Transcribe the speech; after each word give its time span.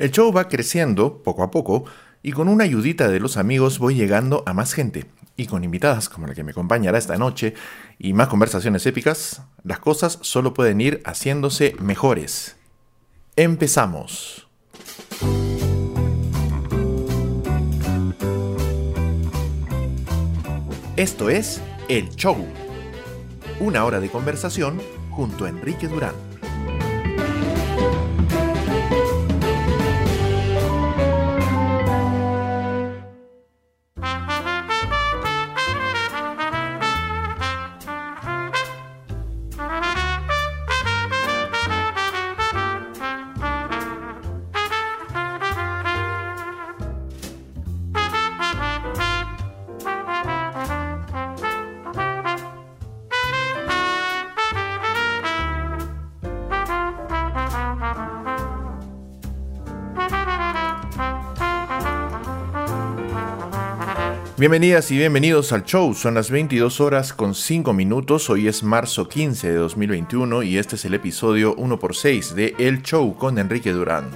El 0.00 0.12
show 0.12 0.32
va 0.32 0.48
creciendo 0.48 1.22
poco 1.22 1.42
a 1.42 1.50
poco 1.50 1.84
y 2.22 2.32
con 2.32 2.48
una 2.48 2.64
ayudita 2.64 3.08
de 3.08 3.20
los 3.20 3.36
amigos 3.36 3.78
voy 3.78 3.96
llegando 3.96 4.42
a 4.46 4.54
más 4.54 4.72
gente. 4.72 5.04
Y 5.36 5.44
con 5.44 5.62
invitadas 5.62 6.08
como 6.08 6.26
la 6.26 6.34
que 6.34 6.42
me 6.42 6.52
acompañará 6.52 6.96
esta 6.96 7.18
noche 7.18 7.52
y 7.98 8.14
más 8.14 8.28
conversaciones 8.28 8.86
épicas, 8.86 9.42
las 9.62 9.78
cosas 9.78 10.18
solo 10.22 10.54
pueden 10.54 10.80
ir 10.80 11.02
haciéndose 11.04 11.76
mejores. 11.80 12.56
Empezamos. 13.36 14.48
Esto 20.96 21.28
es 21.28 21.60
El 21.90 22.08
Show. 22.16 22.38
Una 23.60 23.84
hora 23.84 24.00
de 24.00 24.08
conversación 24.08 24.80
junto 25.10 25.44
a 25.44 25.50
Enrique 25.50 25.88
Durán. 25.88 26.29
Bienvenidas 64.40 64.90
y 64.90 64.96
bienvenidos 64.96 65.52
al 65.52 65.64
show. 65.64 65.92
Son 65.92 66.14
las 66.14 66.30
22 66.30 66.80
horas 66.80 67.12
con 67.12 67.34
5 67.34 67.74
minutos. 67.74 68.30
Hoy 68.30 68.48
es 68.48 68.62
marzo 68.62 69.06
15 69.06 69.50
de 69.50 69.56
2021 69.56 70.42
y 70.44 70.56
este 70.56 70.76
es 70.76 70.86
el 70.86 70.94
episodio 70.94 71.54
1x6 71.56 72.32
de 72.32 72.54
El 72.58 72.80
Show 72.80 73.16
con 73.16 73.38
Enrique 73.38 73.70
Durán. 73.70 74.08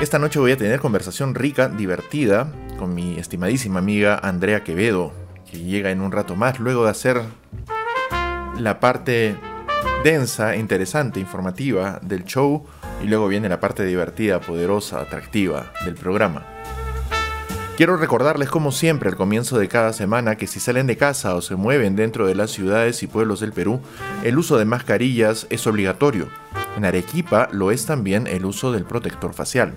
Esta 0.00 0.20
noche 0.20 0.38
voy 0.38 0.52
a 0.52 0.56
tener 0.56 0.78
conversación 0.78 1.34
rica, 1.34 1.68
divertida, 1.68 2.52
con 2.78 2.94
mi 2.94 3.18
estimadísima 3.18 3.80
amiga 3.80 4.20
Andrea 4.22 4.62
Quevedo, 4.62 5.12
que 5.50 5.58
llega 5.58 5.90
en 5.90 6.00
un 6.00 6.12
rato 6.12 6.36
más 6.36 6.60
luego 6.60 6.84
de 6.84 6.90
hacer 6.90 7.20
la 8.60 8.78
parte 8.78 9.34
densa, 10.04 10.54
interesante, 10.54 11.18
informativa 11.18 11.98
del 12.00 12.24
show 12.24 12.64
y 13.02 13.08
luego 13.08 13.26
viene 13.26 13.48
la 13.48 13.58
parte 13.58 13.84
divertida, 13.84 14.40
poderosa, 14.40 15.00
atractiva 15.00 15.72
del 15.84 15.96
programa. 15.96 16.59
Quiero 17.80 17.96
recordarles 17.96 18.50
como 18.50 18.72
siempre 18.72 19.08
al 19.08 19.16
comienzo 19.16 19.58
de 19.58 19.66
cada 19.66 19.94
semana 19.94 20.36
que 20.36 20.46
si 20.46 20.60
salen 20.60 20.86
de 20.86 20.98
casa 20.98 21.34
o 21.34 21.40
se 21.40 21.56
mueven 21.56 21.96
dentro 21.96 22.26
de 22.26 22.34
las 22.34 22.50
ciudades 22.50 23.02
y 23.02 23.06
pueblos 23.06 23.40
del 23.40 23.54
Perú, 23.54 23.80
el 24.22 24.36
uso 24.36 24.58
de 24.58 24.66
mascarillas 24.66 25.46
es 25.48 25.66
obligatorio. 25.66 26.28
En 26.76 26.84
Arequipa 26.84 27.48
lo 27.52 27.70
es 27.70 27.86
también 27.86 28.26
el 28.26 28.44
uso 28.44 28.70
del 28.70 28.84
protector 28.84 29.32
facial. 29.32 29.72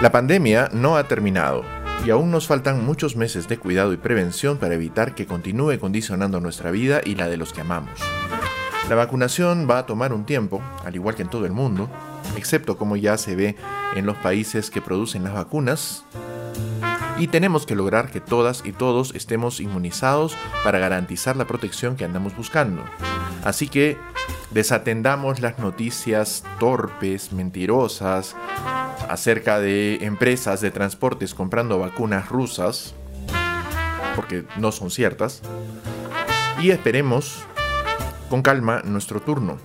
La 0.00 0.10
pandemia 0.10 0.70
no 0.72 0.96
ha 0.96 1.06
terminado 1.06 1.62
y 2.06 2.10
aún 2.10 2.30
nos 2.30 2.46
faltan 2.46 2.82
muchos 2.82 3.14
meses 3.14 3.48
de 3.48 3.58
cuidado 3.58 3.92
y 3.92 3.98
prevención 3.98 4.56
para 4.56 4.76
evitar 4.76 5.14
que 5.14 5.26
continúe 5.26 5.78
condicionando 5.78 6.40
nuestra 6.40 6.70
vida 6.70 7.02
y 7.04 7.16
la 7.16 7.28
de 7.28 7.36
los 7.36 7.52
que 7.52 7.60
amamos. 7.60 8.00
La 8.88 8.94
vacunación 8.94 9.68
va 9.70 9.76
a 9.76 9.84
tomar 9.84 10.14
un 10.14 10.24
tiempo, 10.24 10.62
al 10.86 10.94
igual 10.94 11.16
que 11.16 11.22
en 11.22 11.28
todo 11.28 11.44
el 11.44 11.52
mundo, 11.52 11.90
excepto 12.36 12.76
como 12.76 12.96
ya 12.96 13.16
se 13.18 13.36
ve 13.36 13.56
en 13.94 14.06
los 14.06 14.16
países 14.18 14.70
que 14.70 14.80
producen 14.80 15.24
las 15.24 15.34
vacunas. 15.34 16.04
Y 17.18 17.28
tenemos 17.28 17.66
que 17.66 17.74
lograr 17.74 18.10
que 18.10 18.20
todas 18.20 18.62
y 18.64 18.72
todos 18.72 19.14
estemos 19.14 19.60
inmunizados 19.60 20.36
para 20.64 20.78
garantizar 20.78 21.36
la 21.36 21.46
protección 21.46 21.96
que 21.96 22.04
andamos 22.04 22.36
buscando. 22.36 22.82
Así 23.44 23.68
que 23.68 23.96
desatendamos 24.50 25.40
las 25.40 25.58
noticias 25.58 26.44
torpes, 26.58 27.32
mentirosas, 27.32 28.34
acerca 29.08 29.58
de 29.58 30.04
empresas 30.04 30.60
de 30.60 30.70
transportes 30.70 31.34
comprando 31.34 31.78
vacunas 31.78 32.28
rusas, 32.28 32.94
porque 34.16 34.44
no 34.56 34.72
son 34.72 34.90
ciertas, 34.90 35.42
y 36.60 36.70
esperemos 36.70 37.44
con 38.30 38.42
calma 38.42 38.82
nuestro 38.84 39.20
turno. 39.20 39.58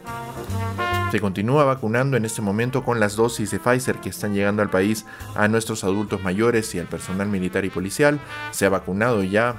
Se 1.12 1.22
continúa 1.22 1.64
vacunando 1.64 2.18
en 2.18 2.26
este 2.26 2.42
momento 2.42 2.84
con 2.84 3.00
las 3.00 3.16
dosis 3.16 3.50
de 3.52 3.60
Pfizer 3.60 3.96
que 4.02 4.10
están 4.10 4.34
llegando 4.34 4.62
al 4.62 4.70
país 4.70 5.06
a 5.36 5.48
nuestros 5.48 5.86
adultos 5.86 6.22
mayores 6.22 6.76
y 6.76 6.80
al 6.80 6.88
personal 6.88 7.30
militar 7.30 7.64
y 7.64 7.70
policial. 7.70 8.20
Se 8.52 8.66
ha 8.66 8.70
vacunado 8.70 9.24
ya 9.24 9.56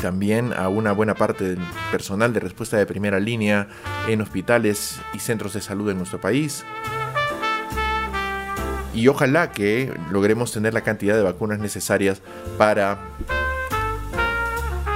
también 0.00 0.54
a 0.54 0.68
una 0.68 0.92
buena 0.92 1.14
parte 1.14 1.44
del 1.44 1.58
personal 1.90 2.32
de 2.32 2.40
respuesta 2.40 2.78
de 2.78 2.86
primera 2.86 3.20
línea 3.20 3.68
en 4.08 4.22
hospitales 4.22 4.98
y 5.12 5.18
centros 5.18 5.52
de 5.52 5.60
salud 5.60 5.90
en 5.90 5.98
nuestro 5.98 6.22
país. 6.22 6.64
Y 8.94 9.08
ojalá 9.08 9.52
que 9.52 9.92
logremos 10.10 10.52
tener 10.52 10.72
la 10.72 10.80
cantidad 10.80 11.16
de 11.16 11.22
vacunas 11.22 11.58
necesarias 11.58 12.22
para 12.56 12.98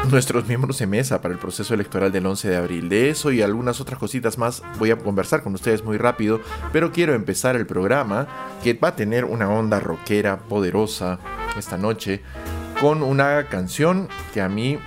nuestros 0.10 0.46
miembros 0.46 0.78
de 0.78 0.86
mesa 0.86 1.20
para 1.20 1.34
el 1.34 1.40
proceso 1.40 1.74
electoral 1.74 2.12
del 2.12 2.26
11 2.26 2.48
de 2.48 2.56
abril. 2.56 2.88
De 2.88 3.10
eso 3.10 3.32
y 3.32 3.42
algunas 3.42 3.80
otras 3.80 3.98
cositas 3.98 4.38
más 4.38 4.62
voy 4.78 4.90
a 4.90 4.96
conversar 4.96 5.42
con 5.42 5.54
ustedes 5.54 5.84
muy 5.84 5.96
rápido, 5.96 6.40
pero 6.72 6.92
quiero 6.92 7.14
empezar 7.14 7.56
el 7.56 7.66
programa 7.66 8.26
que 8.62 8.74
va 8.74 8.88
a 8.88 8.96
tener 8.96 9.24
una 9.24 9.48
onda 9.48 9.80
rockera 9.80 10.38
poderosa 10.38 11.18
esta 11.56 11.78
noche 11.78 12.22
con 12.80 13.02
una 13.02 13.48
canción 13.48 14.08
que 14.34 14.40
a 14.40 14.48
mí 14.48 14.78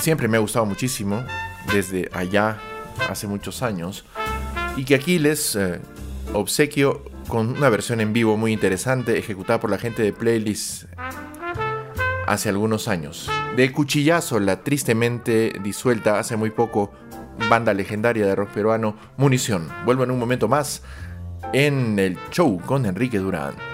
siempre 0.00 0.28
me 0.28 0.36
ha 0.36 0.40
gustado 0.40 0.66
muchísimo 0.66 1.24
desde 1.72 2.10
allá 2.12 2.58
hace 3.08 3.26
muchos 3.26 3.62
años 3.62 4.04
y 4.76 4.84
que 4.84 4.94
aquí 4.94 5.18
les 5.18 5.56
eh, 5.56 5.80
obsequio 6.32 7.04
con 7.28 7.56
una 7.56 7.70
versión 7.70 8.00
en 8.00 8.12
vivo 8.12 8.36
muy 8.36 8.52
interesante 8.52 9.18
ejecutada 9.18 9.60
por 9.60 9.70
la 9.70 9.78
gente 9.78 10.02
de 10.02 10.12
Playlist 10.12 10.84
hace 12.26 12.48
algunos 12.48 12.88
años. 12.88 13.30
De 13.56 13.72
Cuchillazo, 13.72 14.40
la 14.40 14.62
tristemente 14.62 15.52
disuelta 15.62 16.18
hace 16.18 16.36
muy 16.36 16.50
poco 16.50 16.92
banda 17.48 17.74
legendaria 17.74 18.26
de 18.26 18.34
rock 18.34 18.50
peruano, 18.50 18.96
Munición. 19.16 19.68
Vuelvo 19.84 20.04
en 20.04 20.10
un 20.10 20.18
momento 20.18 20.48
más 20.48 20.82
en 21.52 21.98
el 21.98 22.18
show 22.30 22.60
con 22.60 22.86
Enrique 22.86 23.18
Durán. 23.18 23.73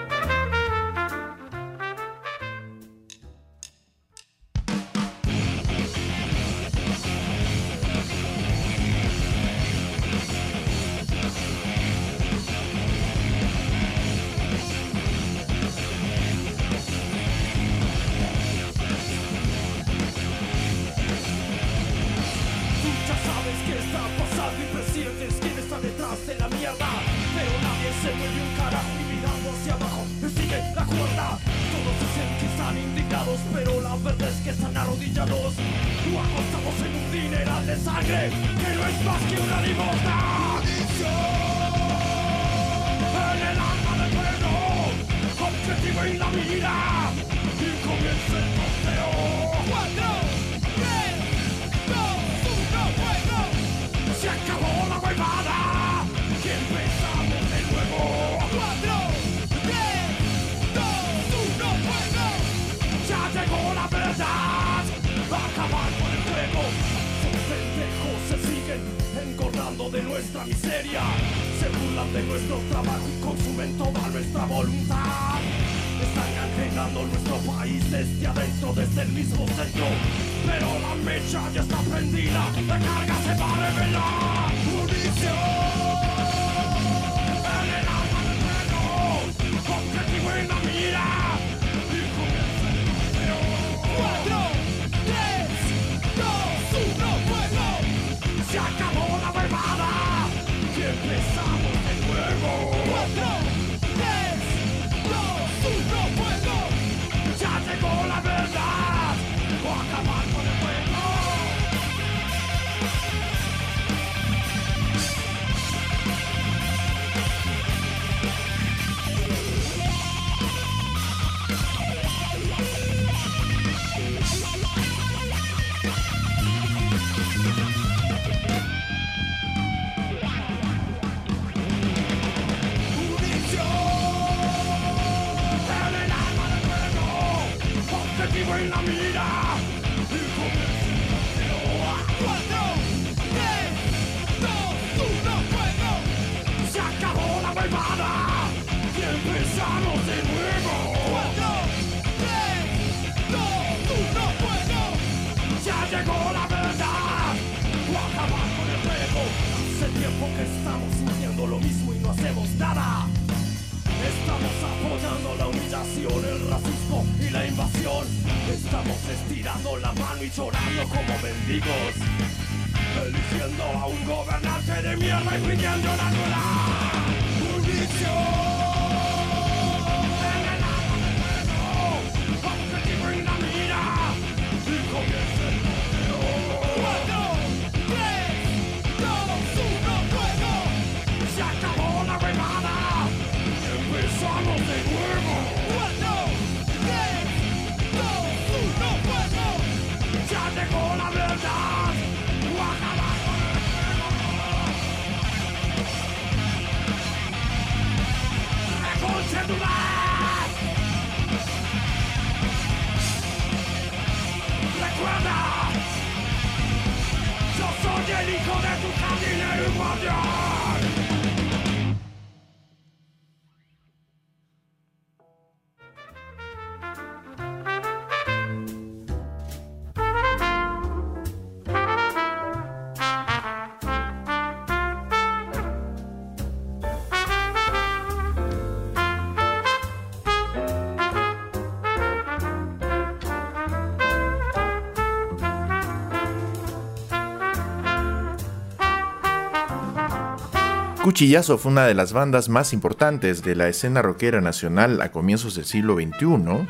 Cuchillazo 251.03 251.57
fue 251.57 251.71
una 251.71 251.87
de 251.87 251.95
las 251.95 252.13
bandas 252.13 252.47
más 252.47 252.73
importantes 252.73 253.41
de 253.41 253.55
la 253.55 253.67
escena 253.67 254.03
rockera 254.03 254.39
nacional 254.39 255.01
a 255.01 255.11
comienzos 255.11 255.55
del 255.55 255.65
siglo 255.65 255.95
XXI, 255.95 256.67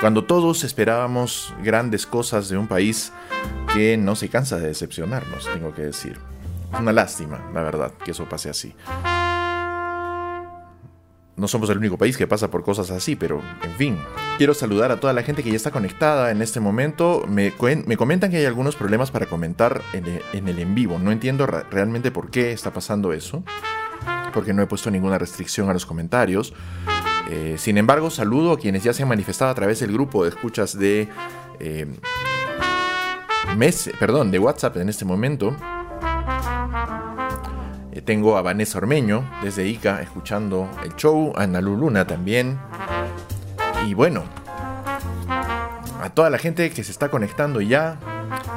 cuando 0.00 0.24
todos 0.24 0.64
esperábamos 0.64 1.52
grandes 1.62 2.06
cosas 2.06 2.48
de 2.48 2.56
un 2.56 2.66
país 2.66 3.12
que 3.74 3.98
no 3.98 4.16
se 4.16 4.30
cansa 4.30 4.56
de 4.56 4.68
decepcionarnos, 4.68 5.46
tengo 5.52 5.74
que 5.74 5.82
decir. 5.82 6.18
Una 6.78 6.94
lástima, 6.94 7.44
la 7.52 7.62
verdad, 7.62 7.92
que 8.02 8.12
eso 8.12 8.26
pase 8.26 8.48
así 8.48 8.74
no 11.40 11.48
somos 11.48 11.70
el 11.70 11.78
único 11.78 11.96
país 11.96 12.18
que 12.18 12.26
pasa 12.26 12.50
por 12.50 12.62
cosas 12.62 12.90
así, 12.90 13.16
pero 13.16 13.40
en 13.62 13.72
fin. 13.76 13.98
Quiero 14.36 14.52
saludar 14.52 14.92
a 14.92 15.00
toda 15.00 15.14
la 15.14 15.22
gente 15.22 15.42
que 15.42 15.50
ya 15.50 15.56
está 15.56 15.70
conectada 15.70 16.30
en 16.30 16.42
este 16.42 16.60
momento. 16.60 17.24
Me, 17.26 17.52
me 17.86 17.96
comentan 17.96 18.30
que 18.30 18.36
hay 18.36 18.44
algunos 18.44 18.76
problemas 18.76 19.10
para 19.10 19.24
comentar 19.24 19.80
en, 19.94 20.48
el 20.48 20.58
en 20.58 20.74
vivo. 20.74 20.98
No 20.98 21.12
entiendo 21.12 21.46
realmente 21.46 22.10
por 22.10 22.30
qué 22.30 22.52
está 22.52 22.72
pasando 22.72 23.14
eso, 23.14 23.42
porque 24.34 24.52
no 24.52 24.62
he 24.62 24.66
puesto 24.66 24.90
ninguna 24.90 25.18
restricción 25.18 25.70
a 25.70 25.72
los 25.72 25.86
comentarios. 25.86 26.52
Eh, 27.30 27.56
sin 27.58 27.78
embargo, 27.78 28.10
saludo 28.10 28.52
a 28.52 28.58
quienes 28.58 28.84
ya 28.84 28.92
se 28.92 29.02
han 29.02 29.08
manifestado 29.08 29.50
a 29.50 29.54
través 29.54 29.80
del 29.80 29.92
grupo 29.92 30.24
de 30.24 30.30
escuchas 30.30 30.78
de... 30.78 31.08
Eh, 31.58 31.86
mes, 33.56 33.90
perdón, 33.98 34.30
de 34.30 34.38
WhatsApp 34.38 34.76
en 34.76 34.90
este 34.90 35.06
momento. 35.06 35.56
Eh, 37.92 38.02
tengo 38.02 38.36
a 38.36 38.42
Vanessa 38.42 38.78
Ormeño 38.78 39.28
desde 39.42 39.66
Ica 39.66 40.00
escuchando 40.00 40.68
el 40.84 40.94
show, 40.96 41.32
a 41.36 41.42
Ana 41.42 41.60
Luna 41.60 42.06
también. 42.06 42.58
Y 43.86 43.94
bueno, 43.94 44.24
a 46.00 46.10
toda 46.14 46.30
la 46.30 46.38
gente 46.38 46.70
que 46.70 46.84
se 46.84 46.92
está 46.92 47.08
conectando 47.08 47.60
ya 47.60 47.98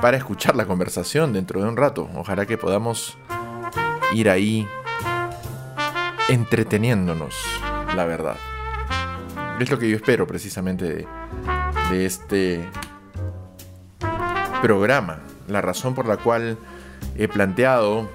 para 0.02 0.18
escuchar 0.18 0.56
la 0.56 0.66
conversación 0.66 1.34
dentro 1.34 1.62
de 1.62 1.68
un 1.68 1.78
rato. 1.78 2.10
Ojalá 2.16 2.46
que 2.46 2.58
podamos 2.58 3.18
ir 4.14 4.30
ahí 4.30 4.68
entreteniéndonos, 6.30 7.36
la 7.96 8.06
verdad. 8.06 8.36
Es 9.60 9.72
lo 9.72 9.80
que 9.80 9.90
yo 9.90 9.96
espero 9.96 10.28
precisamente 10.28 11.08
de 11.90 12.06
este 12.06 12.70
programa. 14.62 15.20
La 15.48 15.62
razón 15.62 15.96
por 15.96 16.06
la 16.06 16.18
cual 16.18 16.58
he 17.16 17.28
planteado 17.28 18.10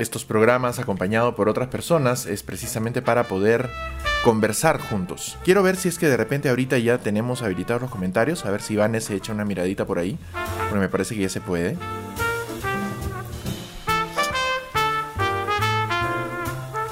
estos 0.00 0.24
programas 0.24 0.78
acompañado 0.78 1.34
por 1.36 1.48
otras 1.48 1.68
personas 1.68 2.26
es 2.26 2.42
precisamente 2.42 3.02
para 3.02 3.24
poder 3.24 3.70
conversar 4.24 4.80
juntos. 4.80 5.38
Quiero 5.44 5.62
ver 5.62 5.76
si 5.76 5.88
es 5.88 5.98
que 5.98 6.08
de 6.08 6.16
repente 6.16 6.48
ahorita 6.48 6.78
ya 6.78 6.98
tenemos 6.98 7.42
habilitados 7.42 7.82
los 7.82 7.90
comentarios, 7.90 8.44
a 8.44 8.50
ver 8.50 8.62
si 8.62 8.76
Vanes 8.76 9.04
se 9.04 9.14
echa 9.14 9.32
una 9.32 9.44
miradita 9.44 9.84
por 9.84 9.98
ahí, 9.98 10.18
porque 10.58 10.80
me 10.80 10.88
parece 10.88 11.14
que 11.14 11.22
ya 11.22 11.28
se 11.28 11.40
puede. 11.40 11.76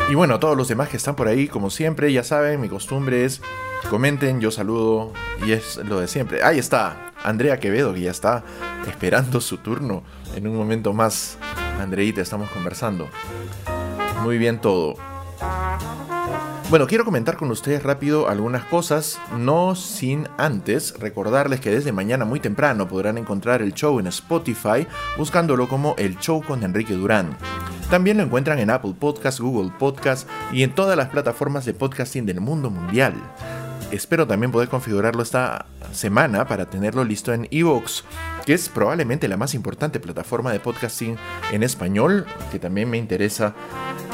Y 0.08 0.14
bueno, 0.14 0.40
todos 0.40 0.56
los 0.56 0.66
demás 0.66 0.88
que 0.88 0.96
están 0.96 1.14
por 1.14 1.28
ahí, 1.28 1.46
como 1.46 1.70
siempre, 1.70 2.12
ya 2.12 2.24
saben, 2.24 2.60
mi 2.60 2.68
costumbre 2.68 3.24
es 3.24 3.40
comenten, 3.88 4.40
yo 4.40 4.50
saludo 4.50 5.12
y 5.46 5.52
es 5.52 5.76
lo 5.76 6.00
de 6.00 6.08
siempre. 6.08 6.42
Ahí 6.42 6.58
está, 6.58 7.12
Andrea 7.22 7.60
Quevedo, 7.60 7.94
que 7.94 8.00
ya 8.00 8.10
está 8.10 8.42
esperando 8.88 9.40
su 9.40 9.58
turno 9.58 10.02
en 10.34 10.46
un 10.46 10.56
momento 10.56 10.92
más 10.92 11.38
Andreita, 11.80 12.20
estamos 12.20 12.50
conversando. 12.50 13.08
Muy 14.22 14.38
bien 14.38 14.60
todo. 14.60 14.96
Bueno, 16.70 16.86
quiero 16.86 17.04
comentar 17.04 17.36
con 17.36 17.50
ustedes 17.50 17.82
rápido 17.82 18.28
algunas 18.28 18.62
cosas, 18.64 19.18
no 19.36 19.74
sin 19.74 20.28
antes 20.38 20.94
recordarles 21.00 21.58
que 21.58 21.70
desde 21.70 21.90
mañana 21.90 22.24
muy 22.24 22.38
temprano 22.38 22.86
podrán 22.86 23.18
encontrar 23.18 23.60
el 23.60 23.74
show 23.74 23.98
en 23.98 24.06
Spotify 24.06 24.86
buscándolo 25.18 25.68
como 25.68 25.96
El 25.98 26.16
Show 26.20 26.44
con 26.44 26.62
Enrique 26.62 26.94
Durán. 26.94 27.36
También 27.90 28.18
lo 28.18 28.22
encuentran 28.22 28.60
en 28.60 28.70
Apple 28.70 28.94
Podcast, 28.96 29.40
Google 29.40 29.72
Podcast 29.76 30.28
y 30.52 30.62
en 30.62 30.72
todas 30.72 30.96
las 30.96 31.08
plataformas 31.08 31.64
de 31.64 31.74
podcasting 31.74 32.24
del 32.24 32.40
mundo 32.40 32.70
mundial. 32.70 33.14
Espero 33.90 34.28
también 34.28 34.52
poder 34.52 34.68
configurarlo 34.68 35.24
esta 35.24 35.66
semana 35.90 36.46
para 36.46 36.66
tenerlo 36.66 37.02
listo 37.02 37.32
en 37.32 37.48
Evox, 37.50 38.04
que 38.44 38.54
es 38.54 38.68
probablemente 38.68 39.28
la 39.28 39.36
más 39.36 39.54
importante 39.54 40.00
plataforma 40.00 40.52
de 40.52 40.60
podcasting 40.60 41.16
en 41.52 41.62
español, 41.62 42.26
que 42.50 42.58
también 42.58 42.88
me 42.90 42.98
interesa 42.98 43.54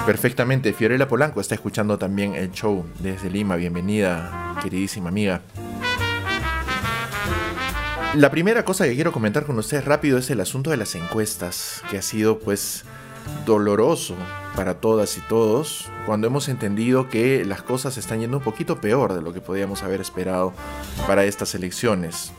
perfectamente. 0.05 0.73
Fiorella 0.73 1.09
Polanco 1.09 1.41
está 1.41 1.55
escuchando 1.55 1.99
también 1.99 2.35
el 2.35 2.53
show 2.53 2.85
desde 3.01 3.31
Lima. 3.31 3.57
Bienvenida, 3.57 4.57
queridísima 4.63 5.09
amiga. 5.09 5.43
La 8.15 8.31
primera 8.31 8.65
cosa 8.65 8.85
que 8.87 8.95
quiero 8.95 9.13
comentar 9.13 9.45
con 9.45 9.59
ustedes 9.59 9.85
rápido 9.85 10.19
es 10.19 10.31
el 10.31 10.41
asunto 10.41 10.71
de 10.71 10.79
las 10.79 10.95
encuestas, 10.95 11.83
que 11.91 11.99
ha 11.99 12.03
sido 12.03 12.39
pues 12.39 12.85
doloroso 13.45 14.15
para 14.55 14.75
todas 14.81 15.19
y 15.19 15.21
todos 15.23 15.91
cuando 16.07 16.29
hemos 16.29 16.49
entendido 16.49 17.09
que 17.09 17.45
las 17.45 17.63
cosas 17.63 17.99
están 17.99 18.21
yendo 18.21 18.39
un 18.39 18.43
poquito 18.43 18.81
peor 18.81 19.13
de 19.13 19.21
lo 19.21 19.33
que 19.33 19.41
podíamos 19.41 19.83
haber 19.83 20.01
esperado 20.01 20.53
para 21.07 21.25
estas 21.25 21.55
elecciones. 21.55 22.33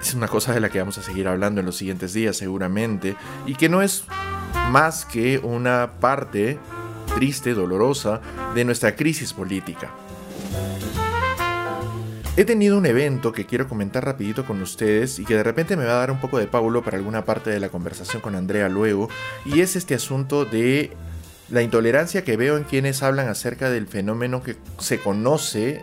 Es 0.00 0.14
una 0.14 0.28
cosa 0.28 0.52
de 0.52 0.60
la 0.60 0.68
que 0.68 0.78
vamos 0.78 0.98
a 0.98 1.02
seguir 1.02 1.28
hablando 1.28 1.60
en 1.60 1.66
los 1.66 1.76
siguientes 1.76 2.12
días 2.12 2.36
seguramente 2.36 3.16
y 3.46 3.54
que 3.54 3.68
no 3.68 3.82
es 3.82 4.04
más 4.70 5.04
que 5.04 5.38
una 5.38 5.92
parte 6.00 6.58
triste, 7.14 7.54
dolorosa 7.54 8.20
de 8.54 8.64
nuestra 8.64 8.96
crisis 8.96 9.32
política. 9.32 9.90
He 12.34 12.46
tenido 12.46 12.78
un 12.78 12.86
evento 12.86 13.30
que 13.30 13.44
quiero 13.44 13.68
comentar 13.68 14.06
rapidito 14.06 14.46
con 14.46 14.62
ustedes 14.62 15.18
y 15.18 15.24
que 15.26 15.36
de 15.36 15.42
repente 15.42 15.76
me 15.76 15.84
va 15.84 15.92
a 15.92 15.98
dar 15.98 16.10
un 16.10 16.18
poco 16.18 16.38
de 16.38 16.46
paulo 16.46 16.82
para 16.82 16.96
alguna 16.96 17.26
parte 17.26 17.50
de 17.50 17.60
la 17.60 17.68
conversación 17.68 18.22
con 18.22 18.34
Andrea 18.34 18.70
luego, 18.70 19.10
y 19.44 19.60
es 19.60 19.76
este 19.76 19.94
asunto 19.94 20.46
de 20.46 20.90
la 21.50 21.60
intolerancia 21.60 22.24
que 22.24 22.38
veo 22.38 22.56
en 22.56 22.64
quienes 22.64 23.02
hablan 23.02 23.28
acerca 23.28 23.68
del 23.68 23.86
fenómeno 23.86 24.42
que 24.42 24.56
se 24.78 24.98
conoce, 24.98 25.82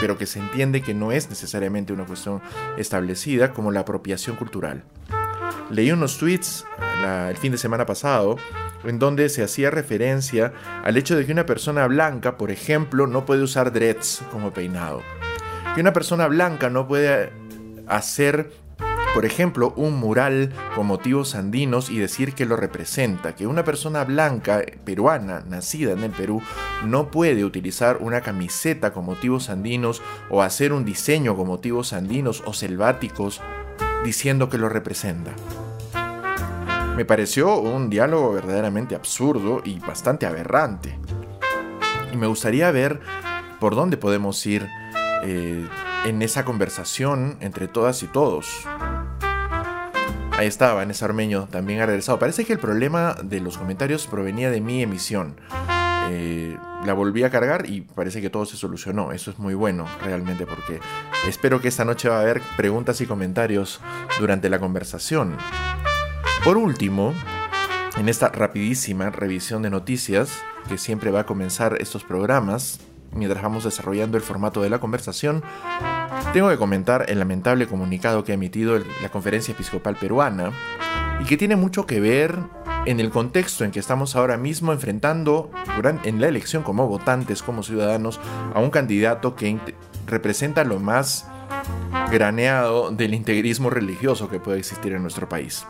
pero 0.00 0.18
que 0.18 0.26
se 0.26 0.38
entiende 0.38 0.82
que 0.82 0.94
no 0.94 1.12
es 1.12 1.28
necesariamente 1.28 1.92
una 1.92 2.04
cuestión 2.04 2.40
establecida, 2.76 3.52
como 3.52 3.70
la 3.70 3.80
apropiación 3.80 4.36
cultural. 4.36 4.84
Leí 5.70 5.90
unos 5.90 6.18
tweets 6.18 6.64
el 7.28 7.36
fin 7.36 7.52
de 7.52 7.58
semana 7.58 7.86
pasado 7.86 8.36
en 8.84 8.98
donde 8.98 9.28
se 9.28 9.42
hacía 9.42 9.70
referencia 9.70 10.52
al 10.84 10.96
hecho 10.96 11.16
de 11.16 11.26
que 11.26 11.32
una 11.32 11.46
persona 11.46 11.86
blanca, 11.86 12.36
por 12.36 12.50
ejemplo, 12.50 13.06
no 13.06 13.24
puede 13.24 13.42
usar 13.42 13.72
dreads 13.72 14.22
como 14.30 14.52
peinado 14.52 15.02
que 15.74 15.80
una 15.82 15.92
persona 15.92 16.26
blanca 16.26 16.70
no 16.70 16.88
puede 16.88 17.30
hacer 17.86 18.50
Por 19.14 19.24
ejemplo, 19.24 19.72
un 19.76 19.96
mural 19.96 20.52
con 20.76 20.86
motivos 20.86 21.34
andinos 21.34 21.90
y 21.90 21.98
decir 21.98 22.34
que 22.34 22.46
lo 22.46 22.56
representa, 22.56 23.34
que 23.34 23.46
una 23.46 23.64
persona 23.64 24.04
blanca 24.04 24.62
peruana 24.84 25.42
nacida 25.48 25.92
en 25.92 26.04
el 26.04 26.10
Perú 26.12 26.40
no 26.84 27.10
puede 27.10 27.44
utilizar 27.44 27.98
una 28.00 28.20
camiseta 28.20 28.92
con 28.92 29.06
motivos 29.06 29.50
andinos 29.50 30.02
o 30.30 30.42
hacer 30.42 30.72
un 30.72 30.84
diseño 30.84 31.36
con 31.36 31.48
motivos 31.48 31.92
andinos 31.92 32.42
o 32.46 32.52
selváticos 32.52 33.40
diciendo 34.04 34.48
que 34.48 34.58
lo 34.58 34.68
representa. 34.68 35.32
Me 36.96 37.04
pareció 37.04 37.58
un 37.58 37.90
diálogo 37.90 38.32
verdaderamente 38.32 38.94
absurdo 38.94 39.62
y 39.64 39.78
bastante 39.78 40.26
aberrante. 40.26 40.98
Y 42.12 42.16
me 42.16 42.26
gustaría 42.26 42.70
ver 42.70 43.00
por 43.60 43.74
dónde 43.74 43.96
podemos 43.96 44.44
ir 44.46 44.68
eh, 45.22 45.66
en 46.04 46.22
esa 46.22 46.44
conversación 46.44 47.36
entre 47.40 47.68
todas 47.68 48.02
y 48.02 48.06
todos. 48.06 48.66
Ahí 50.38 50.46
estaba 50.46 50.74
Vanessa 50.74 51.04
Armeño, 51.04 51.48
también 51.50 51.80
ha 51.80 51.86
regresado. 51.86 52.20
Parece 52.20 52.44
que 52.44 52.52
el 52.52 52.60
problema 52.60 53.16
de 53.24 53.40
los 53.40 53.58
comentarios 53.58 54.06
provenía 54.06 54.52
de 54.52 54.60
mi 54.60 54.84
emisión. 54.84 55.34
Eh, 56.10 56.56
la 56.86 56.92
volví 56.92 57.24
a 57.24 57.30
cargar 57.30 57.68
y 57.68 57.80
parece 57.80 58.20
que 58.20 58.30
todo 58.30 58.46
se 58.46 58.56
solucionó. 58.56 59.10
Eso 59.10 59.32
es 59.32 59.40
muy 59.40 59.54
bueno, 59.54 59.84
realmente, 60.00 60.46
porque 60.46 60.78
espero 61.26 61.60
que 61.60 61.66
esta 61.66 61.84
noche 61.84 62.08
va 62.08 62.18
a 62.18 62.20
haber 62.20 62.40
preguntas 62.56 63.00
y 63.00 63.06
comentarios 63.06 63.80
durante 64.20 64.48
la 64.48 64.60
conversación. 64.60 65.36
Por 66.44 66.56
último, 66.56 67.14
en 67.96 68.08
esta 68.08 68.28
rapidísima 68.28 69.10
revisión 69.10 69.62
de 69.62 69.70
noticias, 69.70 70.40
que 70.68 70.78
siempre 70.78 71.10
va 71.10 71.22
a 71.22 71.26
comenzar 71.26 71.78
estos 71.80 72.04
programas, 72.04 72.78
mientras 73.12 73.42
vamos 73.42 73.64
desarrollando 73.64 74.16
el 74.16 74.22
formato 74.22 74.62
de 74.62 74.70
la 74.70 74.78
conversación, 74.78 75.42
tengo 76.32 76.48
que 76.48 76.56
comentar 76.56 77.06
el 77.08 77.18
lamentable 77.18 77.66
comunicado 77.66 78.24
que 78.24 78.32
ha 78.32 78.34
emitido 78.34 78.78
la 79.02 79.08
Conferencia 79.10 79.52
Episcopal 79.52 79.96
Peruana 79.96 80.52
y 81.20 81.24
que 81.24 81.36
tiene 81.36 81.56
mucho 81.56 81.86
que 81.86 82.00
ver 82.00 82.36
en 82.86 83.00
el 83.00 83.10
contexto 83.10 83.64
en 83.64 83.70
que 83.70 83.80
estamos 83.80 84.16
ahora 84.16 84.36
mismo 84.36 84.72
enfrentando 84.72 85.50
en 86.04 86.20
la 86.20 86.28
elección 86.28 86.62
como 86.62 86.86
votantes, 86.86 87.42
como 87.42 87.62
ciudadanos, 87.62 88.20
a 88.54 88.60
un 88.60 88.70
candidato 88.70 89.36
que 89.36 89.58
representa 90.06 90.64
lo 90.64 90.78
más 90.78 91.26
graneado 92.10 92.90
del 92.90 93.14
integrismo 93.14 93.70
religioso 93.70 94.28
que 94.28 94.40
puede 94.40 94.58
existir 94.58 94.92
en 94.92 95.02
nuestro 95.02 95.28
país. 95.28 95.66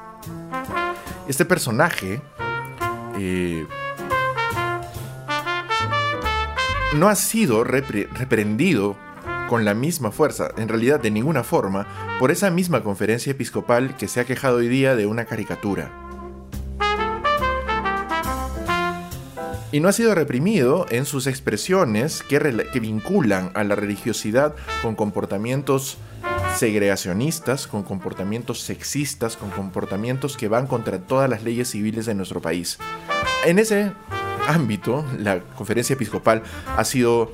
Este 1.26 1.44
personaje 1.44 2.20
eh, 3.18 3.66
no 6.94 7.08
ha 7.08 7.14
sido 7.14 7.64
reprendido 7.64 8.96
con 9.48 9.64
la 9.64 9.74
misma 9.74 10.10
fuerza, 10.10 10.50
en 10.56 10.68
realidad 10.68 11.00
de 11.00 11.10
ninguna 11.10 11.42
forma, 11.42 11.86
por 12.18 12.30
esa 12.30 12.50
misma 12.50 12.82
conferencia 12.82 13.32
episcopal 13.32 13.96
que 13.96 14.08
se 14.08 14.20
ha 14.20 14.24
quejado 14.24 14.56
hoy 14.56 14.68
día 14.68 14.94
de 14.96 15.06
una 15.06 15.24
caricatura. 15.24 15.90
Y 19.70 19.80
no 19.80 19.88
ha 19.88 19.92
sido 19.92 20.14
reprimido 20.14 20.86
en 20.88 21.04
sus 21.04 21.26
expresiones 21.26 22.22
que, 22.22 22.38
que 22.72 22.80
vinculan 22.80 23.50
a 23.54 23.64
la 23.64 23.74
religiosidad 23.74 24.54
con 24.82 24.94
comportamientos 24.94 25.98
segregacionistas, 26.56 27.66
con 27.66 27.82
comportamientos 27.82 28.62
sexistas, 28.62 29.36
con 29.36 29.50
comportamientos 29.50 30.38
que 30.38 30.48
van 30.48 30.66
contra 30.66 30.98
todas 30.98 31.28
las 31.28 31.42
leyes 31.42 31.70
civiles 31.70 32.06
de 32.06 32.14
nuestro 32.14 32.40
país. 32.40 32.78
En 33.44 33.58
ese 33.58 33.92
ámbito, 34.48 35.04
la 35.18 35.40
conferencia 35.40 35.94
episcopal 35.94 36.42
ha 36.76 36.84
sido 36.84 37.32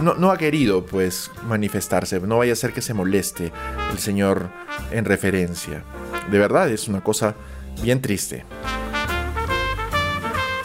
no, 0.00 0.30
ha 0.30 0.38
querido 0.38 0.84
pues 0.84 1.30
manifestarse, 1.46 2.20
no 2.20 2.38
vaya 2.38 2.54
a 2.54 2.56
ser 2.56 2.72
que 2.72 2.80
se 2.80 2.94
moleste 2.94 3.52
el 3.92 3.98
Señor 3.98 4.48
en 4.90 5.04
referencia. 5.04 5.84
De 6.30 6.38
verdad 6.38 6.70
es 6.70 6.88
una 6.88 7.02
cosa 7.02 7.34
bien 7.82 8.00
triste. 8.00 8.44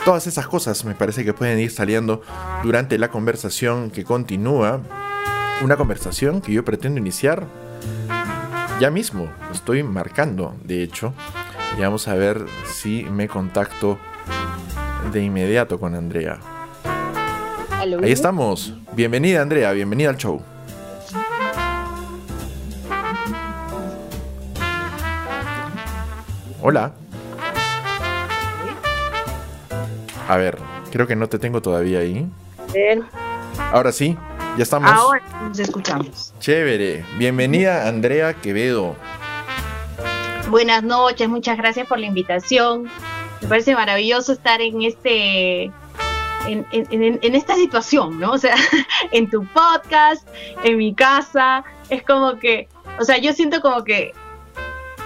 Todas 0.06 0.26
esas 0.26 0.48
cosas 0.48 0.84
me 0.86 0.96
parece 0.96 1.24
que 1.24 1.34
pueden 1.34 1.60
ir 1.60 1.70
saliendo 1.70 2.22
durante 2.64 2.98
la 2.98 3.10
conversación 3.10 3.92
que 3.92 4.04
continúa. 4.04 4.82
Una 5.62 5.78
conversación 5.78 6.42
que 6.42 6.54
yo 6.54 6.66
pretendo 6.66 7.00
iniciar 7.00 7.46
ya 8.80 8.90
mismo. 8.90 9.30
Estoy 9.52 9.84
marcando, 9.84 10.56
de 10.64 10.82
hecho. 10.82 11.14
Y 11.78 11.82
vamos 11.82 12.08
a 12.08 12.16
ver 12.16 12.46
si 12.66 13.04
me 13.04 13.28
contacto 13.28 14.00
de 15.12 15.24
inmediato 15.24 15.80
con 15.80 15.96
Andrea. 15.96 16.40
Ahí 17.74 18.12
estamos. 18.12 18.74
Bienvenida 18.94 19.42
Andrea, 19.42 19.72
bienvenida 19.72 20.10
al 20.10 20.18
show. 20.18 20.42
Hola. 26.62 26.94
A 30.30 30.38
ver, 30.38 30.58
creo 30.92 31.08
que 31.08 31.16
no 31.16 31.28
te 31.28 31.40
tengo 31.40 31.62
todavía 31.62 32.00
ahí. 32.00 32.30
Ahora 33.74 33.92
sí, 33.92 34.16
ya 34.58 34.64
estamos. 34.64 34.92
Ahora 34.92 35.24
nos 35.42 35.60
escuchamos. 35.60 36.34
Chévere. 36.40 37.04
Bienvenida 37.18 37.88
Andrea 37.88 38.36
Quevedo. 38.36 38.96
Buenas 40.50 40.84
noches, 40.84 41.28
muchas 41.28 41.58
gracias 41.58 41.88
por 41.88 41.98
la 41.98 42.06
invitación. 42.06 42.90
Me 43.42 43.48
parece 43.48 43.74
maravilloso 43.76 44.34
estar 44.34 44.62
en 44.62 44.82
este 44.84 45.72
en, 46.48 46.66
en, 46.72 47.36
esta 47.36 47.56
situación, 47.56 48.20
¿no? 48.20 48.32
O 48.32 48.38
sea, 48.38 48.56
en 49.12 49.30
tu 49.30 49.46
podcast, 49.48 50.28
en 50.64 50.78
mi 50.78 50.94
casa, 50.94 51.64
es 51.90 52.04
como 52.04 52.38
que, 52.40 52.68
o 53.00 53.04
sea, 53.04 53.18
yo 53.18 53.34
siento 53.34 53.62
como 53.62 53.84
que 53.84 54.14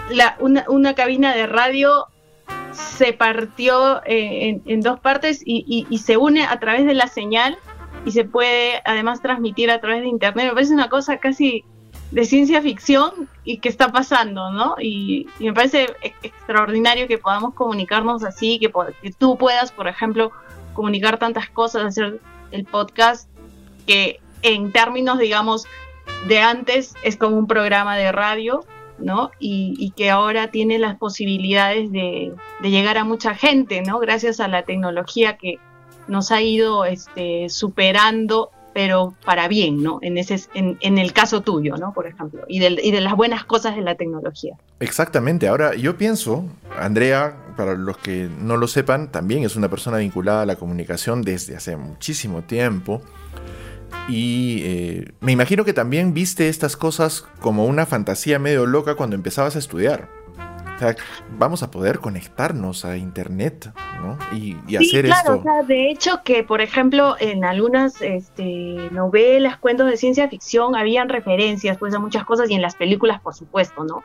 la, 0.09 0.37
una, 0.39 0.65
una 0.67 0.95
cabina 0.95 1.35
de 1.35 1.47
radio 1.47 2.07
se 2.71 3.13
partió 3.13 4.01
eh, 4.05 4.61
en, 4.65 4.81
dos 4.81 4.99
partes 4.99 5.41
y, 5.45 5.85
y, 5.89 5.97
se 5.97 6.17
une 6.17 6.43
a 6.43 6.59
través 6.59 6.85
de 6.85 6.93
la 6.93 7.07
señal 7.07 7.57
y 8.05 8.11
se 8.11 8.25
puede 8.25 8.81
además 8.85 9.21
transmitir 9.21 9.71
a 9.71 9.79
través 9.79 10.01
de 10.01 10.09
internet. 10.09 10.47
Me 10.47 10.53
parece 10.53 10.73
una 10.73 10.89
cosa 10.89 11.17
casi 11.17 11.63
de 12.15 12.23
ciencia 12.23 12.61
ficción 12.61 13.27
y 13.43 13.57
que 13.57 13.67
está 13.67 13.91
pasando, 13.91 14.49
¿no? 14.49 14.75
Y, 14.81 15.27
me 15.37 15.51
parece 15.51 15.87
extraordinario 16.23 17.09
que 17.09 17.17
podamos 17.17 17.53
comunicarnos 17.53 18.23
así, 18.23 18.57
que, 18.57 18.71
que, 19.01 19.11
tú 19.11 19.37
puedas, 19.37 19.73
por 19.73 19.89
ejemplo, 19.89 20.31
comunicar 20.73 21.19
tantas 21.19 21.49
cosas, 21.49 21.83
hacer 21.83 22.21
el 22.51 22.63
podcast, 22.63 23.29
que 23.85 24.21
en 24.43 24.71
términos, 24.71 25.19
digamos, 25.19 25.65
de 26.25 26.39
antes 26.39 26.93
es 27.03 27.17
como 27.17 27.35
un 27.35 27.47
programa 27.47 27.97
de 27.97 28.13
radio, 28.13 28.63
¿no? 28.97 29.31
Y, 29.37 29.91
que 29.97 30.09
ahora 30.09 30.51
tiene 30.51 30.79
las 30.79 30.95
posibilidades 30.95 31.91
de, 31.91 32.33
llegar 32.61 32.97
a 32.97 33.03
mucha 33.03 33.35
gente, 33.35 33.81
¿no? 33.81 33.99
Gracias 33.99 34.39
a 34.39 34.47
la 34.47 34.63
tecnología 34.63 35.35
que 35.35 35.59
nos 36.07 36.31
ha 36.31 36.41
ido 36.41 36.85
este, 36.85 37.49
superando, 37.49 38.51
pero 38.75 39.13
para 39.23 39.47
bien, 39.47 39.81
¿no? 39.81 39.99
En, 40.01 40.17
ese, 40.17 40.37
en, 40.53 40.97
el 40.97 41.13
caso 41.13 41.39
tuyo, 41.39 41.77
¿no? 41.77 41.93
Por 41.93 42.07
ejemplo, 42.07 42.43
y 42.49 42.59
de, 42.59 42.99
las 42.99 43.15
buenas 43.15 43.45
cosas 43.45 43.73
de 43.77 43.81
la 43.81 43.95
tecnología. 43.95 44.57
Exactamente. 44.81 45.47
Ahora, 45.47 45.75
yo 45.75 45.97
pienso, 45.97 46.43
Andrea, 46.77 47.37
para 47.55 47.75
los 47.75 47.97
que 47.97 48.29
no 48.41 48.57
lo 48.57 48.67
sepan, 48.67 49.13
también 49.13 49.45
es 49.45 49.55
una 49.55 49.69
persona 49.69 49.99
vinculada 49.99 50.41
a 50.41 50.45
la 50.45 50.57
comunicación 50.57 51.21
desde 51.21 51.55
hace 51.55 51.77
muchísimo 51.77 52.41
tiempo. 52.41 53.01
Y 54.09 54.59
eh, 54.65 55.13
me 55.21 55.31
imagino 55.31 55.63
que 55.63 55.71
también 55.71 56.13
viste 56.13 56.49
estas 56.49 56.75
cosas 56.75 57.23
como 57.39 57.67
una 57.67 57.85
fantasía 57.85 58.39
medio 58.39 58.65
loca 58.65 58.95
cuando 58.95 59.15
empezabas 59.15 59.55
a 59.55 59.59
estudiar. 59.59 60.09
O 60.75 60.79
sea, 60.79 60.95
vamos 61.37 61.63
a 61.63 61.71
poder 61.71 61.99
conectarnos 61.99 62.83
a 62.85 62.97
internet, 62.97 63.71
¿no? 64.01 64.17
Y, 64.35 64.57
y 64.67 64.77
sí, 64.77 64.97
hacer 64.97 65.05
claro, 65.05 65.39
O 65.39 65.43
sea, 65.43 65.63
de 65.63 65.89
hecho, 65.89 66.21
que 66.23 66.43
por 66.43 66.61
ejemplo, 66.61 67.15
en 67.19 67.45
algunas 67.45 68.01
este, 68.01 68.43
novelas, 68.91 69.57
cuentos 69.57 69.89
de 69.89 69.97
ciencia 69.97 70.27
ficción, 70.27 70.75
habían 70.75 71.09
referencias 71.09 71.77
pues 71.77 71.93
a 71.93 71.99
muchas 71.99 72.25
cosas 72.25 72.49
y 72.49 72.55
en 72.55 72.61
las 72.61 72.75
películas, 72.75 73.21
por 73.21 73.33
supuesto, 73.33 73.83
¿no? 73.83 74.03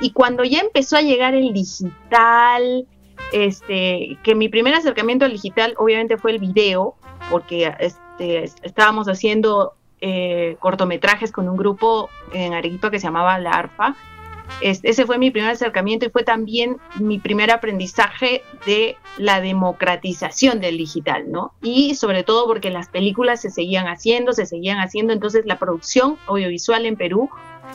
Y 0.00 0.12
cuando 0.12 0.44
ya 0.44 0.60
empezó 0.60 0.96
a 0.96 1.02
llegar 1.02 1.34
el 1.34 1.52
digital, 1.52 2.86
este, 3.32 4.18
que 4.22 4.34
mi 4.34 4.48
primer 4.48 4.74
acercamiento 4.74 5.24
al 5.24 5.32
digital 5.32 5.74
obviamente 5.78 6.16
fue 6.16 6.30
el 6.30 6.38
video, 6.38 6.94
porque 7.30 7.74
este, 7.80 8.44
estábamos 8.62 9.08
haciendo 9.08 9.74
eh, 10.00 10.56
cortometrajes 10.60 11.32
con 11.32 11.48
un 11.48 11.56
grupo 11.56 12.10
en 12.32 12.52
Arequipa 12.52 12.90
que 12.90 12.98
se 13.00 13.06
llamaba 13.06 13.38
La 13.38 13.52
ARFA. 13.52 13.96
Ese 14.60 15.06
fue 15.06 15.18
mi 15.18 15.30
primer 15.30 15.50
acercamiento 15.50 16.06
y 16.06 16.10
fue 16.10 16.22
también 16.22 16.78
mi 17.00 17.18
primer 17.18 17.50
aprendizaje 17.50 18.42
de 18.66 18.96
la 19.18 19.40
democratización 19.40 20.60
del 20.60 20.78
digital, 20.78 21.30
¿no? 21.30 21.52
Y 21.62 21.94
sobre 21.94 22.22
todo 22.22 22.46
porque 22.46 22.70
las 22.70 22.88
películas 22.88 23.40
se 23.40 23.50
seguían 23.50 23.86
haciendo, 23.86 24.32
se 24.32 24.46
seguían 24.46 24.78
haciendo, 24.78 25.12
entonces 25.12 25.44
la 25.46 25.58
producción 25.58 26.16
audiovisual 26.26 26.86
en 26.86 26.96
Perú 26.96 27.30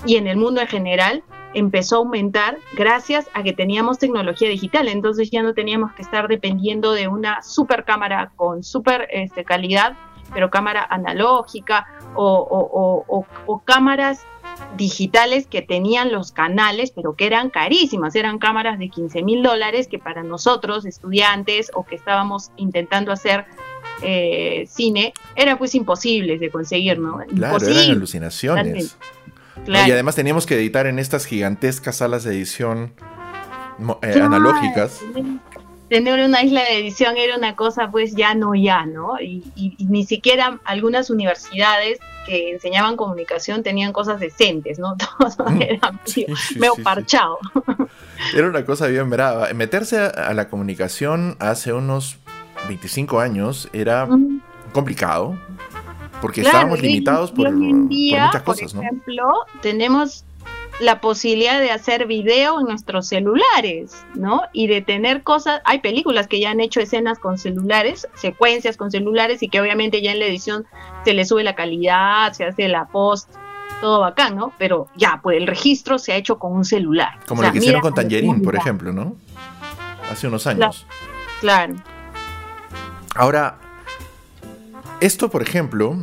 y 0.06 0.16
en 0.16 0.28
el 0.28 0.38
mundo 0.38 0.62
en 0.62 0.68
general 0.68 1.24
empezó 1.54 1.96
a 1.96 2.00
aumentar 2.00 2.58
gracias 2.74 3.30
a 3.34 3.44
que 3.44 3.54
teníamos 3.54 3.98
tecnología 4.00 4.50
digital. 4.50 4.88
Entonces 4.88 5.32
ya 5.32 5.42
no 5.42 5.54
teníamos 5.54 5.94
que 5.94 6.02
estar 6.02 6.28
dependiendo 6.28 6.94
de 6.94 7.08
una 7.08 7.42
super 7.42 7.86
cámara 7.86 8.32
con 8.36 8.64
super 8.64 9.08
este, 9.12 9.44
calidad, 9.44 9.94
pero 10.34 10.50
cámara 10.50 10.86
analógica 10.90 11.88
o, 12.16 13.26
cámaras 13.66 14.26
digitales 14.78 15.48
que 15.48 15.62
tenían 15.62 16.12
los 16.12 16.32
canales, 16.32 16.92
pero 16.92 17.16
que 17.16 17.26
eran 17.26 17.50
carísimas, 17.50 18.16
eran 18.16 18.40
cámaras 18.40 18.80
de 18.80 18.90
15 18.90 19.24
mil 19.24 19.44
dólares 19.44 19.88
que 19.88 20.00
para 20.00 20.24
nosotros, 20.24 20.86
estudiantes 20.86 21.72
o 21.74 21.86
que 21.86 21.96
estábamos 21.96 22.52
intentando 22.58 23.12
hacer 23.12 23.46
eh, 24.02 24.66
cine, 24.68 25.14
era 25.36 25.58
pues 25.58 25.76
imposible 25.76 26.38
de 26.38 26.50
conseguir, 26.50 27.00
¿no? 27.00 27.20
Claro, 27.36 27.66
eran 27.68 27.92
alucinaciones. 27.92 28.98
Y 29.68 29.92
además 29.92 30.16
teníamos 30.16 30.46
que 30.46 30.56
editar 30.56 30.88
en 30.88 31.00
estas 31.00 31.26
gigantescas 31.26 31.98
salas 31.98 32.24
de 32.24 32.34
edición 32.34 32.94
eh, 34.02 34.22
analógicas 34.22 35.02
tener 35.90 36.24
una 36.24 36.44
isla 36.44 36.62
de 36.62 36.78
edición 36.78 37.18
era 37.18 37.36
una 37.36 37.56
cosa 37.56 37.90
pues 37.92 38.16
ya 38.16 38.36
no 38.36 38.56
ya, 38.56 38.86
¿no? 38.86 39.20
Y, 39.20 39.44
ni 39.80 40.06
siquiera 40.06 40.60
algunas 40.64 41.10
universidades 41.10 42.00
que 42.30 42.52
enseñaban 42.52 42.96
comunicación 42.96 43.64
tenían 43.64 43.92
cosas 43.92 44.20
decentes, 44.20 44.78
¿no? 44.78 44.96
Todos 45.20 45.38
mm. 45.40 45.62
eran 45.62 46.00
medio 46.56 46.76
parchado. 46.84 47.40
Era 48.36 48.48
una 48.48 48.64
cosa 48.66 48.88
bien 48.88 49.10
brava. 49.10 49.52
Meterse 49.54 49.98
a, 49.98 50.34
la 50.34 50.50
comunicación 50.50 51.36
hace 51.40 51.74
unos 51.74 52.18
25 52.68 53.20
años 53.20 53.70
era 53.72 54.08
complicado 54.74 55.38
porque 56.22 56.42
estábamos 56.42 56.82
limitados 56.82 57.32
por, 57.32 57.50
muchas 57.52 58.42
cosas, 58.44 58.74
por 58.74 58.84
ejemplo, 58.84 59.30
tenemos 59.62 60.26
la 60.80 61.02
posibilidad 61.02 61.60
de 61.60 61.72
hacer 61.72 62.08
video 62.08 62.60
en 62.60 62.68
nuestros 62.68 63.08
celulares, 63.08 64.06
¿no? 64.16 64.44
Y 64.54 64.68
de 64.68 64.82
tener 64.82 65.24
cosas, 65.24 65.62
hay 65.66 65.80
películas 65.80 66.28
que 66.28 66.40
ya 66.40 66.52
han 66.52 66.62
hecho 66.62 66.80
escenas 66.80 67.20
con 67.20 67.38
celulares, 67.38 68.08
secuencias 68.16 68.78
con 68.78 68.90
celulares 68.90 69.44
y 69.44 69.50
que 69.50 69.60
obviamente 69.60 70.02
ya 70.02 70.12
en 70.12 70.20
la 70.20 70.26
edición 70.26 70.66
se 71.04 71.14
le 71.14 71.26
sube 71.26 71.44
la 71.44 71.56
calidad, 71.56 72.32
se 72.32 72.46
hace 72.46 72.70
la 72.70 72.86
post, 72.86 73.30
todo 73.82 74.00
bacán, 74.00 74.36
¿no? 74.36 74.54
Pero 74.58 74.88
ya, 74.96 75.20
pues 75.22 75.38
el 75.38 75.48
registro 75.48 76.00
se 76.00 76.14
ha 76.14 76.16
hecho 76.16 76.40
con 76.40 76.54
un 76.54 76.64
celular. 76.64 77.20
Como 77.28 77.42
lo 77.42 77.52
que 77.52 77.58
hicieron 77.58 77.82
con 77.82 77.94
Tangerine, 77.94 78.40
por 78.42 78.56
ejemplo, 78.56 78.94
¿no? 78.94 79.16
Hace 80.10 80.28
unos 80.28 80.48
años. 80.48 80.86
claro. 81.42 81.76
Ahora, 83.16 83.58
esto, 85.02 85.30
por 85.30 85.42
ejemplo, 85.42 85.98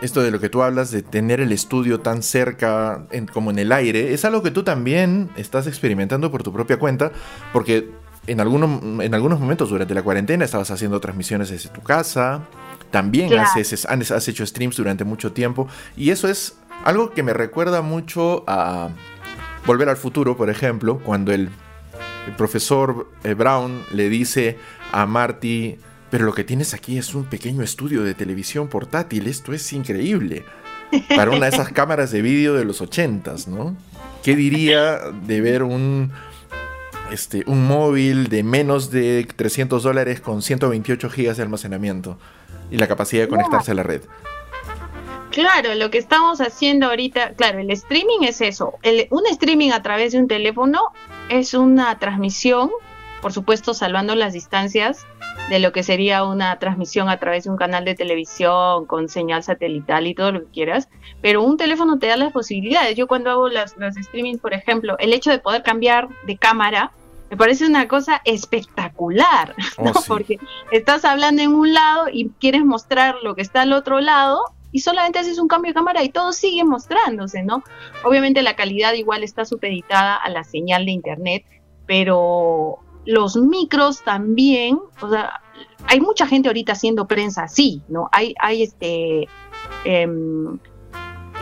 esto 0.00 0.22
de 0.22 0.30
lo 0.30 0.40
que 0.40 0.48
tú 0.48 0.62
hablas 0.62 0.90
de 0.90 1.02
tener 1.02 1.40
el 1.40 1.52
estudio 1.52 2.00
tan 2.00 2.22
cerca 2.22 3.06
como 3.32 3.50
en 3.50 3.58
el 3.58 3.72
aire, 3.72 4.14
es 4.14 4.24
algo 4.24 4.42
que 4.42 4.50
tú 4.50 4.62
también 4.62 5.30
estás 5.36 5.66
experimentando 5.66 6.30
por 6.30 6.42
tu 6.42 6.52
propia 6.52 6.78
cuenta, 6.78 7.12
porque 7.52 7.90
en, 8.26 8.40
algunos, 8.40 8.82
en 9.04 9.14
algunos 9.14 9.40
momentos 9.40 9.70
durante 9.70 9.94
la 9.94 10.02
cuarentena 10.02 10.44
estabas 10.44 10.70
haciendo 10.70 11.00
transmisiones 11.00 11.50
desde 11.50 11.68
tu 11.68 11.82
casa, 11.82 12.42
también 12.90 13.32
haces, 13.38 13.86
has 13.86 14.28
hecho 14.28 14.46
streams 14.46 14.76
durante 14.76 15.04
mucho 15.04 15.32
tiempo, 15.32 15.68
y 15.96 16.10
eso 16.10 16.28
es 16.28 16.56
algo 16.84 17.10
que 17.10 17.22
me 17.22 17.32
recuerda 17.32 17.82
mucho 17.82 18.44
a 18.46 18.90
Volver 19.66 19.88
al 19.90 19.96
Futuro, 19.96 20.36
por 20.36 20.48
ejemplo, 20.48 20.98
cuando 20.98 21.32
el, 21.32 21.50
el 22.26 22.36
profesor 22.36 23.08
eh, 23.22 23.34
Brown 23.34 23.82
le 23.92 24.08
dice 24.08 24.58
a 24.92 25.04
Marty, 25.04 25.78
pero 26.10 26.24
lo 26.24 26.34
que 26.34 26.44
tienes 26.44 26.74
aquí 26.74 26.98
es 26.98 27.14
un 27.14 27.24
pequeño 27.24 27.62
estudio 27.62 28.02
de 28.02 28.14
televisión 28.14 28.68
portátil. 28.68 29.26
Esto 29.26 29.52
es 29.52 29.72
increíble. 29.72 30.44
Para 31.16 31.30
una 31.30 31.46
de 31.46 31.52
esas 31.52 31.70
cámaras 31.72 32.10
de 32.10 32.20
vídeo 32.20 32.54
de 32.54 32.64
los 32.64 32.80
ochentas, 32.80 33.46
¿no? 33.46 33.76
¿Qué 34.24 34.34
diría 34.34 34.98
de 34.98 35.40
ver 35.40 35.62
un, 35.62 36.12
este, 37.12 37.44
un 37.46 37.66
móvil 37.66 38.28
de 38.28 38.42
menos 38.42 38.90
de 38.90 39.26
300 39.36 39.82
dólares 39.82 40.20
con 40.20 40.42
128 40.42 41.08
gigas 41.10 41.36
de 41.36 41.44
almacenamiento 41.44 42.18
y 42.70 42.76
la 42.76 42.88
capacidad 42.88 43.22
de 43.22 43.28
conectarse 43.28 43.70
a 43.70 43.74
la 43.74 43.82
red? 43.84 44.02
Claro, 45.30 45.76
lo 45.76 45.90
que 45.90 45.98
estamos 45.98 46.40
haciendo 46.40 46.86
ahorita, 46.86 47.34
claro, 47.34 47.60
el 47.60 47.70
streaming 47.70 48.22
es 48.22 48.40
eso. 48.40 48.74
un 49.10 49.26
streaming 49.26 49.70
a 49.70 49.80
través 49.80 50.12
de 50.12 50.18
un 50.18 50.26
teléfono 50.26 50.80
es 51.28 51.54
una 51.54 51.96
transmisión, 52.00 52.70
por 53.20 53.32
supuesto, 53.32 53.74
salvando 53.74 54.14
las 54.14 54.32
distancias, 54.32 55.06
de 55.48 55.58
lo 55.58 55.72
que 55.72 55.82
sería 55.82 56.24
una 56.24 56.58
transmisión 56.58 57.08
a 57.08 57.18
través 57.18 57.44
de 57.44 57.50
un 57.50 57.56
canal 57.56 57.84
de 57.84 57.94
televisión 57.94 58.86
con 58.86 59.08
señal 59.08 59.42
satelital 59.42 60.06
y 60.06 60.14
todo 60.14 60.32
lo 60.32 60.40
que 60.40 60.50
quieras, 60.50 60.88
pero 61.20 61.42
un 61.42 61.56
teléfono 61.56 61.98
te 61.98 62.06
da 62.06 62.16
las 62.16 62.32
posibilidades. 62.32 62.96
Yo 62.96 63.06
cuando 63.06 63.30
hago 63.30 63.48
las, 63.48 63.76
los 63.76 63.96
streaming, 63.96 64.38
por 64.38 64.54
ejemplo, 64.54 64.96
el 64.98 65.12
hecho 65.12 65.30
de 65.30 65.38
poder 65.38 65.62
cambiar 65.62 66.08
de 66.26 66.36
cámara 66.36 66.92
me 67.30 67.36
parece 67.36 67.64
una 67.64 67.86
cosa 67.86 68.20
espectacular, 68.24 69.54
oh, 69.78 69.92
Porque 70.06 70.38
estás 70.72 71.04
hablando 71.04 71.42
en 71.42 71.54
un 71.54 71.72
lado 71.72 72.06
y 72.12 72.30
quieres 72.40 72.64
mostrar 72.64 73.16
lo 73.22 73.36
que 73.36 73.42
está 73.42 73.62
al 73.62 73.72
otro 73.72 74.00
lado 74.00 74.42
y 74.72 74.80
solamente 74.80 75.20
haces 75.20 75.38
un 75.38 75.48
cambio 75.48 75.70
de 75.70 75.74
cámara 75.74 76.02
y 76.02 76.10
todo 76.10 76.32
sigue 76.32 76.64
mostrándose, 76.64 77.42
¿no? 77.42 77.62
Obviamente 78.04 78.42
la 78.42 78.56
calidad 78.56 78.94
igual 78.94 79.22
está 79.22 79.44
supeditada 79.44 80.16
a 80.16 80.28
la 80.28 80.42
señal 80.44 80.86
de 80.86 80.92
internet, 80.92 81.44
pero 81.86 82.78
los 83.06 83.36
micros 83.36 84.02
también, 84.02 84.78
o 85.00 85.10
sea, 85.10 85.40
hay 85.86 86.00
mucha 86.00 86.26
gente 86.26 86.48
ahorita 86.48 86.72
haciendo 86.72 87.06
prensa 87.06 87.44
así, 87.44 87.82
¿no? 87.88 88.08
Hay, 88.12 88.34
hay 88.40 88.62
este, 88.62 89.28
em, 89.84 90.58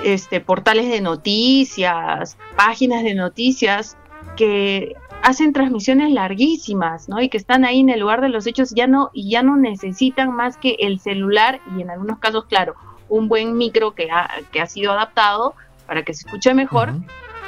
este, 0.04 0.40
portales 0.40 0.88
de 0.88 1.00
noticias, 1.00 2.38
páginas 2.56 3.02
de 3.02 3.14
noticias 3.14 3.96
que 4.36 4.94
hacen 5.22 5.52
transmisiones 5.52 6.12
larguísimas, 6.12 7.08
¿no? 7.08 7.20
Y 7.20 7.28
que 7.28 7.36
están 7.36 7.64
ahí 7.64 7.80
en 7.80 7.90
el 7.90 8.00
lugar 8.00 8.20
de 8.20 8.28
los 8.28 8.46
hechos 8.46 8.70
ya 8.74 8.86
no 8.86 9.10
y 9.12 9.30
ya 9.30 9.42
no 9.42 9.56
necesitan 9.56 10.30
más 10.30 10.56
que 10.56 10.76
el 10.78 11.00
celular 11.00 11.60
y 11.76 11.82
en 11.82 11.90
algunos 11.90 12.18
casos, 12.18 12.46
claro, 12.46 12.74
un 13.08 13.28
buen 13.28 13.56
micro 13.56 13.94
que 13.94 14.10
ha, 14.10 14.28
que 14.52 14.60
ha 14.60 14.66
sido 14.66 14.92
adaptado 14.92 15.54
para 15.86 16.04
que 16.04 16.14
se 16.14 16.26
escuche 16.26 16.54
mejor, 16.54 16.92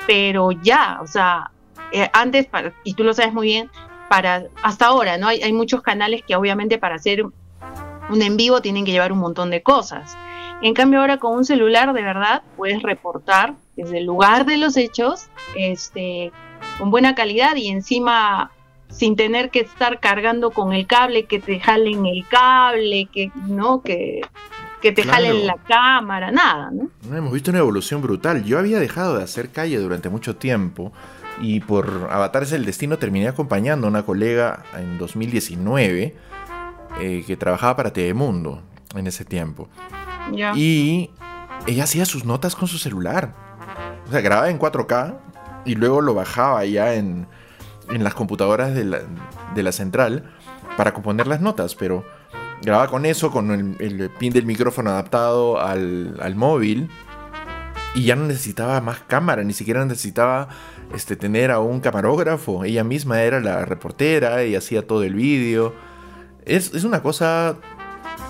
pero 0.06 0.50
ya, 0.50 0.98
o 1.02 1.06
sea, 1.06 1.50
eh, 1.92 2.08
antes, 2.12 2.48
y 2.84 2.94
tú 2.94 3.04
lo 3.04 3.12
sabes 3.14 3.32
muy 3.32 3.48
bien, 3.48 3.70
para 4.10 4.46
hasta 4.64 4.86
ahora, 4.86 5.18
¿no? 5.18 5.28
Hay, 5.28 5.40
hay 5.40 5.52
muchos 5.52 5.82
canales 5.82 6.22
que 6.26 6.34
obviamente 6.34 6.78
para 6.78 6.96
hacer 6.96 7.22
un 7.22 8.22
en 8.22 8.36
vivo 8.36 8.60
tienen 8.60 8.84
que 8.84 8.90
llevar 8.90 9.12
un 9.12 9.20
montón 9.20 9.50
de 9.50 9.62
cosas. 9.62 10.16
En 10.62 10.74
cambio 10.74 10.98
ahora 10.98 11.18
con 11.18 11.36
un 11.36 11.44
celular 11.44 11.92
de 11.92 12.02
verdad 12.02 12.42
puedes 12.56 12.82
reportar 12.82 13.54
desde 13.76 13.98
el 13.98 14.06
lugar 14.06 14.46
de 14.46 14.56
los 14.56 14.76
hechos, 14.76 15.28
este, 15.54 16.32
con 16.80 16.90
buena 16.90 17.14
calidad 17.14 17.54
y 17.54 17.68
encima 17.68 18.50
sin 18.88 19.14
tener 19.14 19.50
que 19.50 19.60
estar 19.60 20.00
cargando 20.00 20.50
con 20.50 20.72
el 20.72 20.88
cable, 20.88 21.26
que 21.26 21.38
te 21.38 21.60
jalen 21.60 22.04
el 22.04 22.26
cable, 22.26 23.08
que 23.12 23.30
no, 23.46 23.80
que, 23.80 24.22
que 24.82 24.90
te 24.90 25.04
jalen 25.04 25.46
la 25.46 25.54
cámara, 25.68 26.32
nada, 26.32 26.72
¿no? 26.72 26.90
Hemos 27.16 27.32
visto 27.32 27.52
una 27.52 27.60
evolución 27.60 28.02
brutal. 28.02 28.42
Yo 28.42 28.58
había 28.58 28.80
dejado 28.80 29.18
de 29.18 29.22
hacer 29.22 29.52
calle 29.52 29.78
durante 29.78 30.08
mucho 30.08 30.34
tiempo 30.34 30.92
y 31.40 31.60
por 31.60 32.08
Avatares 32.10 32.50
del 32.50 32.64
Destino 32.64 32.98
terminé 32.98 33.28
acompañando 33.28 33.86
a 33.86 33.90
una 33.90 34.02
colega 34.04 34.64
en 34.76 34.98
2019 34.98 36.16
eh, 37.00 37.24
que 37.26 37.36
trabajaba 37.36 37.76
para 37.76 37.92
Telemundo 37.92 38.62
en 38.94 39.06
ese 39.06 39.24
tiempo. 39.24 39.68
Y 40.54 41.10
ella 41.66 41.84
hacía 41.84 42.04
sus 42.04 42.24
notas 42.24 42.56
con 42.56 42.68
su 42.68 42.78
celular. 42.78 43.34
O 44.06 44.10
sea, 44.10 44.20
grababa 44.20 44.50
en 44.50 44.58
4K 44.58 45.16
y 45.64 45.74
luego 45.74 46.00
lo 46.00 46.14
bajaba 46.14 46.64
ya 46.64 46.94
en, 46.94 47.26
en 47.88 48.04
las 48.04 48.14
computadoras 48.14 48.74
de 48.74 48.84
la, 48.84 49.00
de 49.54 49.62
la, 49.62 49.72
central 49.72 50.30
para 50.76 50.92
componer 50.92 51.26
las 51.26 51.40
notas, 51.40 51.74
pero 51.74 52.04
grababa 52.62 52.88
con 52.88 53.06
eso, 53.06 53.30
con 53.30 53.50
el, 53.50 53.76
el 53.80 54.10
pin 54.10 54.32
del 54.32 54.46
micrófono 54.46 54.90
adaptado 54.90 55.60
al, 55.60 56.18
al 56.20 56.34
móvil 56.34 56.90
y 57.94 58.04
ya 58.04 58.16
no 58.16 58.26
necesitaba 58.26 58.80
más 58.80 59.00
cámara, 59.00 59.42
ni 59.42 59.52
siquiera 59.52 59.84
necesitaba 59.84 60.48
este, 60.94 61.16
tener 61.16 61.50
a 61.50 61.61
un 61.61 61.81
camarógrafo. 61.81 62.64
Ella 62.64 62.85
misma 62.85 63.22
era 63.22 63.40
la 63.40 63.64
reportera 63.64 64.44
y 64.44 64.55
hacía 64.55 64.87
todo 64.87 65.03
el 65.05 65.14
vídeo. 65.14 65.74
Es, 66.44 66.72
una 66.85 67.03
cosa 67.03 67.57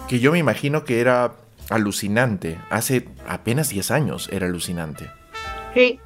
que 0.09 0.21
yo 0.21 0.33
me 0.33 0.39
imagino 0.39 0.85
que 0.85 1.01
era 1.01 1.33
alucinante. 1.69 2.59
Hace 2.71 3.09
apenas 3.27 3.69
10 3.71 3.91
años 3.91 4.29
era 4.33 4.47
alucinante. 4.47 5.11
Sí, 5.75 6.01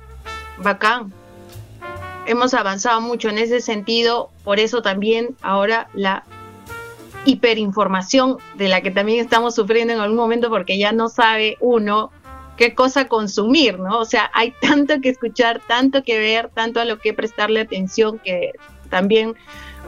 bacán. 0.59 1.12
Hemos 2.27 2.55
avanzado 2.55 3.01
mucho 3.01 3.29
en 3.29 3.38
ese 3.38 3.61
sentido, 3.61 4.31
por 4.45 4.59
eso 4.59 4.81
también 4.81 5.37
ahora 5.43 5.88
la 5.93 6.25
hiperinformación 7.27 8.38
de 8.57 8.69
la 8.69 8.81
que 8.83 8.90
también 8.90 9.21
estamos 9.21 9.55
sufriendo 9.55 9.93
en 9.93 10.01
algún 10.01 10.17
momento 10.17 10.49
porque 10.51 10.79
ya 10.79 10.93
no 10.93 11.09
sabe 11.09 11.57
uno 11.61 12.11
qué 12.57 12.75
cosa 12.75 13.09
consumir, 13.09 13.79
¿no? 13.79 13.99
O 13.99 14.05
sea, 14.05 14.31
hay 14.35 14.53
tanto 14.61 15.01
que 15.01 15.11
escuchar, 15.11 15.61
tanto 15.67 16.03
que 16.03 16.19
ver, 16.19 16.51
tanto 16.51 16.81
a 16.81 16.85
lo 16.85 16.99
que 16.99 17.14
prestarle 17.14 17.61
atención 17.61 18.19
que 18.19 18.53
también, 18.90 19.35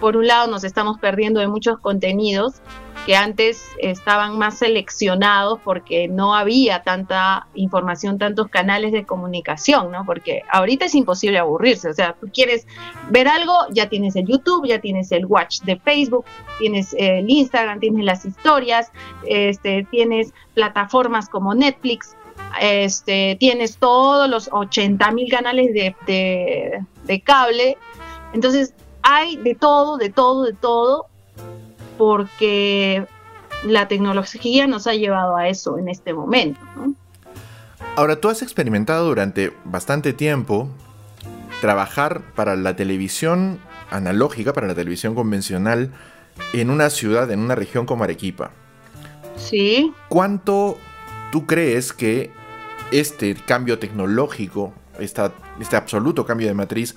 por 0.01 0.17
un 0.17 0.27
lado, 0.27 0.49
nos 0.49 0.65
estamos 0.65 0.99
perdiendo 0.99 1.41
de 1.41 1.49
muchos 1.49 1.79
contenidos 1.79 2.61
que 3.07 3.15
antes 3.15 3.69
estaban 3.79 4.37
más 4.37 4.59
seleccionados 4.59 5.61
porque 5.63 6.09
no 6.09 6.35
había 6.35 6.83
tanta 6.83 7.47
información, 7.55 8.19
tantos 8.19 8.49
canales 8.49 8.91
de 8.91 9.05
comunicación, 9.05 9.93
¿no? 9.93 10.05
Porque 10.05 10.43
ahorita 10.51 10.87
es 10.87 10.95
imposible 10.97 11.39
aburrirse, 11.39 11.89
o 11.89 11.95
sea, 11.95 12.17
tú 12.21 12.29
quieres 12.35 12.67
ver 13.11 13.29
algo, 13.29 13.53
ya 13.71 13.89
tienes 13.89 14.17
el 14.17 14.27
YouTube, 14.27 14.67
ya 14.67 14.81
tienes 14.81 15.13
el 15.13 15.25
Watch 15.25 15.61
de 15.61 15.77
Facebook, 15.79 16.25
tienes 16.59 16.97
el 16.99 17.31
Instagram, 17.31 17.79
tienes 17.79 18.05
las 18.05 18.25
historias, 18.25 18.91
este, 19.25 19.87
tienes 19.89 20.35
plataformas 20.55 21.29
como 21.29 21.55
Netflix, 21.55 22.17
este, 22.61 23.37
tienes 23.39 23.79
todos 23.79 24.29
los 24.29 24.49
80 24.53 25.11
mil 25.13 25.31
canales 25.31 25.73
de, 25.73 26.85
de 27.05 27.21
cable. 27.21 27.77
Entonces, 28.33 28.75
hay 29.03 29.37
de 29.37 29.55
todo, 29.55 29.97
de 29.97 30.11
todo, 30.11 30.45
de 30.45 30.53
todo, 30.53 31.07
porque 31.97 33.07
la 33.65 33.89
tecnología 33.89 34.67
nos 34.67 34.87
ha 34.87 34.95
llevado 34.95 35.37
a 35.37 35.49
eso 35.49 35.79
en 35.79 35.89
este 35.89 36.13
momento. 36.13 36.61
Ahora, 37.97 38.21
tú 38.21 38.29
has 38.29 38.43
experimentado 38.43 39.07
durante 39.07 39.53
bastante 39.65 40.13
tiempo 40.13 40.69
trabajar 41.61 42.21
para 42.35 42.57
la 42.57 42.77
televisión 42.77 43.59
analógica, 43.91 44.53
para 44.53 44.67
la 44.67 44.75
televisión 44.75 45.15
convencional, 45.15 45.93
en 46.53 46.71
una 46.71 46.91
ciudad, 46.91 47.31
en 47.31 47.41
una 47.41 47.55
región 47.55 47.87
como 47.87 48.05
Arequipa. 48.05 48.51
Sí. 49.37 49.93
¿Cuánto 50.09 50.77
tú 51.33 51.47
crees 51.47 51.93
que 51.93 52.31
este 52.93 53.35
cambio 53.35 53.79
tecnológico, 53.79 54.73
este 54.99 55.77
absoluto 55.77 56.25
cambio 56.25 56.49
de 56.49 56.55
matriz, 56.55 56.95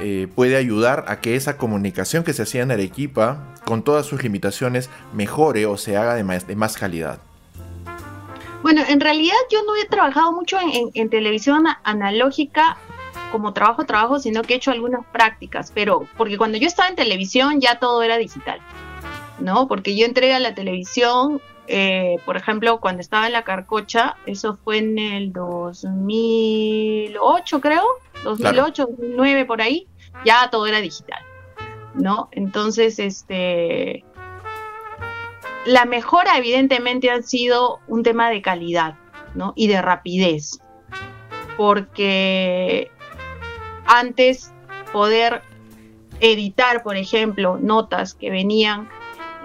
eh, 0.00 0.28
puede 0.34 0.56
ayudar 0.56 1.04
a 1.08 1.20
que 1.20 1.36
esa 1.36 1.56
comunicación 1.56 2.24
que 2.24 2.32
se 2.32 2.42
hacía 2.42 2.62
en 2.62 2.70
Arequipa, 2.70 3.54
con 3.64 3.82
todas 3.82 4.06
sus 4.06 4.22
limitaciones, 4.22 4.88
mejore 5.12 5.66
o 5.66 5.76
se 5.76 5.96
haga 5.96 6.14
de 6.14 6.24
más, 6.24 6.76
calidad? 6.76 7.18
Bueno, 8.62 8.82
en 8.88 9.00
realidad 9.00 9.36
yo 9.50 9.62
no 9.64 9.76
he 9.76 9.86
trabajado 9.86 10.32
mucho 10.32 10.58
en, 10.94 11.10
televisión 11.10 11.64
analógica 11.82 12.76
como 13.32 13.52
trabajo, 13.52 13.84
trabajo, 13.84 14.18
sino 14.18 14.42
que 14.42 14.54
he 14.54 14.56
hecho 14.56 14.70
algunas 14.70 15.04
prácticas, 15.06 15.70
pero 15.74 16.06
porque 16.16 16.36
cuando 16.36 16.58
yo 16.58 16.66
estaba 16.66 16.88
en 16.88 16.96
televisión 16.96 17.60
ya 17.60 17.78
todo 17.78 18.02
era 18.02 18.16
digital, 18.18 18.60
¿no? 19.38 19.68
Porque 19.68 19.96
yo 19.96 20.04
entré 20.04 20.34
a 20.34 20.40
la 20.40 20.54
televisión, 20.54 21.40
eh, 21.72 22.16
por 22.24 22.36
ejemplo, 22.36 22.80
cuando 22.80 23.00
estaba 23.00 23.28
en 23.28 23.32
la 23.32 23.44
Carcocha, 23.44 24.16
eso 24.26 24.56
fue 24.56 24.78
en 24.78 24.98
el 24.98 25.32
2008, 25.32 27.60
creo, 27.60 27.84
2008, 28.24 28.86
2009, 28.88 29.44
por 29.44 29.62
ahí, 29.62 29.86
ya 30.24 30.50
todo 30.50 30.66
era 30.66 30.80
digital, 30.80 31.22
¿no? 31.94 32.28
Entonces, 32.32 32.98
este, 32.98 34.04
la 35.64 35.84
mejora 35.84 36.36
evidentemente 36.36 37.08
ha 37.08 37.22
sido 37.22 37.78
un 37.86 38.02
tema 38.02 38.30
de 38.30 38.42
calidad, 38.42 38.96
¿no? 39.36 39.52
Y 39.54 39.68
de 39.68 39.80
rapidez, 39.80 40.58
porque 41.56 42.90
antes 43.86 44.52
poder 44.92 45.42
editar, 46.18 46.82
por 46.82 46.96
ejemplo, 46.96 47.58
notas 47.60 48.14
que 48.14 48.28
venían 48.28 48.88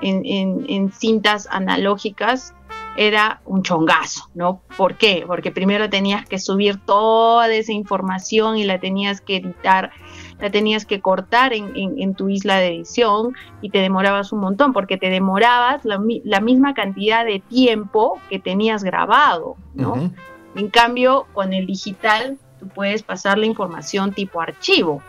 en 0.02 0.92
cintas 0.92 1.48
analógicas 1.52 2.54
era 2.96 3.42
un 3.46 3.62
chongazo, 3.64 4.30
¿no? 4.34 4.62
¿Por 4.78 4.96
qué? 4.96 5.24
Porque 5.28 5.52
primero 5.52 5.90
tenías 5.90 6.28
que 6.28 6.40
subir 6.40 6.78
toda 6.86 7.48
esa 7.54 7.74
información 7.74 8.58
y 8.58 8.64
la 8.64 8.80
tenías 8.80 9.22
que 9.22 9.38
editar, 9.38 9.92
la 10.40 10.50
tenías 10.50 10.86
que 10.86 11.02
cortar 11.02 11.54
en, 11.54 12.16
tu 12.16 12.30
isla 12.30 12.58
de 12.58 12.68
edición 12.68 13.36
y 13.62 13.70
te 13.70 13.80
demorabas 13.80 14.32
un 14.32 14.40
montón, 14.40 14.72
porque 14.72 14.98
te 14.98 15.10
demorabas 15.10 15.84
la, 15.84 16.00
misma 16.40 16.74
cantidad 16.74 17.26
de 17.26 17.40
tiempo 17.40 18.20
que 18.30 18.40
tenías 18.40 18.84
grabado, 18.84 19.58
¿no? 19.74 20.12
En 20.56 20.70
cambio, 20.70 21.28
con 21.34 21.52
el 21.52 21.66
digital, 21.66 22.38
tú 22.60 22.70
puedes 22.70 23.04
pasar 23.04 23.38
la 23.38 23.46
información 23.46 24.14
tipo 24.14 24.40
archivo. 24.40 25.02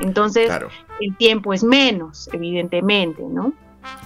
Entonces, 0.00 0.50
el 1.00 1.16
tiempo 1.16 1.52
es 1.52 1.62
menos, 1.62 2.30
evidentemente, 2.32 3.22
¿no? 3.22 3.52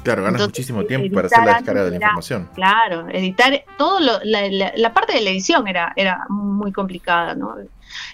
Claro, 0.02 0.24
ganas 0.24 0.42
muchísimo 0.42 0.84
tiempo 0.84 1.14
para 1.14 1.26
hacer 1.26 1.44
la 1.44 1.54
descarga 1.54 1.84
de 1.84 1.90
la 1.90 1.96
información. 1.96 2.48
Claro, 2.54 3.08
editar 3.10 3.64
todo 3.78 4.00
la, 4.00 4.94
parte 4.94 5.14
de 5.14 5.20
la 5.20 5.30
edición 5.30 5.68
era, 5.68 5.92
era 5.96 6.24
muy 6.28 6.72
complicada, 6.72 7.34
¿no? 7.34 7.54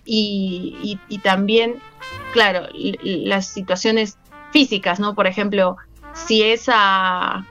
Y, 0.04 0.98
también, 1.22 1.76
claro, 2.32 2.68
las 2.72 3.46
situaciones 3.46 4.18
físicas, 4.52 5.00
¿no? 5.00 5.14
Por 5.14 5.26
ejemplo, 5.26 5.76
si 6.14 6.42
esa, 6.42 7.46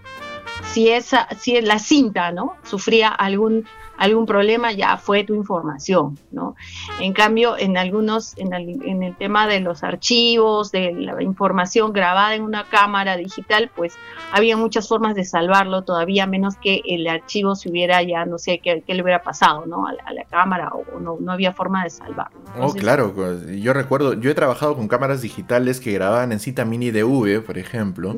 si 0.71 0.89
esa, 0.89 1.27
si 1.39 1.59
la 1.61 1.79
cinta, 1.79 2.31
¿no? 2.31 2.55
Sufría 2.63 3.09
algún 3.09 3.65
algún 3.97 4.25
problema, 4.25 4.71
ya 4.71 4.97
fue 4.97 5.23
tu 5.23 5.33
información, 5.33 6.17
¿no? 6.31 6.55
En 6.99 7.13
cambio, 7.13 7.57
en 7.57 7.77
algunos, 7.77 8.33
en 8.37 8.53
el, 8.53 9.15
tema 9.17 9.47
de 9.47 9.59
los 9.59 9.83
archivos, 9.83 10.71
de 10.71 10.93
la 10.93 11.21
información 11.23 11.93
grabada 11.93 12.35
en 12.35 12.43
una 12.43 12.65
cámara 12.65 13.17
digital, 13.17 13.71
pues 13.75 13.95
había 14.31 14.55
muchas 14.55 14.87
formas 14.87 15.15
de 15.15 15.25
salvarlo 15.25 15.83
todavía, 15.83 16.27
menos 16.27 16.55
que 16.55 16.81
el 16.85 17.07
archivo 17.07 17.55
se 17.55 17.69
hubiera 17.69 18.01
ya, 18.03 18.25
no 18.25 18.37
sé, 18.37 18.59
qué, 18.59 18.83
le 18.85 19.01
hubiera 19.01 19.23
pasado, 19.23 19.65
¿no? 19.65 19.87
A 19.87 19.93
la, 19.93 20.23
cámara 20.29 20.71
o 20.73 20.99
no, 20.99 21.17
no 21.19 21.31
había 21.31 21.53
forma 21.53 21.83
de 21.83 21.89
salvarlo. 21.89 22.37
oh, 22.59 22.73
claro, 22.73 23.13
pues, 23.13 23.47
yo 23.61 23.73
recuerdo, 23.73 24.13
yo 24.13 24.29
he 24.29 24.35
trabajado 24.35 24.75
con 24.75 24.87
cámaras 24.87 25.21
digitales 25.21 25.79
que 25.79 25.93
grababan 25.93 26.31
en 26.31 26.39
cita 26.39 26.65
mini 26.65 26.91
DV, 26.91 27.41
por 27.43 27.57
ejemplo. 27.57 28.17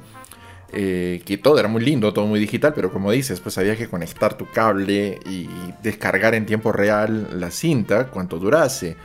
Eh, 0.72 1.22
que 1.26 1.38
todo 1.38 1.60
era 1.60 1.68
muy 1.68 1.84
lindo, 1.84 2.14
todo 2.14 2.26
muy 2.28 2.40
digital, 2.40 2.74
pero 2.76 2.92
como 2.92 3.12
dices, 3.12 3.40
pues 3.40 3.58
había 3.58 3.76
que 3.76 3.88
conectar 3.88 4.36
tu 4.36 4.46
cable 4.46 5.20
y 5.26 5.50
descargar 5.82 6.36
en 6.36 6.46
tiempo 6.46 6.72
real 6.72 7.40
la 7.40 7.50
cinta, 7.50 8.08
cuanto 8.08 8.38
durase. 8.38 8.96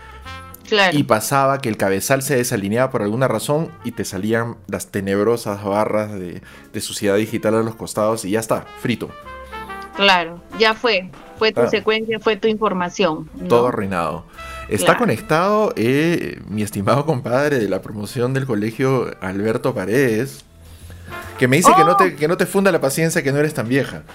Y 0.93 1.05
pasaba 1.05 1.59
que 1.59 1.69
el 1.69 1.77
cabezal 1.77 2.23
se 2.23 2.37
desalineaba 2.37 2.91
por 2.91 3.03
alguna 3.03 3.29
razón 3.29 3.71
y 3.85 3.93
te 3.93 4.05
salían 4.05 4.57
las 4.67 4.89
tenebrosas 4.89 5.63
barras 5.63 6.13
de, 6.13 6.41
suciedad 6.81 7.17
digital 7.17 7.55
a 7.55 7.63
los 7.63 7.75
costados 7.75 8.25
y 8.25 8.31
ya 8.31 8.41
está, 8.41 8.63
frito. 8.81 9.11
Claro, 9.97 10.41
ya 10.59 10.75
fue, 10.75 11.11
fue 11.39 11.53
tu 11.53 11.67
secuencia, 11.69 12.19
fue 12.19 12.37
tu 12.37 12.49
información. 12.49 13.29
Todo 13.49 13.69
arruinado. 13.69 14.25
Está 14.69 14.97
conectado 14.97 15.73
eh, 15.77 16.41
mi 16.49 16.63
estimado 16.63 17.07
compadre 17.07 17.59
de 17.59 17.69
la 17.69 17.81
promoción 17.81 18.35
del 18.35 18.47
colegio 18.47 19.15
Alberto 19.21 19.75
Paredes, 19.75 20.45
que 21.39 21.49
me 21.49 21.57
dice 21.57 21.73
que, 21.77 21.85
no 21.85 21.97
te, 21.97 22.05
oh. 22.05 22.17
que 22.17 22.29
no 22.29 22.37
te 22.37 22.47
funda 22.47 22.73
la 22.73 22.81
paciencia 22.81 23.23
que 23.23 23.33
no 23.33 23.39
eres 23.39 23.55
tan 23.55 23.69
vieja. 23.69 24.03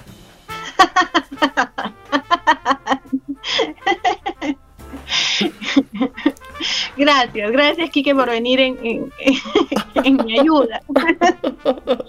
Gracias, 6.98 7.52
gracias 7.52 7.90
Kike 7.92 8.14
por 8.14 8.30
venir 8.30 8.60
en, 8.60 8.78
mi 10.26 10.40
ayuda. 10.40 10.82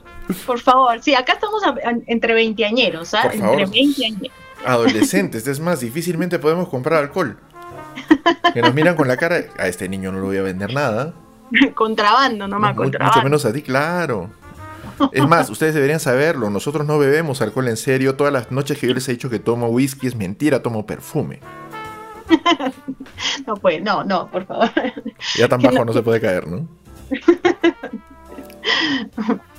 por 0.47 0.59
favor, 0.59 1.01
sí, 1.01 1.15
acá 1.15 1.35
estamos 1.35 1.63
entre 2.07 2.35
veinteañeros, 2.35 3.09
¿sabes? 3.09 3.41
Entre 3.41 3.67
veinteañeros. 3.67 4.37
Adolescentes, 4.65 5.47
es 5.47 5.61
más, 5.61 5.81
difícilmente 5.81 6.41
podemos 6.41 6.69
comprar 6.69 7.05
alcohol. 7.05 7.39
Que 8.53 8.63
nos 8.63 8.75
miran 8.75 8.97
con 8.97 9.07
la 9.07 9.17
cara, 9.17 9.45
a 9.59 9.69
este 9.69 9.89
niño 9.89 10.11
no 10.11 10.19
le 10.19 10.27
voy 10.27 10.37
a 10.39 10.43
vender 10.43 10.75
nada. 10.75 11.15
contrabando, 11.75 12.49
nomás, 12.49 12.75
no, 12.75 12.83
contrabando. 12.83 13.17
Mucho 13.17 13.25
menos 13.25 13.45
a 13.45 13.53
ti, 13.53 13.63
claro. 13.63 14.31
Es 15.13 15.27
más, 15.27 15.51
ustedes 15.51 15.75
deberían 15.75 16.01
saberlo, 16.01 16.51
nosotros 16.51 16.87
no 16.87 16.99
bebemos 16.99 17.43
alcohol 17.43 17.69
en 17.69 17.77
serio. 17.77 18.17
Todas 18.17 18.33
las 18.33 18.51
noches 18.51 18.79
que 18.79 18.87
yo 18.87 18.95
les 18.95 19.09
he 19.09 19.13
dicho 19.13 19.31
que 19.31 19.39
tomo 19.39 19.69
whisky 19.69 20.07
es 20.07 20.15
mentira, 20.15 20.63
tomo 20.63 20.87
perfume. 20.87 21.41
no, 23.47 23.55
pues, 23.57 23.83
no, 23.83 24.05
no, 24.05 24.31
por 24.31 24.47
favor. 24.47 24.71
Ya 25.37 25.49
tan 25.49 25.61
bajo 25.61 25.85
no 25.85 25.93
se 25.93 26.03
puede 26.03 26.21
caer, 26.21 26.47
¿no? 26.47 26.69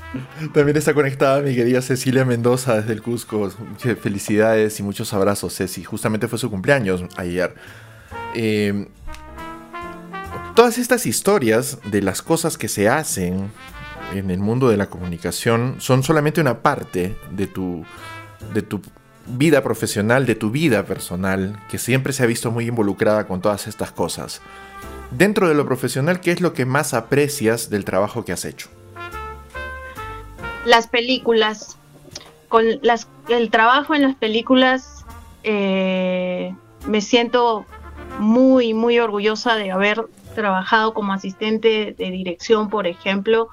También 0.53 0.75
está 0.75 0.93
conectada 0.93 1.41
mi 1.41 1.55
querida 1.55 1.81
Cecilia 1.81 2.25
Mendoza 2.25 2.75
desde 2.75 2.93
el 2.93 3.01
Cusco. 3.01 3.49
Felicidades 4.01 4.79
y 4.79 4.83
muchos 4.83 5.13
abrazos, 5.13 5.55
Ceci. 5.55 5.83
Justamente 5.83 6.27
fue 6.27 6.37
su 6.37 6.49
cumpleaños 6.49 7.03
ayer. 7.15 7.55
Eh, 8.35 8.87
todas 10.55 10.77
estas 10.77 11.05
historias 11.05 11.79
de 11.85 12.01
las 12.01 12.21
cosas 12.21 12.57
que 12.57 12.67
se 12.67 12.89
hacen 12.89 13.51
en 14.13 14.31
el 14.31 14.39
mundo 14.39 14.69
de 14.69 14.77
la 14.77 14.89
comunicación 14.89 15.75
son 15.79 16.03
solamente 16.03 16.41
una 16.41 16.61
parte 16.61 17.15
de 17.31 17.47
tu, 17.47 17.85
de 18.53 18.61
tu 18.61 18.81
vida 19.27 19.63
profesional, 19.63 20.25
de 20.25 20.35
tu 20.35 20.51
vida 20.51 20.85
personal, 20.85 21.59
que 21.69 21.77
siempre 21.77 22.13
se 22.13 22.23
ha 22.23 22.25
visto 22.25 22.51
muy 22.51 22.67
involucrada 22.67 23.27
con 23.27 23.41
todas 23.41 23.67
estas 23.67 23.91
cosas. 23.91 24.41
Dentro 25.11 25.47
de 25.47 25.55
lo 25.55 25.65
profesional, 25.65 26.21
¿qué 26.21 26.31
es 26.31 26.41
lo 26.41 26.53
que 26.53 26.65
más 26.65 26.93
aprecias 26.93 27.69
del 27.69 27.85
trabajo 27.85 28.23
que 28.23 28.31
has 28.31 28.45
hecho? 28.45 28.69
Las 30.65 30.87
películas. 30.87 31.77
Con 32.47 32.65
el 32.65 33.49
trabajo 33.49 33.95
en 33.95 34.01
las 34.01 34.15
películas 34.15 35.05
eh, 35.43 36.53
me 36.85 37.01
siento 37.01 37.65
muy, 38.19 38.73
muy 38.73 38.99
orgullosa 38.99 39.55
de 39.55 39.71
haber 39.71 40.05
trabajado 40.35 40.93
como 40.93 41.13
asistente 41.13 41.95
de 41.97 42.11
dirección, 42.11 42.69
por 42.69 42.87
ejemplo, 42.87 43.49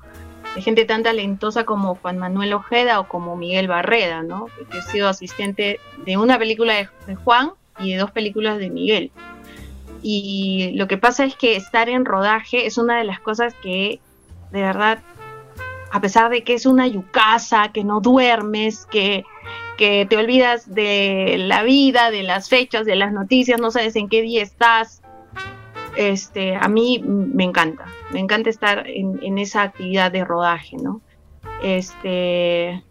de 0.54 0.62
gente 0.62 0.84
tan 0.84 1.02
talentosa 1.02 1.64
como 1.64 1.94
Juan 1.96 2.18
Manuel 2.18 2.52
Ojeda 2.54 3.00
o 3.00 3.08
como 3.08 3.36
Miguel 3.36 3.68
Barreda, 3.68 4.22
¿no? 4.22 4.46
he 4.72 4.82
sido 4.90 5.08
asistente 5.08 5.80
de 6.04 6.16
una 6.16 6.38
película 6.38 6.74
de, 7.06 7.14
Juan 7.14 7.52
y 7.78 7.92
de 7.92 7.98
dos 7.98 8.10
películas 8.10 8.58
de 8.58 8.70
Miguel. 8.70 9.10
Y 10.02 10.72
lo 10.74 10.86
que 10.86 10.96
pasa 10.96 11.24
es 11.24 11.34
que 11.34 11.56
estar 11.56 11.88
en 11.88 12.04
rodaje 12.04 12.66
es 12.66 12.78
una 12.78 12.98
de 12.98 13.04
las 13.04 13.20
cosas 13.20 13.54
que 13.54 14.00
de 14.52 14.62
verdad 14.62 15.00
a 15.90 16.00
pesar 16.00 16.30
de 16.30 16.44
que 16.44 16.54
es 16.54 16.66
una 16.66 16.86
yucasa, 16.86 17.70
que 17.72 17.84
no 17.84 18.00
duermes, 18.00 18.86
que, 18.90 19.24
que 19.76 20.06
te 20.08 20.16
olvidas 20.16 20.74
de 20.74 21.36
la 21.38 21.62
vida, 21.62 22.10
de 22.10 22.22
las 22.22 22.48
fechas, 22.48 22.84
de 22.84 22.96
las 22.96 23.12
noticias, 23.12 23.60
no 23.60 23.70
sabes 23.70 23.96
en 23.96 24.08
qué 24.08 24.22
día 24.22 24.42
estás. 24.42 25.02
Este, 25.96 26.54
a 26.54 26.68
mí 26.68 27.02
me 27.04 27.44
encanta, 27.44 27.86
me 28.12 28.20
encanta 28.20 28.50
estar 28.50 28.84
en, 28.86 29.38
esa 29.38 29.62
actividad 29.62 30.10
de 30.10 30.24
rodaje, 30.24 30.76
¿no? 30.76 31.00
Este, 31.62 32.82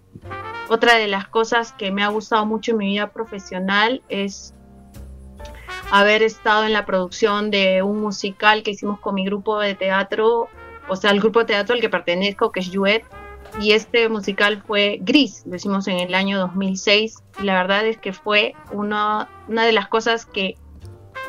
otra 0.70 0.96
de 0.96 1.08
las 1.08 1.28
cosas 1.28 1.74
que 1.74 1.92
me 1.92 2.04
ha 2.04 2.08
gustado 2.10 2.46
mucho 2.46 2.72
en 2.72 2.78
mi 2.78 2.88
vida 2.88 3.12
profesional 3.12 4.02
es 4.10 4.54
haber 5.92 6.22
estado 6.22 6.66
en 6.66 6.74
la 6.74 6.86
producción 6.86 7.50
de 7.50 7.82
un 7.82 8.02
musical 8.02 8.64
que 8.64 8.72
hicimos 8.72 9.00
con 9.00 9.16
mi 9.16 9.26
grupo 9.26 9.60
de 9.60 9.76
teatro, 9.76 10.50
o 10.88 10.96
sea, 10.96 11.12
el 11.12 11.20
grupo 11.20 11.40
de 11.40 11.46
teatro 11.46 11.76
al 11.76 11.82
que 11.82 11.90
pertenezco, 11.90 12.52
que 12.52 12.60
es 12.60 12.70
Juet, 12.74 13.06
y 13.62 13.72
este 13.72 14.10
musical 14.10 14.62
fue 14.66 15.00
Gris, 15.02 15.44
lo 15.46 15.56
hicimos 15.56 15.88
en 15.88 15.98
el 15.98 16.14
año 16.14 16.38
2006, 16.40 17.24
y 17.40 17.44
la 17.44 17.54
verdad 17.54 17.86
es 17.86 17.98
que 17.98 18.14
fue 18.14 18.54
una, 18.72 19.30
de 19.48 19.72
las 19.72 19.88
cosas 19.88 20.26
que 20.26 20.56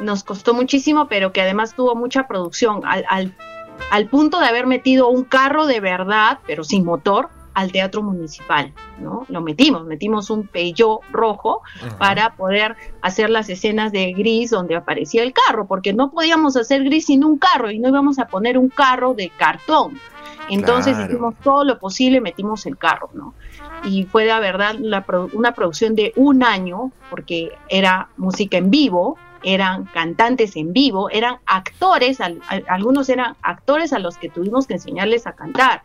nos 0.00 0.24
costó 0.24 0.54
muchísimo, 0.54 1.08
pero 1.08 1.32
que 1.32 1.40
además 1.40 1.74
tuvo 1.74 1.94
mucha 1.94 2.26
producción, 2.26 2.82
al, 2.84 3.34
al 3.90 4.06
punto 4.08 4.40
de 4.40 4.46
haber 4.46 4.66
metido 4.66 5.08
un 5.08 5.24
carro 5.24 5.66
de 5.66 5.80
verdad, 5.80 6.38
pero 6.46 6.64
sin 6.64 6.84
motor, 6.84 7.30
al 7.54 7.72
teatro 7.72 8.04
municipal, 8.04 8.72
¿no? 9.00 9.26
Lo 9.28 9.40
metimos, 9.40 9.84
metimos 9.84 10.30
un 10.30 10.46
Peugeot 10.46 11.00
rojo 11.10 11.62
para 11.98 12.36
poder 12.36 12.76
hacer 13.02 13.30
las 13.30 13.48
escenas 13.48 13.90
de 13.90 14.12
gris 14.12 14.50
donde 14.50 14.76
aparecía 14.76 15.24
el 15.24 15.32
carro, 15.32 15.66
porque 15.66 15.92
no 15.92 16.12
podíamos 16.12 16.56
hacer 16.56 16.84
gris 16.84 17.06
sin 17.06 17.24
un 17.24 17.36
carro 17.36 17.68
y 17.72 17.80
no 17.80 17.88
íbamos 17.88 18.20
a 18.20 18.28
poner 18.28 18.58
un 18.58 18.68
carro 18.68 19.14
de 19.14 19.30
cartón. 19.30 19.98
Entonces 20.48 20.96
hicimos 20.98 21.34
todo 21.42 21.64
lo 21.64 21.80
posible, 21.80 22.20
metimos 22.20 22.64
el 22.64 22.78
carro, 22.78 23.10
¿no? 23.12 23.34
Y 23.84 24.04
fue 24.04 24.24
la 24.24 24.38
verdad 24.38 24.76
una 25.32 25.52
producción 25.52 25.96
de 25.96 26.12
un 26.14 26.44
año, 26.44 26.92
porque 27.10 27.50
era 27.68 28.08
música 28.16 28.56
en 28.56 28.70
vivo, 28.70 29.18
eran 29.42 29.84
cantantes 29.86 30.56
en 30.56 30.72
vivo, 30.72 31.10
eran 31.10 31.38
actores, 31.46 32.18
algunos 32.68 33.08
eran 33.08 33.36
actores 33.42 33.92
a 33.92 33.98
los 33.98 34.16
que 34.16 34.28
tuvimos 34.28 34.66
que 34.66 34.74
enseñarles 34.74 35.26
a 35.26 35.32
cantar, 35.32 35.82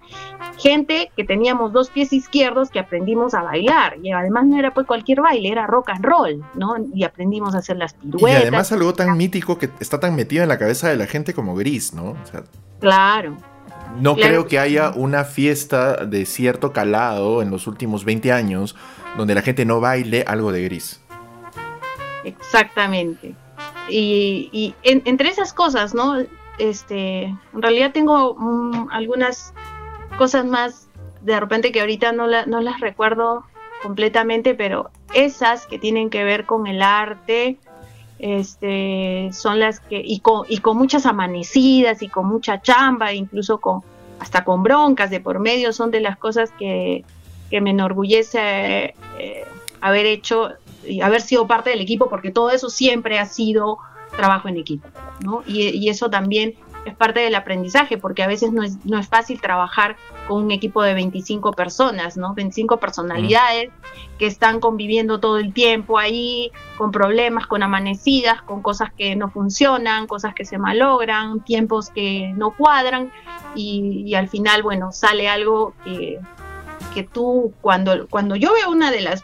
gente 0.58 1.12
que 1.16 1.24
teníamos 1.24 1.74
dos 1.74 1.90
pies 1.90 2.14
izquierdos 2.14 2.70
que 2.70 2.80
aprendimos 2.80 3.34
a 3.34 3.44
bailar, 3.44 3.98
y 4.02 4.12
además 4.12 4.46
no 4.46 4.58
era 4.58 4.74
pues 4.74 4.88
cualquier 4.88 5.22
baile, 5.22 5.50
era 5.50 5.68
rock 5.68 5.90
and 5.90 6.06
roll, 6.06 6.44
¿no? 6.56 6.76
Y 6.94 7.04
aprendimos 7.04 7.56
a 7.56 7.60
hacer 7.60 7.78
las 7.78 7.94
piruetas. 7.94 8.40
Y 8.40 8.42
además 8.42 8.72
algo 8.72 8.94
tan 8.94 9.18
mítico 9.18 9.58
que 9.58 9.70
está 9.80 10.00
tan 10.00 10.16
metido 10.16 10.44
en 10.44 10.50
la 10.50 10.58
cabeza 10.58 10.90
de 10.90 10.98
la 10.98 11.08
gente 11.08 11.34
como 11.34 11.56
Gris, 11.56 11.94
¿no? 11.94 12.16
claro. 12.80 13.38
No 14.00 14.16
creo 14.16 14.48
que 14.48 14.58
haya 14.58 14.90
una 14.90 15.24
fiesta 15.24 16.06
de 16.06 16.26
cierto 16.26 16.74
calado 16.74 17.44
en 17.44 17.52
los 17.52 17.68
últimos 17.68 18.06
20 18.06 18.32
años 18.32 18.76
donde 19.18 19.36
la 19.36 19.42
gente 19.42 19.66
no 19.66 19.80
baile 19.80 20.24
algo 20.28 20.52
de 20.52 20.64
gris. 20.64 21.00
Exactamente. 22.24 23.36
Y, 23.90 24.74
entre 24.84 25.30
esas 25.30 25.54
cosas, 25.54 25.94
¿no? 25.94 26.16
Este, 26.58 27.24
en 27.24 27.62
realidad 27.62 27.92
tengo 27.92 28.36
mm, 28.36 28.90
algunas 28.92 29.54
cosas 30.18 30.46
más 30.46 30.88
de 31.22 31.40
repente 31.40 31.72
que 31.72 31.82
ahorita 31.82 32.12
no, 32.12 32.28
no 32.46 32.62
las 32.62 32.80
recuerdo 32.80 33.44
completamente, 33.82 34.54
pero 34.54 34.90
esas 35.14 35.66
que 35.68 35.80
tienen 35.80 36.10
que 36.10 36.24
ver 36.24 36.46
con 36.46 36.68
el 36.68 36.82
arte, 36.82 37.58
este, 38.20 39.30
son 39.34 39.60
las 39.60 39.80
que, 39.82 40.02
y 40.04 40.20
con, 40.20 40.46
y 40.48 40.60
con 40.60 40.78
muchas 40.78 41.06
amanecidas 41.06 42.02
y 42.02 42.08
con 42.08 42.26
mucha 42.26 42.62
chamba, 42.62 43.14
incluso 43.14 43.60
con, 43.60 43.82
hasta 44.20 44.46
con 44.46 44.64
broncas 44.64 45.10
de 45.10 45.20
por 45.20 45.40
medio, 45.40 45.74
son 45.74 45.92
de 45.92 46.00
las 46.00 46.18
cosas 46.18 46.52
que, 46.52 47.04
que 47.50 47.62
me 47.62 47.72
enorgullece 47.72 48.96
eh, 49.20 49.46
haber 49.82 50.06
hecho 50.06 50.52
y 50.86 51.02
haber 51.02 51.22
sido 51.22 51.48
parte 51.48 51.70
del 51.70 51.82
equipo, 51.82 52.10
porque 52.10 52.32
todo 52.32 52.52
eso 52.52 52.70
siempre 52.70 53.20
ha 53.20 53.26
sido 53.26 53.78
trabajo 54.16 54.48
en 54.48 54.58
equipo, 54.58 54.88
¿no? 55.22 55.44
Y, 55.46 55.90
eso 55.90 56.10
también 56.10 56.56
es 56.86 56.96
parte 56.96 57.22
del 57.22 57.36
aprendizaje, 57.36 57.98
porque 57.98 58.24
a 58.24 58.28
veces 58.28 58.52
no 58.52 58.64
es, 58.64 58.86
no 58.86 59.00
es 59.00 59.08
fácil 59.08 59.40
trabajar 59.40 59.96
con 60.28 60.44
un 60.44 60.52
equipo 60.52 60.84
de 60.84 60.94
25 60.94 61.54
personas, 61.54 62.18
¿no? 62.18 62.34
25 62.34 62.78
personalidades 62.78 63.72
que 64.18 64.28
están 64.28 64.60
conviviendo 64.60 65.20
todo 65.20 65.38
el 65.38 65.54
tiempo 65.54 65.98
ahí, 65.98 66.52
con 66.78 66.92
problemas, 66.92 67.48
con 67.48 67.64
amanecidas, 67.64 68.42
con 68.42 68.62
cosas 68.62 68.92
que 68.94 69.16
no 69.16 69.30
funcionan, 69.30 70.08
cosas 70.08 70.34
que 70.36 70.46
se 70.46 70.58
malogran, 70.58 71.44
tiempos 71.44 71.90
que 71.90 72.34
no 72.36 72.52
cuadran, 72.52 73.12
y, 73.56 74.14
al 74.16 74.28
final, 74.28 74.64
bueno, 74.64 74.92
sale 74.92 75.30
algo 75.30 75.74
que, 75.84 76.20
que 76.94 77.04
tú, 77.04 77.54
cuando, 77.62 78.08
cuando 78.10 78.36
yo 78.36 78.54
veo 78.54 78.70
una 78.70 78.92
de 78.92 79.02
las 79.02 79.24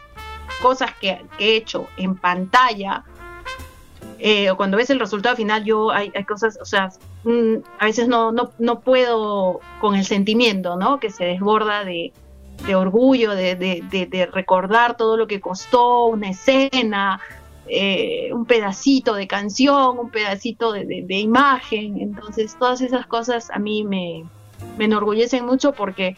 cosas 0.60 0.94
que, 1.00 1.20
he 1.38 1.56
hecho 1.56 1.88
en 1.96 2.16
pantalla, 2.16 3.04
eh, 4.18 4.50
o 4.50 4.56
cuando 4.56 4.76
ves 4.76 4.90
el 4.90 5.00
resultado 5.00 5.36
final, 5.36 5.64
yo 5.64 5.90
hay, 5.90 6.10
cosas, 6.24 6.58
o 6.60 6.64
sea, 6.64 6.90
mm, 7.24 7.56
a 7.78 7.86
veces 7.86 8.06
no, 8.06 8.32
no, 8.32 8.50
no, 8.58 8.80
puedo 8.80 9.60
con 9.80 9.94
el 9.94 10.04
sentimiento, 10.04 10.76
¿no? 10.76 11.00
Que 11.00 11.10
se 11.10 11.24
desborda 11.24 11.84
de, 11.84 12.12
orgullo, 12.74 13.34
de, 13.34 14.28
recordar 14.32 14.96
todo 14.96 15.16
lo 15.16 15.26
que 15.26 15.40
costó, 15.40 16.04
una 16.04 16.30
escena, 16.30 17.20
eh, 17.66 18.30
un 18.32 18.44
pedacito 18.44 19.14
de 19.14 19.26
canción, 19.26 19.98
un 19.98 20.10
pedacito 20.10 20.72
de, 20.72 21.18
imagen. 21.18 21.98
Entonces, 21.98 22.56
todas 22.58 22.82
esas 22.82 23.06
cosas 23.06 23.50
a 23.50 23.58
mí 23.58 23.84
me, 23.84 24.24
me 24.76 24.84
enorgullecen 24.84 25.46
mucho 25.46 25.72
porque 25.72 26.16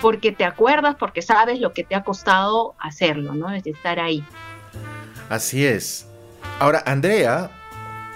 porque 0.00 0.32
te 0.32 0.44
acuerdas, 0.44 0.96
porque 0.96 1.22
sabes 1.22 1.60
lo 1.60 1.72
que 1.72 1.84
te 1.84 1.94
ha 1.94 2.02
costado 2.02 2.74
hacerlo, 2.78 3.34
¿no? 3.34 3.50
Es 3.50 3.66
estar 3.66 4.00
ahí. 4.00 4.24
Así 5.28 5.64
es. 5.64 6.06
Ahora, 6.60 6.82
Andrea, 6.86 7.50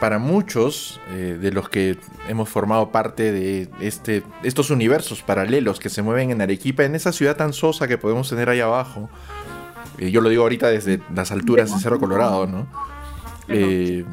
para 0.01 0.19
muchos 0.19 1.01
eh, 1.11 1.39
de 1.41 1.53
los 1.53 1.69
que 1.69 1.97
hemos 2.29 2.49
formado 2.49 2.91
parte 2.91 3.31
de 3.31 3.69
este, 3.81 4.25
estos 4.43 4.71
universos 4.71 5.23
paralelos 5.23 5.79
que 5.79 5.89
se 5.89 6.03
mueven 6.03 6.31
en 6.31 6.41
Arequipa, 6.43 6.85
en 6.85 6.95
esa 6.95 7.13
ciudad 7.13 7.37
tan 7.37 7.53
sosa 7.53 7.87
que 7.87 7.99
podemos 7.99 8.29
tener 8.29 8.49
ahí 8.49 8.61
abajo, 8.61 9.09
eh, 9.99 10.11
yo 10.11 10.21
lo 10.21 10.29
digo 10.29 10.43
ahorita 10.43 10.69
desde 10.69 11.01
las 11.15 11.31
alturas 11.31 11.73
de 11.73 11.81
Cerro 11.81 12.01
Colorado, 12.01 12.47
¿no? 12.47 12.67
Eh, 13.49 14.05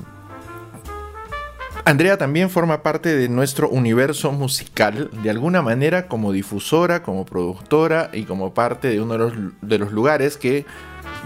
Andrea 1.90 2.20
también 2.20 2.52
forma 2.52 2.84
parte 2.84 3.18
de 3.18 3.30
nuestro 3.30 3.68
universo 3.68 4.32
musical, 4.32 5.10
de 5.24 5.32
alguna 5.32 5.64
manera 5.64 6.08
como 6.08 6.32
difusora, 6.32 7.02
como 7.02 7.26
productora 7.26 8.12
y 8.14 8.26
como 8.26 8.54
parte 8.54 8.90
de 8.90 9.02
uno 9.02 9.32
de 9.60 9.80
los, 9.80 9.92
lugares 9.92 10.38
que 10.38 10.68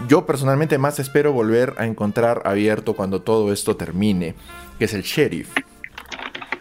yo 0.08 0.24
personalmente 0.24 0.78
más 0.78 0.98
espero 0.98 1.34
volver 1.34 1.74
a 1.76 1.84
encontrar 1.84 2.40
abierto 2.46 2.94
cuando 2.94 3.20
todo 3.20 3.52
esto 3.52 3.76
termine, 3.76 4.36
que 4.78 4.86
es 4.86 4.94
el 4.94 5.02
sheriff. 5.02 5.50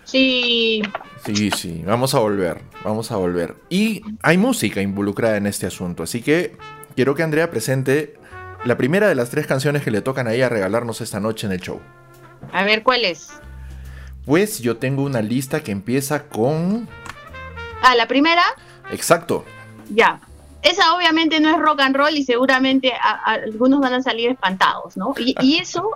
Sí. 0.04 0.84
Sí, 1.24 1.50
sí, 1.52 1.82
vamos 1.86 2.14
a 2.14 2.20
volver, 2.20 2.60
vamos 2.84 3.10
a 3.10 3.16
volver. 3.16 3.56
Y 3.70 4.02
hay 4.22 4.38
música 4.38 4.82
involucrada 4.82 5.38
en 5.38 5.48
este 5.48 5.66
asunto, 5.66 6.04
así 6.04 6.22
que 6.22 6.58
quiero 6.98 7.16
que 7.16 7.24
Andrea 7.24 7.50
presente 7.50 8.16
la 8.66 8.76
primera 8.76 9.08
de 9.08 9.16
las 9.16 9.30
tres 9.30 9.48
canciones 9.48 9.82
que 9.82 9.92
le 9.92 10.02
tocan 10.02 10.28
a 10.28 10.34
ella 10.34 10.50
regalarnos 10.50 11.00
esta 11.00 11.22
noche 11.22 11.48
en 11.48 11.54
el 11.54 11.62
show. 11.62 11.80
A 12.52 12.66
ver, 12.66 12.84
¿cuál 12.84 13.06
es? 13.06 13.30
Pues 14.26 14.60
yo 14.60 14.78
tengo 14.78 15.04
una 15.04 15.22
lista 15.22 15.64
que 15.64 15.72
empieza 15.72 16.28
con... 16.28 16.88
Ah, 17.82 17.96
la 17.96 18.08
primera. 18.08 18.44
Exacto. 18.92 19.44
Ya. 19.90 20.22
Esa 20.62 20.96
obviamente 20.96 21.42
no 21.42 21.50
es 21.50 21.60
rock 21.60 21.82
and 21.82 21.96
roll 21.96 22.16
y 22.16 22.24
seguramente 22.24 22.94
algunos 23.26 23.82
van 23.82 23.96
a 23.96 24.02
salir 24.02 24.30
espantados, 24.30 24.96
¿no? 24.96 25.14
Y, 25.18 25.58
eso 25.58 25.92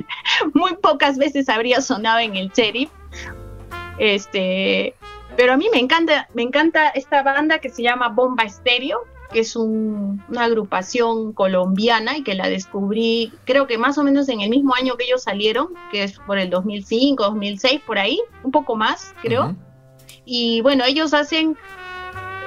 muy 0.54 0.76
pocas 0.76 1.16
veces 1.16 1.48
habría 1.48 1.80
sonado 1.80 2.18
en 2.18 2.36
el 2.36 2.50
sheriff. 2.50 2.90
Este, 3.96 4.94
pero 5.36 5.54
a 5.54 5.56
mí 5.56 5.68
me 5.72 5.78
encanta, 5.78 6.28
me 6.34 6.42
encanta 6.42 6.90
esta 6.90 7.22
banda 7.22 7.60
que 7.60 7.70
se 7.70 7.82
llama 7.82 8.08
Bomba 8.08 8.44
Estéreo, 8.44 9.06
que 9.32 9.40
es 9.40 9.56
una 9.56 10.44
agrupación 10.44 11.32
colombiana 11.32 12.16
y 12.16 12.22
que 12.22 12.34
la 12.34 12.48
descubrí 12.48 13.32
creo 13.44 13.66
que 13.66 13.78
más 13.78 13.98
o 13.98 14.04
menos 14.04 14.28
en 14.28 14.40
el 14.40 14.50
mismo 14.50 14.74
año 14.74 14.96
que 14.96 15.04
ellos 15.04 15.22
salieron, 15.22 15.68
que 15.90 16.04
es 16.04 16.18
por 16.20 16.38
el 16.38 16.50
2005, 16.50 17.22
2006, 17.22 17.80
por 17.86 17.98
ahí, 17.98 18.20
un 18.42 18.50
poco 18.50 18.76
más, 18.76 19.14
creo. 19.22 19.54
Y 20.24 20.60
bueno, 20.60 20.84
ellos 20.84 21.14
hacen 21.14 21.56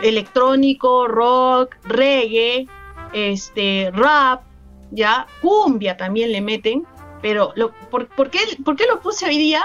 electrónico, 0.03 1.07
rock, 1.07 1.75
reggae, 1.83 2.67
este, 3.13 3.91
rap, 3.93 4.43
ya, 4.91 5.27
cumbia 5.41 5.97
también 5.97 6.31
le 6.31 6.41
meten, 6.41 6.85
pero 7.21 7.51
lo, 7.55 7.71
¿por, 7.89 8.07
qué, 8.29 8.39
¿por 8.63 8.75
qué 8.75 8.85
lo 8.85 8.99
puse 8.99 9.25
hoy 9.25 9.37
día? 9.37 9.63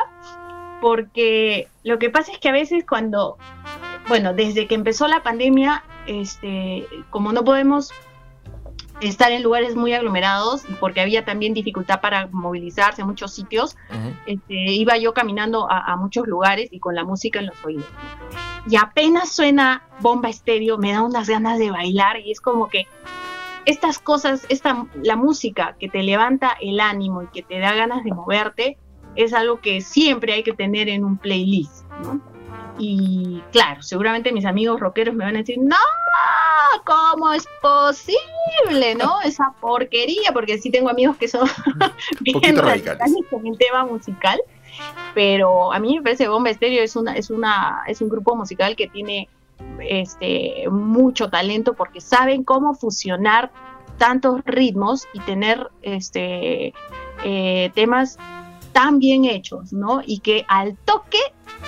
Porque 0.80 1.68
lo 1.82 1.98
que 1.98 2.08
pasa 2.08 2.32
es 2.32 2.38
que 2.38 2.48
a 2.48 2.52
veces 2.52 2.84
cuando, 2.88 3.36
bueno, 4.08 4.32
desde 4.34 4.66
que 4.66 4.74
empezó 4.74 5.06
la 5.06 5.22
pandemia, 5.22 5.84
este, 6.06 6.86
como 7.10 7.32
no 7.32 7.44
podemos 7.44 7.92
estar 9.00 9.30
en 9.30 9.42
lugares 9.42 9.76
muy 9.76 9.92
aglomerados 9.92 10.62
porque 10.80 11.00
había 11.00 11.24
también 11.24 11.54
dificultad 11.54 12.00
para 12.00 12.26
movilizarse 12.32 13.02
en 13.02 13.06
muchos 13.06 13.32
sitios, 13.32 13.76
este, 14.26 14.54
iba 14.54 14.96
yo 14.96 15.14
caminando 15.14 15.70
a, 15.70 15.94
muchos 15.96 16.26
lugares 16.26 16.68
y 16.72 16.80
con 16.80 16.94
la 16.94 17.04
música 17.04 17.38
en 17.38 17.46
los 17.46 17.64
oídos. 17.64 17.86
y 18.68 18.76
apenas 18.76 19.30
suena 19.30 19.84
bomba 20.00 20.28
estéreo, 20.28 20.78
me 20.78 20.92
da 20.92 21.02
unas 21.02 21.28
ganas 21.28 21.58
de 21.58 21.70
bailar 21.70 22.18
y 22.18 22.32
es 22.32 22.40
como 22.40 22.68
que 22.68 22.86
estas 23.66 23.98
cosas, 23.98 24.46
esta, 24.48 24.86
la 25.02 25.16
música 25.16 25.76
que 25.78 25.88
te 25.88 26.02
levanta 26.02 26.56
el 26.60 26.80
ánimo 26.80 27.22
y 27.22 27.26
que 27.28 27.42
te 27.42 27.58
da 27.58 27.74
ganas 27.74 28.02
de 28.02 28.12
moverte, 28.12 28.78
es 29.14 29.34
algo 29.34 29.60
que 29.60 29.80
siempre 29.80 30.32
hay 30.32 30.42
que 30.42 30.54
tener 30.54 30.88
en 30.88 31.04
un 31.04 31.18
playlist, 31.18 31.84
¿no? 32.02 32.37
Y 32.78 33.42
claro, 33.52 33.82
seguramente 33.82 34.32
mis 34.32 34.44
amigos 34.44 34.80
rockeros 34.80 35.14
me 35.14 35.24
van 35.24 35.36
a 35.36 35.40
decir, 35.40 35.58
no, 35.58 35.76
¿cómo 36.84 37.32
es 37.32 37.46
posible, 37.60 38.94
no? 38.94 39.20
Esa 39.24 39.52
porquería, 39.60 40.32
porque 40.32 40.58
sí 40.58 40.70
tengo 40.70 40.88
amigos 40.88 41.16
que 41.16 41.28
son 41.28 41.48
bien 42.20 42.56
radicales 42.56 43.12
con 43.30 43.46
el 43.46 43.58
tema 43.58 43.84
musical, 43.84 44.40
pero 45.14 45.72
a 45.72 45.78
mí 45.78 45.96
me 45.96 46.02
parece 46.02 46.28
Bomba 46.28 46.50
Estéreo 46.50 46.82
es 46.82 46.96
una, 46.96 47.14
es 47.14 47.30
una, 47.30 47.82
es 47.86 48.00
un 48.00 48.08
grupo 48.08 48.36
musical 48.36 48.76
que 48.76 48.88
tiene 48.88 49.28
este 49.80 50.64
mucho 50.70 51.30
talento 51.30 51.74
porque 51.74 52.00
saben 52.00 52.44
cómo 52.44 52.74
fusionar 52.74 53.50
tantos 53.96 54.40
ritmos 54.44 55.08
y 55.12 55.20
tener 55.20 55.68
este 55.82 56.72
eh, 57.24 57.70
temas 57.74 58.18
tan 58.78 59.00
bien 59.00 59.24
hechos, 59.24 59.72
¿no? 59.72 60.02
Y 60.06 60.20
que 60.20 60.44
al 60.46 60.76
toque 60.76 61.18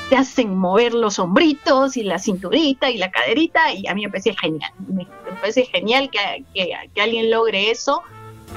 te 0.08 0.16
hacen 0.16 0.56
mover 0.56 0.94
los 0.94 1.18
hombritos 1.18 1.96
y 1.96 2.04
la 2.04 2.20
cinturita 2.20 2.88
y 2.88 2.98
la 2.98 3.10
caderita 3.10 3.74
y 3.74 3.88
a 3.88 3.96
mí 3.96 4.04
me 4.04 4.10
parece 4.10 4.32
genial. 4.36 4.70
Me, 4.86 5.08
parece 5.40 5.64
genial 5.64 6.08
que, 6.08 6.44
que, 6.54 7.00
alguien 7.02 7.28
logre 7.28 7.72
eso, 7.72 8.02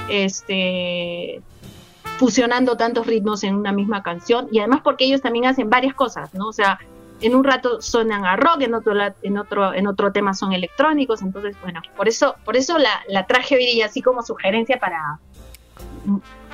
este, 0.08 1.42
fusionando 2.20 2.78
tantos 2.78 3.08
ritmos 3.08 3.44
en 3.44 3.56
una 3.56 3.72
misma 3.72 4.04
canción 4.04 4.48
y 4.52 4.60
además 4.60 4.82
porque 4.84 5.06
ellos 5.06 5.24
también 5.24 5.48
hacen 5.48 5.72
varias 5.72 5.96
cosas, 5.96 6.32
¿no? 6.36 6.50
O 6.50 6.54
sea, 6.54 6.78
en 7.22 7.34
un 7.34 7.44
rato 7.44 7.82
suenan 7.82 8.24
a 8.24 8.36
rock, 8.36 8.62
en 8.62 8.76
otro, 8.76 8.94
en 9.24 9.38
otro, 9.40 9.74
en 9.74 9.88
otro 9.88 10.12
tema 10.12 10.36
son 10.36 10.54
electrónicos, 10.54 11.24
entonces 11.24 11.56
bueno, 11.64 11.82
por 11.98 12.08
eso, 12.08 12.36
por 12.46 12.56
eso 12.56 12.78
la, 12.78 13.02
la 13.08 13.26
traje 13.26 13.56
hoy 13.56 13.82
así 13.82 14.04
como 14.04 14.22
sugerencia 14.22 14.78
para 14.78 15.18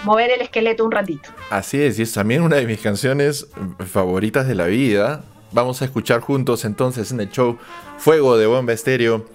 mover 0.03 0.31
el 0.31 0.41
esqueleto 0.41 0.85
un 0.85 0.91
ratito. 0.91 1.29
Así 1.49 1.81
es, 1.81 1.99
y 1.99 2.03
es 2.03 2.13
también 2.13 2.41
una 2.41 2.57
de 2.57 2.65
mis 2.65 2.79
canciones 2.79 3.47
favoritas 3.85 4.47
de 4.47 4.55
la 4.55 4.65
vida. 4.65 5.23
Vamos 5.51 5.81
a 5.81 5.85
escuchar 5.85 6.21
juntos 6.21 6.65
entonces 6.65 7.11
en 7.11 7.19
el 7.21 7.29
show 7.29 7.57
Fuego 7.97 8.37
de 8.37 8.45
Bomba 8.45 8.73
Estéreo 8.73 9.25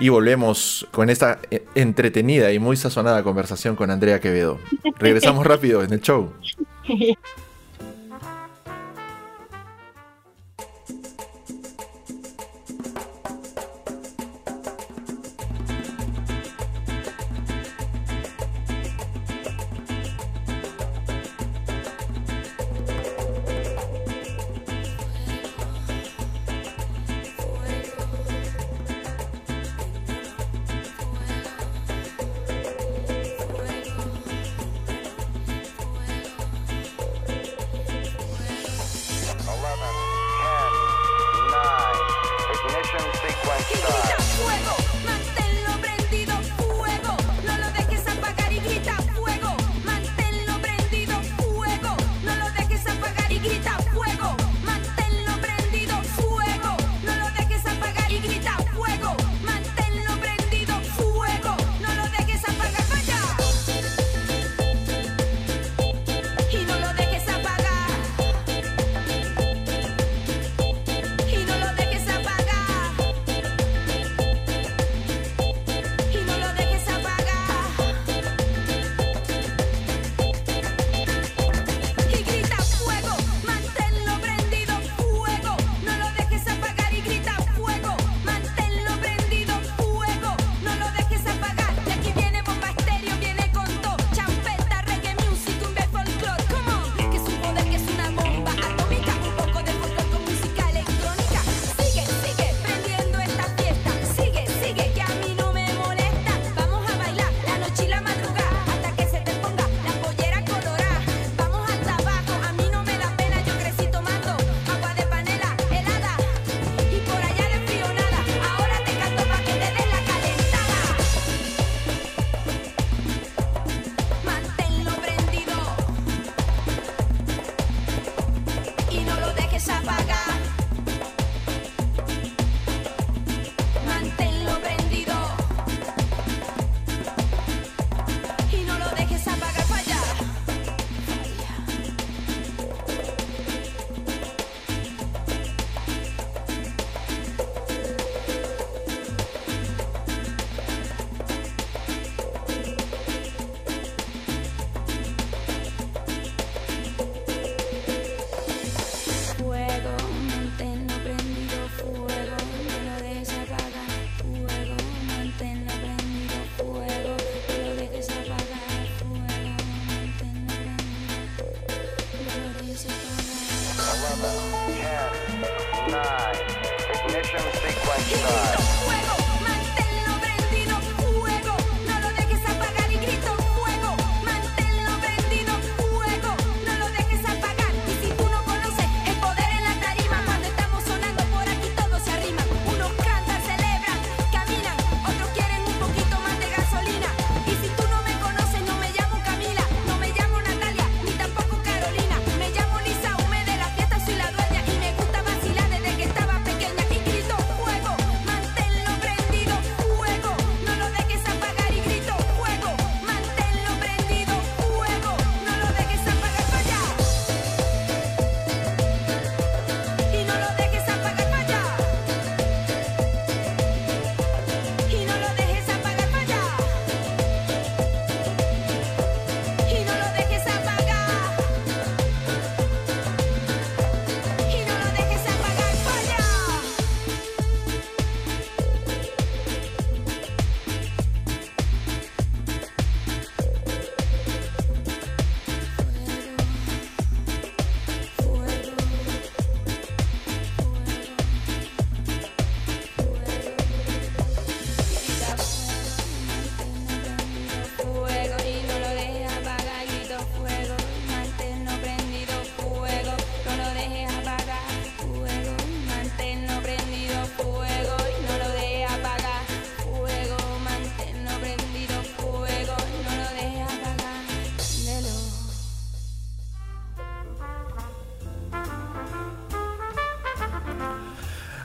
y 0.00 0.08
volvemos 0.08 0.86
con 0.90 1.10
esta 1.10 1.38
eh, 1.50 1.64
entretenida 1.74 2.52
y 2.52 2.58
muy 2.58 2.76
sazonada 2.76 3.22
conversación 3.22 3.76
con 3.76 3.90
Andrea 3.90 4.20
Quevedo. 4.20 4.58
Regresamos 4.98 5.46
rápido 5.52 5.82
en 5.82 5.92
el 5.92 6.00
show. 6.00 6.32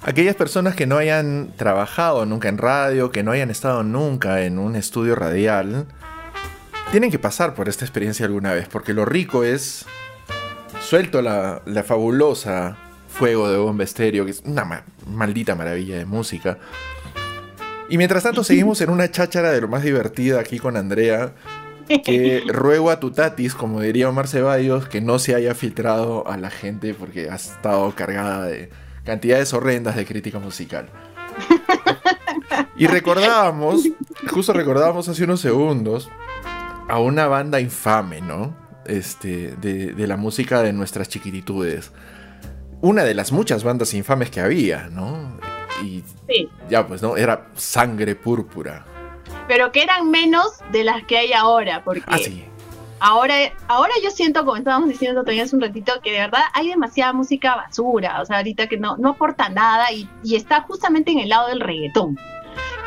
Aquellas 0.08 0.38
personas 0.38 0.74
que 0.74 0.88
no 0.88 0.95
hayan 0.95 1.51
trabajado 1.58 2.26
nunca 2.26 2.47
en 2.47 2.58
radio, 2.58 3.12
que 3.12 3.24
no 3.24 3.34
hayan 3.34 3.51
estado 3.51 3.84
nunca 3.84 4.43
en 4.43 4.58
un 4.58 4.78
estudio 4.78 5.16
radial, 5.16 5.86
tienen 6.91 7.12
que 7.12 7.20
pasar 7.20 7.53
por 7.53 7.68
esta 7.68 7.84
experiencia 7.84 8.26
alguna 8.26 8.53
vez, 8.53 8.70
porque 8.70 8.93
lo 8.93 9.03
rico 9.03 9.43
es 9.43 9.86
suelto 10.80 11.22
la, 11.22 11.62
fabulosa 11.86 12.78
Fuego 13.10 13.49
de 13.49 13.58
Bomba 13.58 13.84
Estéreo, 13.84 14.24
que 14.24 14.32
es 14.32 14.43
una 14.45 14.86
maldita 15.08 15.55
maravilla 15.55 15.97
de 15.97 16.05
música. 16.05 16.58
Y 17.89 17.97
mientras 17.97 18.24
tanto 18.24 18.43
seguimos 18.45 18.80
en 18.80 18.91
una 18.91 19.12
cháchara 19.12 19.51
de 19.51 19.60
lo 19.60 19.68
más 19.68 19.84
divertida 19.84 20.39
aquí 20.39 20.58
con 20.58 20.78
Andrea, 20.78 21.34
que 22.05 22.43
ruego 22.47 22.91
a 22.91 23.01
tu 23.01 23.12
tatis, 23.12 23.53
como 23.53 23.82
diría 23.82 24.08
Omar 24.08 24.30
Ceballos, 24.30 24.88
que 24.88 25.01
no 25.01 25.20
se 25.20 25.36
haya 25.36 25.53
filtrado 25.53 26.26
a 26.30 26.38
la 26.38 26.49
gente 26.49 26.93
porque 26.93 27.30
ha 27.30 27.36
estado 27.36 27.93
cargada 27.93 28.45
de 28.45 28.86
cantidades 29.08 29.53
horrendas 29.53 29.95
de 29.95 30.05
crítica 30.05 30.38
musical. 30.38 30.89
Y 32.76 32.88
recordábamos, 32.88 33.88
justo 34.30 34.53
recordábamos 34.53 35.08
hace 35.08 35.24
unos 35.24 35.39
segundos, 35.39 36.10
a 36.89 36.99
una 36.99 37.28
banda 37.28 37.60
infame, 37.60 38.22
¿no? 38.22 38.55
Este, 38.86 39.55
de, 39.55 40.08
la 40.08 40.18
música 40.18 40.62
de 40.62 40.74
nuestras 40.74 41.08
chiquititudes. 41.08 41.91
Una 42.82 43.03
de 43.03 43.14
las 43.14 43.32
muchas 43.32 43.64
bandas 43.64 43.93
infames 43.93 44.30
que 44.30 44.41
había, 44.41 44.89
¿no? 44.89 45.39
Y 45.82 46.03
ya, 46.70 46.86
pues, 46.86 47.01
¿no? 47.01 47.16
Era 47.18 47.47
sangre 47.55 48.14
púrpura. 48.16 48.86
Pero 49.47 49.72
que 49.72 49.84
eran 49.84 50.12
menos 50.12 50.51
de 50.72 50.84
las 50.84 51.03
que 51.05 51.18
hay 51.18 51.34
ahora, 51.34 51.84
porque 51.84 52.03
ah, 52.08 52.18
ahora, 53.00 53.36
ahora 53.68 53.93
yo 54.04 54.12
siento, 54.12 54.45
como 54.45 54.58
estábamos 54.58 54.89
diciendo 54.89 55.22
todavía 55.22 55.43
hace 55.43 55.56
un 55.56 55.62
ratito, 55.62 55.93
que 56.04 56.12
de 56.12 56.20
verdad 56.20 56.41
hay 56.54 56.70
demasiada 56.70 57.14
música 57.14 57.56
basura, 57.56 58.22
o 58.22 58.26
sea, 58.26 58.38
ahorita 58.38 58.68
que 58.68 58.78
no, 58.78 58.98
no 58.98 59.10
aporta 59.10 59.50
nada 59.50 59.91
y, 59.91 60.08
está 60.36 60.62
justamente 60.62 61.12
en 61.12 61.20
el 61.20 61.30
lado 61.30 61.48
del 61.48 61.62
reggaetón. 61.62 62.18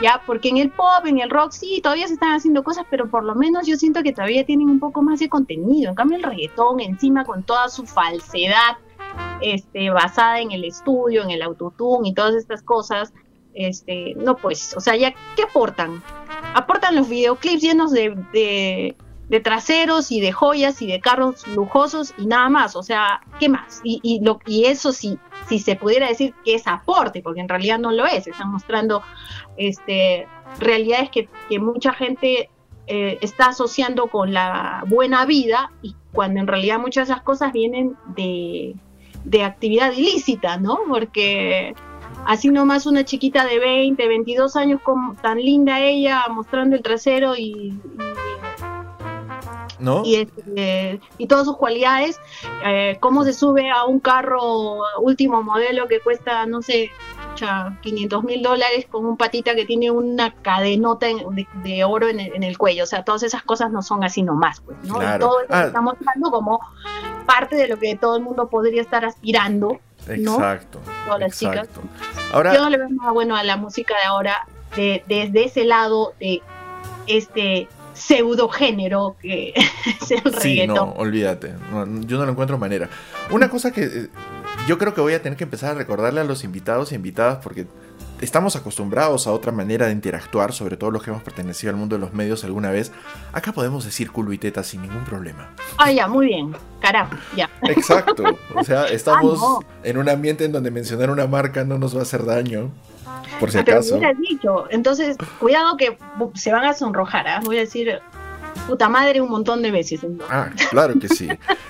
¿ya? 0.02 0.22
Porque 0.26 0.48
en 0.48 0.56
el 0.56 0.70
pop, 0.70 1.04
en 1.04 1.18
el 1.18 1.28
rock, 1.28 1.52
sí, 1.52 1.80
todavía 1.82 2.06
se 2.06 2.14
están 2.14 2.32
haciendo 2.32 2.64
cosas, 2.64 2.86
pero 2.90 3.10
por 3.10 3.22
lo 3.22 3.34
menos 3.34 3.66
yo 3.66 3.76
siento 3.76 4.02
que 4.02 4.12
todavía 4.12 4.46
tienen 4.46 4.70
un 4.70 4.80
poco 4.80 5.02
más 5.02 5.20
de 5.20 5.28
contenido. 5.28 5.90
En 5.90 5.94
cambio, 5.94 6.16
el 6.16 6.22
reggaetón, 6.22 6.80
encima 6.80 7.24
con 7.24 7.42
toda 7.42 7.68
su 7.68 7.84
falsedad, 7.84 8.78
este, 9.42 9.90
basada 9.90 10.40
en 10.40 10.52
el 10.52 10.64
estudio, 10.64 11.22
en 11.22 11.30
el 11.30 11.42
autotune 11.42 12.08
y 12.08 12.14
todas 12.14 12.34
estas 12.34 12.62
cosas, 12.62 13.12
este, 13.54 14.14
no 14.16 14.36
pues, 14.36 14.74
o 14.76 14.80
sea, 14.80 14.96
ya, 14.96 15.12
¿qué 15.36 15.42
aportan? 15.42 16.02
Aportan 16.54 16.96
los 16.96 17.08
videoclips 17.08 17.62
llenos 17.62 17.90
de, 17.92 18.96
traseros 19.38 20.10
y 20.10 20.20
de 20.20 20.32
joyas 20.32 20.82
y 20.82 20.88
de 20.88 20.98
carros 20.98 21.46
lujosos 21.46 22.12
y 22.18 22.26
nada 22.26 22.48
más, 22.48 22.74
o 22.74 22.82
sea, 22.82 23.20
¿qué 23.38 23.48
más? 23.48 23.80
Y, 23.84 24.00
y, 24.02 24.24
lo, 24.24 24.40
y 24.44 24.64
eso 24.64 24.92
sí, 24.92 25.18
si 25.48 25.60
se 25.60 25.76
pudiera 25.76 26.08
decir 26.08 26.34
que 26.44 26.54
es 26.54 26.66
aporte, 26.66 27.22
porque 27.22 27.40
en 27.40 27.48
realidad 27.48 27.78
no 27.78 27.92
lo 27.92 28.06
es, 28.06 28.26
están 28.26 28.50
mostrando 28.50 29.02
este, 29.56 30.26
realidades 30.58 31.10
que, 31.10 31.28
que 31.48 31.60
mucha 31.60 31.92
gente 31.92 32.50
eh, 32.88 33.18
está 33.20 33.50
asociando 33.50 34.08
con 34.08 34.32
la 34.32 34.82
buena 34.88 35.24
vida 35.26 35.70
y 35.80 35.94
cuando 36.12 36.40
en 36.40 36.48
realidad 36.48 36.80
muchas 36.80 37.06
de 37.06 37.12
esas 37.12 37.22
cosas 37.22 37.52
vienen 37.52 37.94
de, 38.16 38.74
de 39.24 39.44
actividad 39.44 39.92
ilícita, 39.92 40.56
¿no? 40.56 40.80
Porque 40.88 41.72
así 42.26 42.48
nomás 42.48 42.86
una 42.86 43.04
chiquita 43.04 43.44
de 43.44 43.58
20, 43.58 44.08
22 44.08 44.56
años, 44.56 44.80
como, 44.82 45.14
tan 45.14 45.38
linda 45.38 45.80
ella, 45.80 46.24
mostrando 46.30 46.74
el 46.74 46.82
trasero 46.82 47.36
y, 47.36 47.78
este, 50.04 51.00
y 51.18 51.26
todas 51.26 51.46
sus 51.46 51.56
cualidades, 51.56 52.20
eh, 52.64 52.96
cómo 53.00 53.24
se 53.24 53.32
sube 53.32 53.70
a 53.70 53.84
un 53.84 54.00
carro 54.00 54.80
último 55.00 55.42
modelo 55.42 55.88
que 55.88 56.00
cuesta, 56.00 56.46
no 56.46 56.62
sé, 56.62 56.90
500 57.80 58.24
mil 58.24 58.42
dólares 58.42 58.86
con 58.90 59.06
un 59.06 59.16
patita 59.16 59.54
que 59.54 59.64
tiene 59.64 59.90
una 59.90 60.34
cadenota 60.34 61.06
de, 61.64 61.84
oro 61.84 62.08
en 62.08 62.42
el, 62.42 62.58
cuello. 62.58 62.84
O 62.84 62.86
sea, 62.86 63.04
todas 63.04 63.22
esas 63.22 63.42
cosas 63.42 63.70
no 63.70 63.82
son 63.82 64.04
así 64.04 64.22
nomás, 64.22 64.60
pues, 64.60 64.76
¿no? 64.84 64.94
todo 65.18 65.40
eso 65.40 65.48
ah. 65.50 65.64
estamos 65.64 65.94
hablando 65.94 66.30
como 66.30 66.60
parte 67.26 67.56
de 67.56 67.68
lo 67.68 67.78
que 67.78 67.96
todo 67.96 68.16
el 68.16 68.22
mundo 68.22 68.48
podría 68.48 68.82
estar 68.82 69.04
aspirando. 69.04 69.80
Exacto. 70.06 70.80
Todas 71.06 71.20
las 71.20 71.38
chicas. 71.38 71.68
Ahora, 72.32 72.54
Yo 72.54 72.62
no 72.62 72.70
le 72.70 72.78
veo 72.78 72.88
nada 72.90 73.12
bueno 73.12 73.36
a 73.36 73.44
la 73.44 73.56
música 73.56 73.94
de 73.96 74.04
ahora 74.04 74.46
desde 74.76 75.44
ese 75.44 75.64
lado 75.64 76.14
de 76.20 76.42
este 77.06 77.68
pseudogénero 78.00 79.16
que 79.20 79.52
es 80.00 80.10
el 80.10 80.34
sí, 80.40 80.66
no, 80.66 80.92
olvídate. 80.92 81.54
yo 82.06 82.18
no 82.18 82.24
lo 82.24 82.32
encuentro 82.32 82.58
manera. 82.58 82.88
Una 83.30 83.48
cosa 83.48 83.72
que 83.72 83.84
eh, 83.84 84.08
yo 84.66 84.78
creo 84.78 84.94
que 84.94 85.00
voy 85.00 85.14
a 85.14 85.22
tener 85.22 85.36
que 85.36 85.44
empezar 85.44 85.72
a 85.72 85.74
recordarle 85.74 86.20
a 86.20 86.24
los 86.24 86.44
invitados 86.44 86.92
y 86.92 86.94
invitadas 86.94 87.38
porque 87.42 87.66
estamos 88.20 88.56
acostumbrados 88.56 89.26
a 89.26 89.32
otra 89.32 89.52
manera 89.52 89.86
de 89.86 89.92
interactuar, 89.92 90.52
sobre 90.52 90.76
todo 90.76 90.90
los 90.90 91.02
que 91.02 91.10
hemos 91.10 91.22
pertenecido 91.22 91.70
al 91.70 91.76
mundo 91.76 91.96
de 91.96 92.00
los 92.00 92.12
medios 92.12 92.44
alguna 92.44 92.70
vez. 92.70 92.92
Acá 93.32 93.52
podemos 93.52 93.84
decir 93.84 94.10
culo 94.10 94.32
y 94.32 94.38
teta 94.38 94.62
sin 94.62 94.82
ningún 94.82 95.04
problema. 95.04 95.54
Ah, 95.78 95.90
ya, 95.90 96.06
muy 96.08 96.26
bien. 96.26 96.54
Carajo, 96.80 97.14
ya. 97.36 97.50
Exacto. 97.62 98.24
O 98.54 98.64
sea, 98.64 98.86
estamos 98.90 99.64
en 99.82 99.98
un 99.98 100.08
ambiente 100.08 100.44
en 100.44 100.52
donde 100.52 100.70
mencionar 100.70 101.10
una 101.10 101.26
marca 101.26 101.64
no 101.64 101.78
nos 101.78 101.94
va 101.94 102.00
a 102.00 102.02
hacer 102.02 102.24
daño. 102.24 102.70
Por 103.38 103.50
si 103.50 103.58
ah, 103.58 103.60
acaso. 103.62 104.00
dicho. 104.18 104.66
Entonces, 104.70 105.16
cuidado 105.38 105.76
que 105.76 105.96
se 106.34 106.52
van 106.52 106.64
a 106.64 106.74
sonrojar. 106.74 107.26
¿ah? 107.28 107.40
Voy 107.44 107.56
a 107.56 107.60
decir 107.60 108.00
puta 108.66 108.88
madre 108.88 109.20
un 109.20 109.30
montón 109.30 109.62
de 109.62 109.70
veces. 109.70 110.00
Ah, 110.28 110.50
claro 110.70 110.98
que 110.98 111.08
sí. 111.08 111.28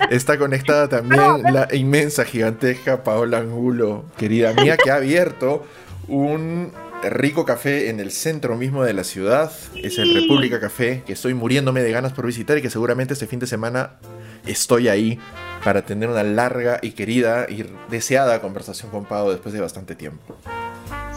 Está 0.09 0.37
conectada 0.37 0.87
también 0.87 1.43
la 1.43 1.67
inmensa, 1.73 2.25
gigantesca 2.25 3.03
Paola 3.03 3.39
Angulo, 3.39 4.05
querida 4.17 4.53
mía, 4.53 4.77
que 4.77 4.91
ha 4.91 4.95
abierto 4.95 5.65
un 6.07 6.71
rico 7.03 7.45
café 7.45 7.89
en 7.89 7.99
el 7.99 8.11
centro 8.11 8.55
mismo 8.57 8.83
de 8.83 8.93
la 8.93 9.03
ciudad. 9.03 9.51
Es 9.75 9.97
el 9.97 10.13
República 10.13 10.59
Café, 10.59 11.03
que 11.05 11.13
estoy 11.13 11.33
muriéndome 11.33 11.81
de 11.81 11.91
ganas 11.91 12.13
por 12.13 12.25
visitar 12.25 12.57
y 12.57 12.61
que 12.61 12.69
seguramente 12.69 13.13
este 13.13 13.27
fin 13.27 13.39
de 13.39 13.47
semana 13.47 13.93
estoy 14.45 14.87
ahí 14.87 15.19
para 15.63 15.83
tener 15.85 16.09
una 16.09 16.23
larga 16.23 16.79
y 16.81 16.91
querida 16.91 17.47
y 17.49 17.65
deseada 17.89 18.41
conversación 18.41 18.91
con 18.91 19.05
Pau 19.05 19.29
después 19.29 19.53
de 19.53 19.61
bastante 19.61 19.95
tiempo. 19.95 20.35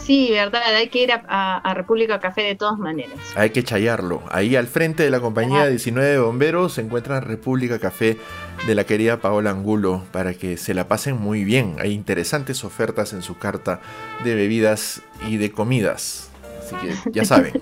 Sí, 0.05 0.29
verdad, 0.29 0.61
hay 0.63 0.89
que 0.89 1.01
ir 1.01 1.11
a, 1.11 1.73
República 1.73 2.19
Café 2.19 2.43
de 2.43 2.55
todas 2.55 2.77
maneras. 2.77 3.17
Hay 3.35 3.49
que 3.49 3.63
chayarlo. 3.63 4.21
Ahí 4.29 4.55
al 4.55 4.67
frente 4.67 5.01
de 5.01 5.09
la 5.09 5.19
compañía 5.19 5.65
19 5.65 6.07
de 6.07 6.19
bomberos 6.19 6.73
se 6.73 6.81
encuentra 6.81 7.19
República 7.21 7.79
Café 7.79 8.19
de 8.67 8.75
la 8.75 8.83
querida 8.83 9.17
Paola 9.17 9.49
Angulo 9.49 10.03
para 10.11 10.35
que 10.35 10.57
se 10.57 10.75
la 10.75 10.87
pasen 10.87 11.17
muy 11.17 11.43
bien. 11.43 11.77
Hay 11.79 11.91
interesantes 11.91 12.63
ofertas 12.63 13.13
en 13.13 13.23
su 13.23 13.39
carta 13.39 13.81
de 14.23 14.35
bebidas 14.35 15.01
y 15.27 15.37
de 15.37 15.51
comidas. 15.51 16.29
Así 16.59 16.75
que 16.75 17.11
ya 17.11 17.25
saben. 17.25 17.59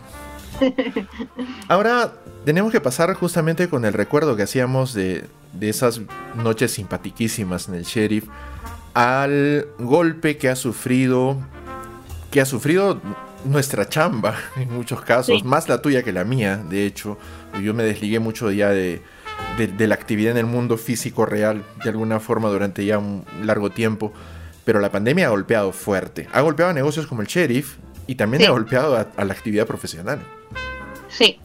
Ahora 1.70 2.14
tenemos 2.44 2.74
que 2.74 2.82
pasar 2.82 3.14
justamente 3.14 3.70
con 3.70 3.86
el 3.86 3.94
recuerdo 3.94 4.36
que 4.36 4.44
hacíamos 4.44 4.94
de, 4.94 5.24
de 5.54 5.70
esas 5.70 6.02
noches 6.36 6.72
simpatiquísimas 6.72 7.70
en 7.70 7.76
el 7.76 7.84
sheriff 7.84 8.26
al 8.94 9.68
golpe 9.80 10.38
que 10.38 10.50
ha 10.50 10.56
sufrido 10.56 11.38
que 12.34 12.42
ha 12.42 12.46
sufrido 12.48 13.00
nuestra 13.46 13.88
chamba 13.88 14.36
en 14.56 14.74
muchos 14.74 15.02
casos, 15.02 15.44
más 15.46 15.70
la 15.70 15.84
tuya 15.84 16.02
que 16.02 16.12
la 16.12 16.24
mía, 16.24 16.58
de 16.58 16.88
hecho. 16.88 17.20
Yo 17.62 17.76
me 17.76 17.84
desligué 17.84 18.18
mucho 18.18 18.50
ya 18.50 18.70
de, 18.70 19.04
la 19.58 19.94
actividad 19.94 20.32
en 20.32 20.38
el 20.38 20.48
mundo 20.48 20.78
físico 20.78 21.28
real, 21.28 21.64
de 21.84 21.92
alguna 21.92 22.20
forma, 22.20 22.50
durante 22.50 22.84
ya 22.86 22.98
un 22.98 23.24
largo 23.44 23.70
tiempo. 23.70 24.12
Pero 24.66 24.80
la 24.80 24.92
pandemia 24.92 25.28
ha 25.28 25.30
golpeado 25.30 25.72
fuerte. 25.74 26.28
Ha 26.34 26.42
golpeado 26.42 26.72
a 26.72 26.74
negocios 26.74 27.06
como 27.06 27.22
el 27.22 27.28
sheriff 27.28 27.76
y 28.08 28.16
también 28.16 28.46
ha 28.46 28.50
golpeado 28.50 28.98
a, 28.98 29.24
la 29.24 29.34
actividad 29.34 29.68
profesional. 29.68 30.20
Sí, 31.10 31.40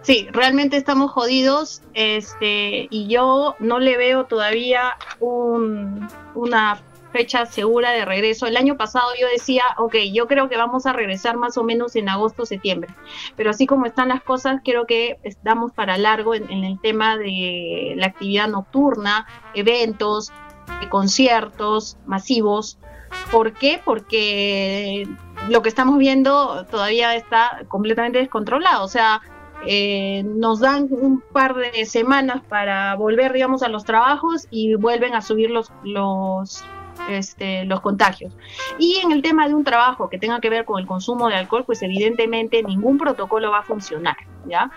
Sí, 0.00 0.28
realmente 0.30 0.76
estamos 0.76 1.10
jodidos, 1.10 1.82
este, 1.92 2.86
y 2.90 3.08
yo 3.08 3.56
no 3.58 3.80
le 3.80 3.96
veo 3.96 4.26
todavía 4.26 4.94
un, 5.18 6.06
una 6.36 6.80
fecha 7.12 7.46
segura 7.46 7.90
de 7.90 8.04
regreso. 8.04 8.46
El 8.46 8.56
año 8.56 8.76
pasado 8.76 9.08
yo 9.18 9.26
decía, 9.28 9.62
ok, 9.78 9.96
yo 10.12 10.26
creo 10.26 10.48
que 10.48 10.56
vamos 10.56 10.86
a 10.86 10.92
regresar 10.92 11.36
más 11.36 11.56
o 11.56 11.64
menos 11.64 11.96
en 11.96 12.08
agosto, 12.08 12.46
septiembre, 12.46 12.92
pero 13.36 13.50
así 13.50 13.66
como 13.66 13.86
están 13.86 14.08
las 14.08 14.22
cosas, 14.22 14.60
creo 14.64 14.86
que 14.86 15.18
estamos 15.22 15.72
para 15.72 15.98
largo 15.98 16.34
en, 16.34 16.64
el 16.64 16.80
tema 16.80 17.16
de 17.16 17.94
la 17.96 18.06
actividad 18.06 18.48
nocturna, 18.48 19.26
eventos, 19.54 20.32
conciertos 20.90 21.96
masivos. 22.06 22.78
¿Por 23.30 23.52
qué? 23.52 23.80
Porque 23.84 25.08
lo 25.48 25.62
que 25.62 25.68
estamos 25.68 25.98
viendo 25.98 26.66
todavía 26.70 27.14
está 27.14 27.62
completamente 27.68 28.18
descontrolado. 28.18 28.84
O 28.84 28.88
sea, 28.88 29.22
eh, 29.64 30.22
nos 30.24 30.60
dan 30.60 30.88
un 30.90 31.20
par 31.20 31.54
de 31.54 31.86
semanas 31.86 32.42
para 32.48 32.94
volver, 32.94 33.32
digamos, 33.32 33.62
a 33.62 33.68
los 33.68 33.84
trabajos 33.84 34.46
y 34.50 34.74
vuelven 34.74 35.14
a 35.14 35.22
subir 35.22 35.50
los, 35.50 35.72
los 35.82 36.64
este, 37.08 37.64
los 37.64 37.80
contagios. 37.80 38.32
Y 38.78 38.96
en 39.02 39.12
el 39.12 39.22
tema 39.22 39.48
de 39.48 39.54
un 39.54 39.64
trabajo 39.64 40.08
que 40.08 40.18
tenga 40.18 40.40
que 40.40 40.50
ver 40.50 40.64
con 40.64 40.80
el 40.80 40.86
consumo 40.86 41.28
de 41.28 41.36
alcohol, 41.36 41.64
pues 41.64 41.82
evidentemente 41.82 42.62
ningún 42.62 42.98
protocolo 42.98 43.50
va 43.50 43.60
a 43.60 43.62
funcionar, 43.62 44.16
¿ya? 44.46 44.70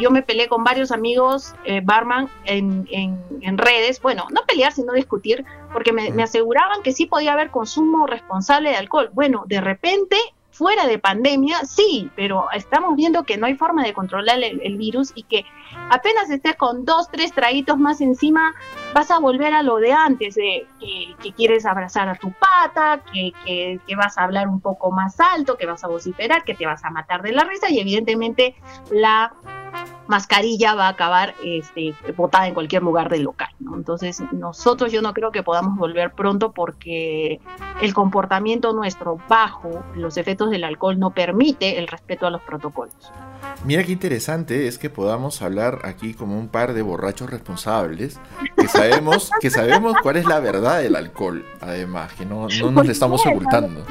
Yo 0.00 0.10
me 0.10 0.22
peleé 0.22 0.48
con 0.48 0.64
varios 0.64 0.92
amigos 0.92 1.54
eh, 1.64 1.80
barman 1.82 2.28
en, 2.44 2.88
en, 2.90 3.58
redes, 3.58 4.00
bueno, 4.00 4.26
no 4.30 4.42
pelear, 4.46 4.72
sino 4.72 4.92
discutir, 4.92 5.44
porque 5.72 5.92
me, 5.92 6.10
me 6.10 6.22
aseguraban 6.22 6.82
que 6.82 6.92
sí 6.92 7.06
podía 7.06 7.32
haber 7.32 7.50
consumo 7.50 8.06
responsable 8.06 8.70
de 8.70 8.76
alcohol. 8.76 9.10
Bueno, 9.12 9.44
de 9.46 9.60
repente 9.60 10.16
fuera 10.52 10.86
de 10.86 10.98
pandemia, 10.98 11.64
sí, 11.64 12.10
pero 12.14 12.46
estamos 12.52 12.94
viendo 12.94 13.24
que 13.24 13.38
no 13.38 13.46
hay 13.46 13.54
forma 13.54 13.82
de 13.82 13.94
controlar 13.94 14.42
el, 14.42 14.76
virus 14.76 15.12
y 15.14 15.24
que 15.24 15.44
apenas 15.92 16.30
estés 16.30 16.56
con 16.56 16.86
dos, 16.86 17.08
tres 17.10 17.32
traguitos 17.32 17.78
más 17.78 18.00
encima, 18.00 18.54
vas 18.94 19.10
a 19.10 19.18
volver 19.18 19.52
a 19.52 19.62
lo 19.62 19.76
de 19.76 19.92
antes, 19.92 20.34
de 20.34 20.66
que, 20.80 21.32
quieres 21.32 21.66
abrazar 21.66 22.08
a 22.08 22.14
tu 22.14 22.32
pata, 22.32 23.02
que, 23.12 23.32
que, 23.44 23.96
vas 23.96 24.16
a 24.16 24.24
hablar 24.24 24.48
un 24.48 24.60
poco 24.60 24.90
más 24.90 25.20
alto, 25.20 25.56
que 25.58 25.66
vas 25.66 25.84
a 25.84 25.88
vociferar, 25.88 26.44
que 26.44 26.54
te 26.54 26.64
vas 26.64 26.82
a 26.84 26.90
matar 26.90 27.22
de 27.22 27.32
la 27.32 27.44
risa 27.44 27.70
y 27.70 27.78
evidentemente 27.78 28.54
la 28.90 29.34
mascarilla 30.06 30.74
va 30.74 30.86
a 30.86 30.90
acabar 30.90 31.34
este, 31.44 31.94
botada 32.16 32.46
en 32.46 32.54
cualquier 32.54 32.82
lugar 32.82 33.08
del 33.08 33.22
local. 33.22 33.48
Entonces, 33.74 34.22
nosotros 34.32 34.92
yo 34.92 35.02
no 35.02 35.12
creo 35.14 35.32
que 35.32 35.42
podamos 35.42 35.78
volver 35.78 36.12
pronto 36.12 36.52
porque 36.52 37.40
el 37.80 37.94
comportamiento 37.94 38.72
nuestro 38.72 39.18
bajo 39.28 39.82
los 39.94 40.16
efectos 40.16 40.50
del 40.50 40.64
alcohol 40.64 40.98
no 40.98 41.10
permite 41.10 41.78
el 41.78 41.88
respeto 41.88 42.26
a 42.26 42.30
los 42.30 42.42
protocolos. 42.42 43.12
Mira 43.64 43.84
qué 43.84 43.92
interesante 43.92 44.66
es 44.66 44.78
que 44.78 44.90
podamos 44.90 45.40
hablar 45.40 45.80
aquí 45.84 46.14
como 46.14 46.36
un 46.38 46.48
par 46.48 46.74
de 46.74 46.82
borrachos 46.82 47.30
responsables, 47.30 48.18
que 48.56 48.66
sabemos, 48.66 49.30
que 49.40 49.50
sabemos 49.50 49.94
cuál 50.02 50.16
es 50.16 50.26
la 50.26 50.40
verdad 50.40 50.80
del 50.80 50.96
alcohol, 50.96 51.44
además, 51.60 52.12
que 52.14 52.26
no, 52.26 52.48
no 52.48 52.70
nos 52.70 52.88
estamos 52.88 53.24
ocultando. 53.24 53.84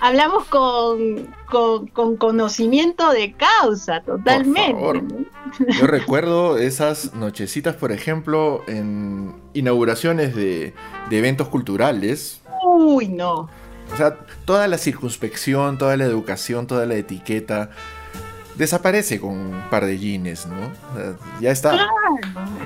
Hablamos 0.00 0.44
con, 0.44 1.34
con, 1.46 2.16
conocimiento 2.16 3.10
de 3.10 3.32
causa, 3.32 4.02
totalmente. 4.02 5.02
Yo 5.80 5.86
recuerdo 5.86 6.58
esas 6.58 7.14
nochecitas, 7.14 7.74
por 7.76 7.92
ejemplo, 7.92 8.62
en 8.66 9.34
inauguraciones 9.54 10.34
de, 10.34 10.74
de 11.10 11.18
eventos 11.18 11.48
culturales. 11.48 12.40
Uy, 12.64 13.08
no. 13.08 13.48
O 13.92 13.96
sea, 13.96 14.18
toda 14.44 14.68
la 14.68 14.78
circunspección, 14.78 15.78
toda 15.78 15.96
la 15.96 16.04
educación, 16.04 16.66
toda 16.66 16.86
la 16.86 16.94
etiqueta 16.94 17.70
desaparece 18.58 19.20
con 19.20 19.30
un 19.30 19.62
par 19.70 19.86
de 19.86 19.98
jeans, 19.98 20.46
¿no? 20.46 20.56
ya 21.40 21.52
está. 21.52 21.70
Claro. 21.70 21.90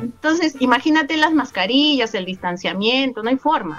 Entonces, 0.00 0.56
imagínate 0.58 1.16
las 1.18 1.32
mascarillas, 1.32 2.14
el 2.14 2.24
distanciamiento, 2.24 3.22
no 3.22 3.28
hay 3.28 3.36
forma. 3.36 3.78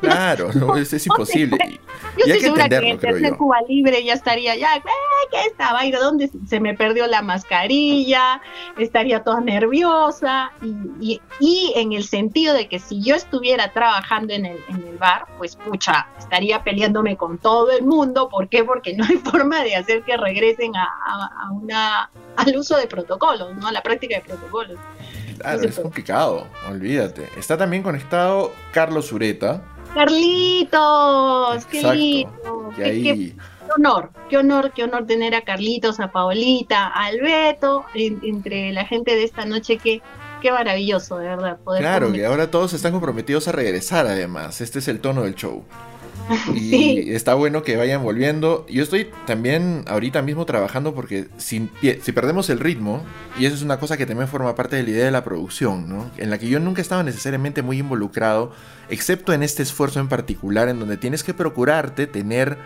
Claro, 0.00 0.50
es, 0.76 1.06
imposible. 1.06 1.80
Yo 2.16 2.24
estoy 2.24 2.40
segura 2.40 2.68
que 2.68 2.76
en 2.76 3.34
Cuba 3.34 3.58
Libre 3.68 4.02
ya 4.04 4.14
estaría 4.14 4.56
ya, 4.56 4.68
¿qué 5.30 5.48
estaba? 5.48 5.84
¿Y 5.84 5.90
dónde 5.90 6.30
se 6.46 6.60
me 6.60 6.74
perdió 6.74 7.06
la 7.06 7.22
mascarilla? 7.22 8.40
Estaría 8.78 9.22
toda 9.22 9.40
nerviosa. 9.40 10.52
Y, 11.00 11.20
y, 11.40 11.72
en 11.76 11.92
el 11.92 12.04
sentido 12.04 12.54
de 12.54 12.68
que 12.68 12.78
si 12.78 13.02
yo 13.02 13.14
estuviera 13.14 13.72
trabajando 13.72 14.32
en 14.32 14.46
el, 14.46 14.58
en 14.68 14.86
el 14.86 14.96
bar, 14.98 15.26
pues 15.38 15.56
pucha, 15.56 16.06
estaría 16.18 16.62
peleándome 16.62 17.16
con 17.16 17.38
todo 17.38 17.70
el 17.70 17.84
mundo. 17.84 18.28
¿Por 18.28 18.48
qué? 18.48 18.64
Porque 18.64 18.94
no 18.94 19.04
hay 19.04 19.16
forma 19.30 19.62
de 19.62 19.76
hacer 19.76 20.02
que 20.02 20.16
regresen 20.16 20.74
a, 20.76 20.84
a, 20.84 21.50
una, 21.52 22.10
al 22.36 22.56
uso 22.56 22.76
de 22.76 22.86
protocolos, 22.86 23.54
¿no? 23.56 23.68
A 23.68 23.72
la 23.72 23.82
práctica 23.82 24.16
de 24.16 24.22
protocolos. 24.22 24.78
Claro, 25.46 25.68
es 25.68 25.78
complicado, 25.78 26.48
olvídate. 26.68 27.28
Está 27.36 27.56
también 27.56 27.82
conectado 27.84 28.52
Carlos 28.72 29.12
Ureta. 29.12 29.62
Carlitos, 29.94 31.64
qué 31.66 31.82
lindo. 31.94 32.72
Qué, 32.74 33.34
honor, 33.76 34.10
qué 34.28 34.38
honor, 34.38 34.72
qué 34.74 34.84
honor 34.84 35.06
tener 35.06 35.36
a 35.36 35.42
Carlitos, 35.42 36.00
a 36.00 36.10
Paolita, 36.10 36.88
a 36.88 37.06
Alberto, 37.06 37.84
entre 37.94 38.72
la 38.72 38.84
gente 38.84 39.14
de 39.14 39.22
esta 39.22 39.44
noche 39.44 39.78
que 39.78 40.02
qué 40.42 40.50
maravilloso, 40.50 41.18
de 41.18 41.28
verdad. 41.28 41.58
Poder 41.58 41.80
claro, 41.80 42.12
que 42.12 42.26
ahora 42.26 42.50
todos 42.50 42.72
están 42.72 42.92
comprometidos 42.92 43.46
a 43.46 43.52
regresar, 43.52 44.06
además. 44.06 44.60
Este 44.60 44.80
es 44.80 44.88
el 44.88 45.00
tono 45.00 45.22
del 45.22 45.36
show. 45.36 45.64
Y 46.54 47.12
está 47.12 47.34
bueno 47.34 47.62
que 47.62 47.76
vayan 47.76 48.02
volviendo. 48.02 48.66
Yo 48.68 48.82
estoy 48.82 49.08
también 49.26 49.84
ahorita 49.86 50.22
mismo 50.22 50.44
trabajando 50.46 50.94
porque 50.94 51.28
si, 51.36 51.68
si 51.80 52.12
perdemos 52.12 52.50
el 52.50 52.60
ritmo, 52.60 53.04
y 53.38 53.46
eso 53.46 53.54
es 53.54 53.62
una 53.62 53.78
cosa 53.78 53.96
que 53.96 54.06
también 54.06 54.28
forma 54.28 54.54
parte 54.54 54.76
de 54.76 54.82
la 54.82 54.90
idea 54.90 55.04
de 55.04 55.10
la 55.10 55.24
producción, 55.24 55.88
¿no? 55.88 56.10
en 56.16 56.30
la 56.30 56.38
que 56.38 56.48
yo 56.48 56.60
nunca 56.60 56.82
estaba 56.82 57.02
necesariamente 57.02 57.62
muy 57.62 57.78
involucrado, 57.78 58.52
excepto 58.88 59.32
en 59.32 59.42
este 59.42 59.62
esfuerzo 59.62 60.00
en 60.00 60.08
particular, 60.08 60.68
en 60.68 60.78
donde 60.78 60.96
tienes 60.96 61.22
que 61.22 61.34
procurarte 61.34 62.06
tener 62.06 62.56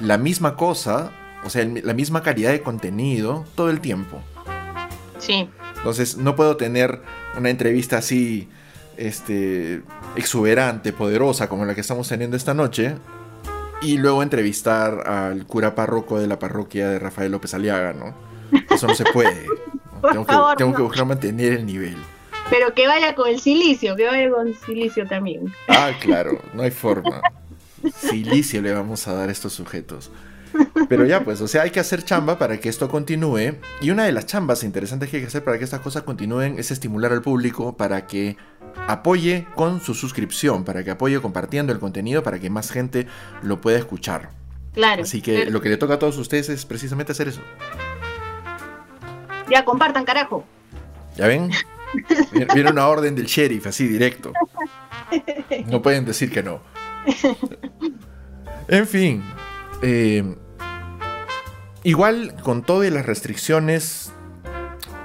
la 0.00 0.18
misma 0.18 0.56
cosa, 0.56 1.12
o 1.44 1.50
sea, 1.50 1.64
la 1.64 1.94
misma 1.94 2.22
calidad 2.22 2.50
de 2.50 2.62
contenido 2.62 3.44
todo 3.54 3.70
el 3.70 3.80
tiempo. 3.80 4.22
Sí. 5.18 5.48
Entonces 5.76 6.16
no 6.16 6.34
puedo 6.36 6.56
tener 6.56 7.02
una 7.36 7.50
entrevista 7.50 7.98
así 7.98 8.48
este, 8.96 9.82
exuberante, 10.16 10.92
poderosa 10.92 11.48
como 11.48 11.64
la 11.64 11.74
que 11.74 11.80
estamos 11.80 12.08
teniendo 12.08 12.36
esta 12.36 12.54
noche, 12.54 12.96
y 13.82 13.98
luego 13.98 14.22
entrevistar 14.22 15.08
al 15.08 15.46
cura 15.46 15.74
párroco 15.74 16.18
de 16.18 16.26
la 16.26 16.38
parroquia 16.38 16.88
de 16.88 16.98
Rafael 16.98 17.30
López 17.30 17.54
Aliaga, 17.54 17.92
¿no? 17.92 18.14
Eso 18.70 18.86
no 18.86 18.94
se 18.94 19.04
puede. 19.04 19.46
tengo, 20.12 20.26
que, 20.26 20.56
tengo 20.56 20.74
que 20.74 20.82
buscar 20.82 21.06
mantener 21.06 21.52
el 21.54 21.66
nivel. 21.66 21.96
Pero 22.50 22.74
que 22.74 22.86
vaya 22.86 23.14
con 23.14 23.28
el 23.28 23.40
silicio, 23.40 23.96
que 23.96 24.06
vaya 24.06 24.30
con 24.30 24.48
el 24.48 24.56
silicio 24.56 25.06
también. 25.06 25.52
Ah, 25.68 25.92
claro, 26.00 26.40
no 26.52 26.62
hay 26.62 26.70
forma. 26.70 27.20
Silicio 27.96 28.62
le 28.62 28.72
vamos 28.72 29.06
a 29.08 29.14
dar 29.14 29.28
a 29.28 29.32
estos 29.32 29.52
sujetos. 29.52 30.10
Pero 30.88 31.04
ya, 31.04 31.24
pues, 31.24 31.40
o 31.40 31.48
sea, 31.48 31.62
hay 31.62 31.70
que 31.70 31.80
hacer 31.80 32.04
chamba 32.04 32.38
para 32.38 32.58
que 32.58 32.68
esto 32.68 32.88
continúe. 32.88 33.56
Y 33.80 33.90
una 33.90 34.04
de 34.04 34.12
las 34.12 34.26
chambas 34.26 34.64
interesantes 34.64 35.08
que 35.08 35.16
hay 35.16 35.22
que 35.22 35.28
hacer 35.28 35.44
para 35.44 35.58
que 35.58 35.64
estas 35.64 35.80
cosas 35.80 36.02
continúen 36.02 36.58
es 36.58 36.70
estimular 36.70 37.12
al 37.12 37.22
público 37.22 37.76
para 37.76 38.06
que 38.06 38.36
apoye 38.86 39.46
con 39.54 39.80
su 39.80 39.94
suscripción, 39.94 40.64
para 40.64 40.84
que 40.84 40.90
apoye 40.90 41.20
compartiendo 41.20 41.72
el 41.72 41.78
contenido, 41.78 42.22
para 42.22 42.38
que 42.38 42.50
más 42.50 42.70
gente 42.70 43.06
lo 43.42 43.60
pueda 43.60 43.78
escuchar. 43.78 44.30
Claro. 44.72 45.02
Así 45.02 45.22
que 45.22 45.46
lo 45.46 45.60
que 45.60 45.68
le 45.68 45.76
toca 45.76 45.94
a 45.94 45.98
todos 45.98 46.18
ustedes 46.18 46.48
es 46.48 46.66
precisamente 46.66 47.12
hacer 47.12 47.28
eso. 47.28 47.40
Ya, 49.50 49.64
compartan, 49.64 50.04
carajo. 50.04 50.44
¿Ya 51.16 51.28
ven? 51.28 51.50
Viene 52.54 52.70
una 52.70 52.88
orden 52.88 53.14
del 53.14 53.26
sheriff, 53.26 53.66
así 53.66 53.86
directo. 53.86 54.32
No 55.66 55.80
pueden 55.80 56.04
decir 56.04 56.30
que 56.30 56.42
no. 56.42 56.60
En 58.66 58.86
fin. 58.86 59.22
Eh, 59.82 60.36
igual 61.84 62.34
con 62.42 62.62
todas 62.62 62.90
las 62.90 63.06
restricciones, 63.06 64.10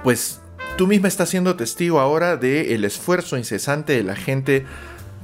pues 0.02 0.40
tú 0.76 0.86
misma 0.86 1.08
estás 1.08 1.28
siendo 1.28 1.54
testigo 1.54 2.00
ahora 2.00 2.36
del 2.36 2.84
esfuerzo 2.84 3.36
incesante 3.36 3.92
de 3.92 4.02
la 4.02 4.16
gente, 4.16 4.66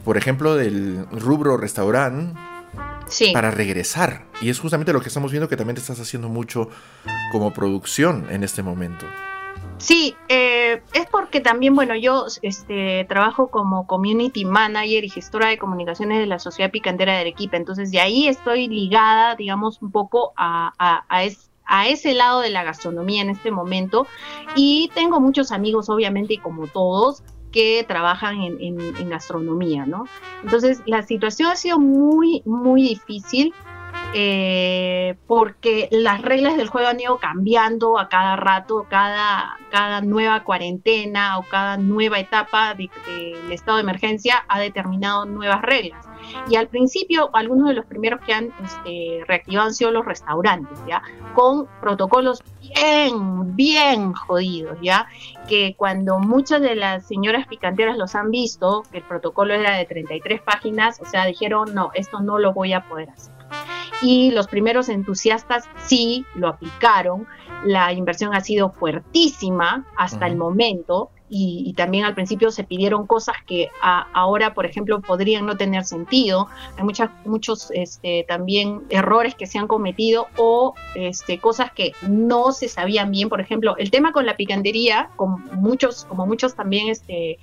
por 0.05 0.17
ejemplo, 0.17 0.55
del 0.55 1.07
rubro 1.11 1.57
restaurante, 1.57 2.39
para 3.33 3.51
regresar. 3.51 4.27
Y 4.41 4.51
es 4.51 4.61
justamente 4.61 4.93
lo 4.93 5.01
que 5.01 5.09
estamos 5.09 5.33
viendo 5.33 5.49
que 5.49 5.57
también 5.57 5.75
te 5.75 5.81
estás 5.81 5.99
haciendo 5.99 6.29
mucho 6.29 6.69
como 7.33 7.53
producción 7.53 8.27
en 8.31 8.45
este 8.45 8.63
momento. 8.63 9.07
Sí, 9.79 10.17
eh, 10.29 10.83
es 10.95 11.07
porque 11.11 11.41
también, 11.41 11.75
bueno, 11.75 11.95
yo 11.95 12.27
este, 12.43 13.05
trabajo 13.09 13.49
como 13.49 13.87
community 13.87 14.45
manager 14.45 15.05
y 15.05 15.11
gestora 15.11 15.49
de 15.49 15.59
comunicaciones 15.59 16.19
de 16.19 16.27
la 16.27 16.39
Sociedad 16.39 16.71
Picantera 16.71 17.13
de 17.13 17.21
Arequipa, 17.21 17.57
entonces 17.57 17.91
de 17.91 18.01
ahí 18.01 18.27
estoy 18.27 18.69
ligada, 18.69 19.37
digamos, 19.37 19.83
un 19.83 19.91
poco 19.91 20.33
a, 20.37 20.73
a, 20.79 21.05
a, 21.09 21.29
a 21.67 21.89
ese 21.89 22.15
lado 22.15 22.41
de 22.41 22.51
la 22.51 22.65
gastronomía 22.65 23.21
en 23.21 23.31
este 23.31 23.51
momento 23.51 24.07
y 24.55 24.91
tengo 24.95 25.21
muchos 25.21 25.53
amigos, 25.53 25.91
obviamente, 25.91 26.35
y 26.35 26.39
como 26.39 26.69
todos, 26.69 27.23
que 27.57 27.85
trabajan 27.89 28.43
en, 28.43 29.09
gastronomía, 29.09 29.87
¿no? 29.87 30.05
Entonces, 30.43 30.83
la 30.85 31.03
situación 31.03 31.51
ha 31.51 31.57
sido 31.57 31.79
muy, 31.79 32.43
muy 32.45 32.83
difícil. 32.83 33.55
Eh, 34.15 35.17
porque 35.27 35.89
las 35.91 36.23
reglas 36.23 36.57
del 36.57 36.69
juego 36.69 36.89
han 36.89 37.01
ido 37.01 37.19
cambiando 37.19 37.99
a 37.99 38.09
cada 38.09 38.37
rato, 38.37 38.87
cada, 38.89 39.59
cada 39.71 40.01
nueva 40.01 40.43
cuarentena 40.45 41.39
o 41.39 41.43
cada 41.43 41.77
nueva 41.77 42.19
etapa 42.19 42.75
del 42.75 42.91
estado 43.51 43.77
de 43.77 43.83
emergencia 43.83 44.45
ha 44.49 44.61
determinado 44.61 45.27
nuevas 45.27 45.63
reglas. 45.63 46.07
Y 46.49 46.57
al 46.57 46.69
principio, 46.69 47.31
algunos 47.35 47.69
de 47.69 47.75
los 47.75 47.87
primeros 47.87 48.21
que 48.21 48.33
han 48.33 48.53
este, 48.65 49.25
reactivado 49.27 49.69
han 49.69 49.75
sido 49.75 49.91
los 49.91 50.05
restaurantes, 50.05 50.79
¿ya? 50.87 51.03
Con 51.35 51.67
protocolos 51.81 52.43
bien, 52.61 53.55
bien 53.57 54.13
jodidos, 54.13 54.79
¿ya? 54.83 55.07
Que 55.49 55.75
cuando 55.77 56.19
muchas 56.19 56.61
de 56.61 56.75
las 56.75 57.07
señoras 57.07 57.47
picanteras 57.47 57.97
los 57.97 58.15
han 58.15 58.31
visto, 58.31 58.83
que 58.91 58.99
el 58.99 59.05
protocolo 59.05 59.55
era 59.55 59.77
de 59.77 59.85
33 59.85 60.41
páginas, 60.43 61.01
o 61.01 61.05
sea, 61.05 61.27
dijeron, 61.27 61.75
no, 61.75 61.91
esto 61.95 62.21
no 62.21 62.39
lo 62.39 62.53
voy 62.53 62.73
a 62.73 62.89
poder 62.89 63.11
hacer. 63.11 63.36
Y 64.03 64.31
los 64.31 64.47
primeros 64.47 64.89
entusiastas 64.89 65.65
sí 65.85 66.25
lo 66.35 66.49
aplicaron. 66.49 67.27
La 67.65 67.93
inversión 67.93 68.35
ha 68.35 68.41
sido 68.41 68.71
fuertísima 68.71 69.87
hasta 69.97 70.27
el 70.27 70.37
momento 70.37 71.11
y, 71.29 71.73
también 71.77 72.05
al 72.05 72.15
principio 72.15 72.51
se 72.51 72.65
pidieron 72.65 73.07
cosas 73.07 73.37
que 73.47 73.69
ahora, 73.81 74.55
por 74.55 74.65
ejemplo, 74.65 75.01
podrían 75.01 75.47
no 75.47 75.57
tener 75.57 75.85
sentido. 75.85 76.49
Hay 76.77 76.85
muchas, 76.85 77.11
muchos 77.25 77.71
este, 77.73 78.25
también 78.29 78.83
errores 78.91 79.35
que 79.35 79.47
se 79.47 79.59
han 79.59 79.67
cometido 79.67 80.29
o 80.37 80.75
este, 80.95 81.39
cosas 81.39 81.73
que 81.73 81.93
no 82.03 82.53
se 82.53 82.69
sabían 82.69 83.11
bien. 83.11 83.29
Por 83.29 83.41
ejemplo, 83.41 83.77
el 83.77 83.91
tema 83.91 84.13
con 84.13 84.25
la 84.25 84.37
picantería, 84.37 85.11
con 85.17 85.45
muchos, 85.57 86.05
como 86.05 86.27
muchos 86.27 86.55
también 86.55 86.89
este, 86.89 87.39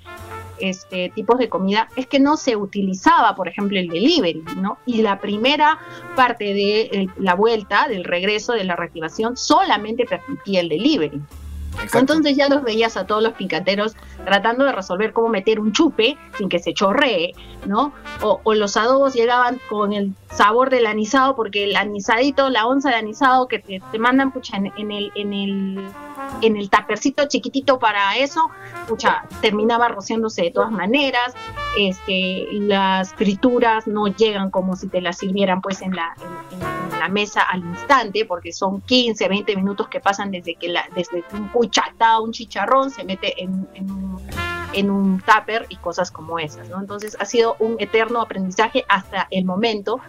este, 0.63 1.11
tipos 1.13 1.37
de 1.39 1.49
comida, 1.49 1.89
es 1.97 2.07
que 2.07 2.21
no 2.21 2.37
se 2.37 2.55
utilizaba, 2.55 3.35
por 3.35 3.49
ejemplo, 3.49 3.77
el 3.77 3.89
delivery, 3.89 4.43
¿no? 4.61 4.77
Y 4.85 5.01
la 5.01 5.19
primera 5.19 5.77
parte 6.15 6.53
de 6.53 7.09
la 7.17 7.35
vuelta, 7.35 7.87
del 7.89 8.05
regreso, 8.05 8.53
de 8.53 8.63
la 8.63 8.77
reactivación, 8.77 9.35
solamente 9.35 10.05
permitía 10.05 10.61
el 10.61 10.69
delivery. 10.69 11.21
Entonces 11.93 12.37
ya 12.37 12.47
los 12.47 12.63
veías 12.63 12.95
a 12.97 13.05
todos 13.05 13.21
los 13.21 13.33
picanteros 13.33 13.95
tratando 14.25 14.63
de 14.63 14.71
resolver 14.71 15.11
cómo 15.11 15.29
meter 15.29 15.59
un 15.59 15.73
chupe 15.73 16.17
sin 16.37 16.47
que 16.47 16.59
se 16.59 16.73
chorree, 16.73 17.33
¿no? 17.65 17.93
O, 18.21 18.53
los 18.53 18.77
adobos 18.77 19.13
llegaban 19.13 19.59
con 19.69 19.91
el 19.91 20.13
sabor 20.31 20.69
del 20.69 20.85
anisado, 20.85 21.35
porque 21.35 21.65
el 21.65 21.75
anisadito, 21.75 22.49
la 22.49 22.67
onza 22.67 22.89
de 22.89 22.95
anisado 22.95 23.47
que 23.47 23.59
te, 23.59 23.81
mandan 23.99 24.31
pucha, 24.31 24.57
en, 24.57 24.91
el, 24.91 25.11
en, 25.15 25.33
el, 25.33 25.89
en 26.41 26.57
el 26.57 26.69
tapercito 26.69 27.27
chiquitito 27.27 27.79
para 27.79 28.17
eso, 28.17 28.49
pucha, 28.87 29.23
terminaba 29.41 29.87
rociándose 29.87 30.43
de 30.43 30.51
todas 30.51 30.71
maneras, 30.71 31.33
este, 31.77 32.47
las 32.51 33.13
frituras 33.13 33.87
no 33.87 34.07
llegan 34.07 34.51
como 34.51 34.75
si 34.75 34.87
te 34.87 35.01
las 35.01 35.17
sirvieran 35.17 35.61
pues 35.61 35.81
en 35.81 35.95
la, 35.95 36.15
mesa 37.11 37.41
al 37.41 37.59
instante, 37.59 38.23
porque 38.23 38.53
son 38.53 38.79
15, 38.79 39.27
20 39.27 39.57
minutos 39.57 39.89
que 39.89 39.99
pasan 39.99 40.31
desde 40.31 40.55
que 40.55 40.69
la, 40.69 40.85
desde 40.95 41.21
un 41.33 41.49
cuchatá, 41.49 42.21
un 42.21 42.31
chicharrón 42.31 42.91
se 42.91 43.03
mete 43.03 43.43
en, 43.43 43.67
en 43.73 43.91
un 43.91 44.52
en 44.73 44.89
un 44.89 45.21
tupper 45.21 45.65
y 45.69 45.77
cosas 45.77 46.11
como 46.11 46.39
esas, 46.39 46.69
¿no? 46.69 46.79
Entonces 46.79 47.15
ha 47.19 47.25
sido 47.25 47.55
un 47.59 47.75
eterno 47.79 48.21
aprendizaje 48.21 48.85
hasta 48.89 49.27
el 49.31 49.45
momento 49.45 49.99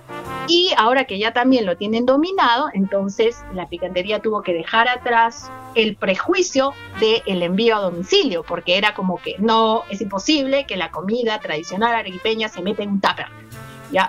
y 0.49 0.73
ahora 0.77 1.05
que 1.05 1.19
ya 1.19 1.33
también 1.33 1.65
lo 1.67 1.77
tienen 1.77 2.07
dominado, 2.07 2.69
entonces 2.75 3.43
la 3.55 3.69
picantería 3.69 4.21
tuvo 4.21 4.43
que 4.43 4.53
dejar 4.53 4.89
atrás 4.89 5.51
el 5.75 5.97
prejuicio 5.97 6.73
del 7.01 7.43
envío 7.43 7.77
a 7.77 7.81
domicilio, 7.81 8.43
porque 8.43 8.77
era 8.77 8.95
como 8.95 9.17
que 9.17 9.37
no, 9.39 9.83
es 9.91 10.01
imposible 10.01 10.67
que 10.67 10.77
la 10.77 10.91
comida 10.91 11.41
tradicional 11.41 11.95
arequipeña 11.95 12.49
se 12.49 12.63
meta 12.63 12.83
en 12.83 12.91
un 12.91 13.01
tupper 13.01 13.44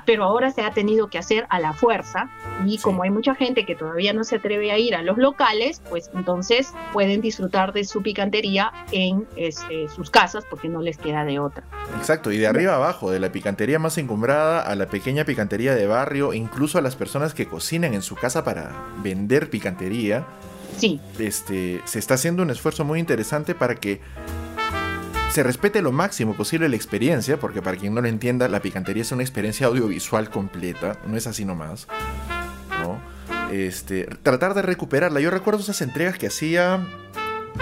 pero 0.05 0.23
ahora 0.23 0.51
se 0.51 0.61
ha 0.61 0.71
tenido 0.71 1.07
que 1.07 1.17
hacer 1.17 1.45
a 1.49 1.59
la 1.59 1.73
fuerza 1.73 2.30
y 2.65 2.78
como 2.80 3.03
hay 3.03 3.09
mucha 3.09 3.36
gente 3.36 3.65
que 3.65 3.76
todavía 3.76 4.13
no 4.13 4.23
se 4.23 4.38
atreve 4.38 4.71
a 4.71 4.78
ir 4.78 4.95
a 4.95 5.01
los 5.01 5.17
locales, 5.17 5.82
pues 5.89 6.09
entonces 6.13 6.73
pueden 6.93 7.21
disfrutar 7.21 7.73
de 7.73 7.84
su 7.84 8.01
picantería 8.01 8.71
en 8.91 9.28
este, 9.36 9.88
sus 9.89 10.09
casas 10.09 10.43
porque 10.49 10.69
no 10.69 10.82
les 10.82 10.97
queda 10.97 11.26
de 11.26 11.39
otra. 11.39 11.63
Exacto, 11.97 12.32
y 12.32 12.38
de 12.38 12.47
arriba 12.47 12.76
abajo, 12.76 13.11
de 13.11 13.19
la 13.19 13.32
picantería 13.32 13.80
más 13.80 13.97
encumbrada 13.97 14.61
a 14.61 14.76
la 14.76 14.88
pequeña 14.88 15.26
picantería 15.26 15.76
de 15.76 15.88
barrio, 15.88 16.34
incluso 16.34 16.78
a 16.78 16.82
las 16.82 16.95
personas 16.95 17.34
que 17.34 17.47
cocinan 17.47 17.93
en 17.93 18.01
su 18.01 18.15
casa 18.15 18.43
para 18.43 18.71
vender 19.03 19.49
picantería. 19.49 20.26
Sí. 20.78 20.99
Este, 21.19 21.82
se 21.86 21.99
está 21.99 22.15
haciendo 22.15 22.43
un 22.43 22.49
esfuerzo 22.49 22.84
muy 22.84 22.99
interesante 22.99 23.55
para 23.55 23.76
que 23.76 24.01
se 25.36 25.43
respete 25.43 25.81
lo 25.81 25.91
máximo 25.91 26.33
posible 26.33 26.69
la 26.69 26.77
experiencia, 26.77 27.38
porque 27.38 27.61
para 27.61 27.75
quien 27.75 27.93
no 27.93 27.99
lo 27.99 28.07
entienda, 28.07 28.47
la 28.47 28.61
picantería 28.61 29.01
es 29.01 29.11
una 29.11 29.21
experiencia 29.21 29.67
audiovisual 29.67 30.29
completa, 30.29 30.97
no 31.05 31.17
es 31.17 31.27
así 31.27 31.43
nomás. 31.43 31.89
¿no? 32.81 33.01
Este, 33.51 34.05
tratar 34.23 34.53
de 34.53 34.61
recuperarla. 34.61 35.19
Yo 35.19 35.29
recuerdo 35.31 35.59
esas 35.59 35.81
entregas 35.81 36.17
que 36.17 36.27
hacía 36.27 36.88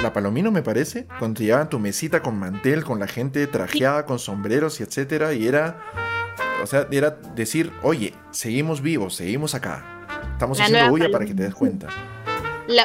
la 0.04 0.14
Palomino, 0.14 0.52
me 0.52 0.62
parece, 0.62 1.08
cuando 1.18 1.40
te 1.40 1.46
llevaban 1.46 1.68
tu 1.68 1.80
mesita 1.80 2.22
con 2.22 2.38
mantel, 2.38 2.84
con 2.84 3.00
la 3.00 3.08
gente 3.08 3.48
trajeada, 3.48 4.06
con 4.06 4.20
sombreros 4.20 4.80
y 4.80 4.84
etcétera, 4.84 5.34
y 5.34 5.48
era, 5.48 5.82
o 6.62 6.68
sea, 6.68 6.88
era 6.92 7.18
decir, 7.34 7.72
oye, 7.82 8.14
seguimos 8.30 8.84
vivos, 8.84 9.16
seguimos 9.16 9.56
acá. 9.56 9.84
Estamos 10.34 10.62
haciendo 10.62 10.92
bulla 10.92 11.10
para 11.10 11.26
que 11.26 11.34
te 11.34 11.42
des 11.42 11.56
cuenta 11.56 11.88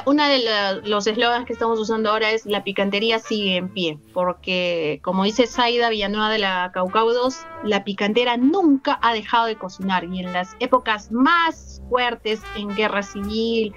una 0.06 0.28
de 0.28 0.82
los 0.84 1.06
eslogans 1.06 1.46
que 1.46 1.52
estamos 1.52 1.78
usando 1.78 2.10
ahora 2.10 2.32
es 2.32 2.46
la 2.46 2.64
picantería 2.64 3.18
sigue 3.18 3.56
en 3.56 3.68
pie, 3.68 3.98
porque 4.12 5.00
como 5.02 5.24
dice 5.24 5.46
Zaida 5.46 5.90
Villanueva 5.90 6.30
de 6.30 6.38
la 6.38 6.70
Caucau 6.72 7.10
2, 7.10 7.36
la 7.64 7.84
picantera 7.84 8.36
nunca 8.36 8.98
ha 9.02 9.12
dejado 9.12 9.46
de 9.46 9.56
cocinar 9.56 10.04
y 10.04 10.20
en 10.20 10.32
las 10.32 10.56
épocas 10.60 11.12
más 11.12 11.82
fuertes, 11.88 12.42
en 12.56 12.74
guerra 12.74 13.02
civil, 13.02 13.72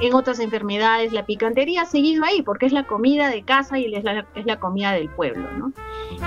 en 0.00 0.14
otras 0.14 0.38
enfermedades, 0.40 1.12
la 1.12 1.24
picantería 1.24 1.82
ha 1.82 1.86
seguido 1.86 2.24
ahí 2.24 2.42
porque 2.42 2.66
es 2.66 2.72
la 2.72 2.86
comida 2.86 3.28
de 3.28 3.42
casa 3.42 3.78
y 3.78 3.94
es 3.94 4.04
la, 4.04 4.26
es 4.34 4.44
la 4.44 4.58
comida 4.58 4.92
del 4.92 5.08
pueblo, 5.08 5.48
¿no? 5.52 5.72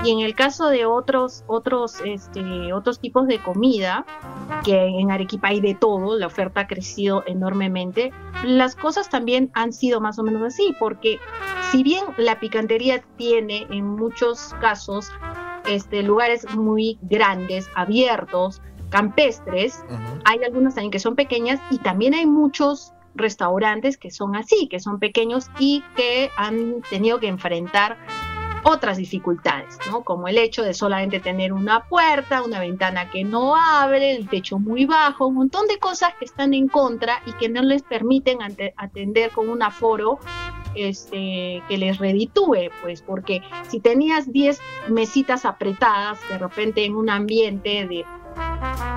Y 0.04 0.10
en 0.10 0.20
el 0.20 0.34
caso 0.34 0.68
de 0.68 0.86
otros, 0.86 1.44
otros, 1.46 2.00
este, 2.04 2.72
otros 2.72 3.00
tipos 3.00 3.26
de 3.26 3.38
comida, 3.38 4.04
que 4.64 4.86
en 4.86 5.10
Arequipa 5.10 5.48
hay 5.48 5.60
de 5.60 5.74
todo, 5.74 6.18
la 6.18 6.26
oferta 6.26 6.62
ha 6.62 6.66
crecido 6.66 7.22
enormemente, 7.26 8.12
las 8.44 8.74
cosas 8.74 9.08
también 9.08 9.50
han 9.54 9.72
sido 9.72 10.00
más 10.00 10.18
o 10.18 10.22
menos 10.22 10.42
así, 10.42 10.74
porque 10.78 11.18
si 11.70 11.82
bien 11.82 12.04
la 12.16 12.40
picantería 12.40 13.02
tiene 13.16 13.66
en 13.70 13.86
muchos 13.86 14.54
casos 14.60 15.10
este, 15.68 16.02
lugares 16.02 16.46
muy 16.54 16.98
grandes, 17.02 17.68
abiertos, 17.74 18.62
campestres, 18.90 19.84
hay 20.24 20.42
algunas 20.44 20.74
también 20.74 20.90
que 20.90 20.98
son 20.98 21.14
pequeñas 21.14 21.60
y 21.70 21.78
también 21.78 22.14
hay 22.14 22.26
muchos 22.26 22.94
restaurantes 23.14 23.96
que 23.96 24.10
son 24.10 24.36
así, 24.36 24.68
que 24.68 24.80
son 24.80 24.98
pequeños 24.98 25.50
y 25.58 25.82
que 25.96 26.30
han 26.36 26.82
tenido 26.90 27.20
que 27.20 27.28
enfrentar 27.28 27.98
otras 28.64 28.96
dificultades, 28.96 29.78
¿no? 29.90 30.02
Como 30.02 30.28
el 30.28 30.38
hecho 30.38 30.62
de 30.62 30.74
solamente 30.74 31.20
tener 31.20 31.52
una 31.52 31.84
puerta, 31.84 32.42
una 32.42 32.60
ventana 32.60 33.10
que 33.10 33.24
no 33.24 33.56
abre, 33.56 34.16
el 34.16 34.28
techo 34.28 34.58
muy 34.58 34.84
bajo, 34.84 35.26
un 35.26 35.36
montón 35.36 35.66
de 35.66 35.78
cosas 35.78 36.14
que 36.18 36.24
están 36.24 36.54
en 36.54 36.68
contra 36.68 37.22
y 37.26 37.32
que 37.32 37.48
no 37.48 37.62
les 37.62 37.82
permiten 37.82 38.38
atender 38.76 39.30
con 39.30 39.48
un 39.48 39.62
aforo 39.62 40.18
este, 40.74 41.62
que 41.68 41.78
les 41.78 41.98
reditúe, 41.98 42.70
pues 42.82 43.02
porque 43.02 43.42
si 43.68 43.80
tenías 43.80 44.30
10 44.30 44.60
mesitas 44.88 45.44
apretadas 45.44 46.18
de 46.28 46.38
repente 46.38 46.84
en 46.84 46.94
un 46.94 47.10
ambiente 47.10 47.86
de 47.86 48.04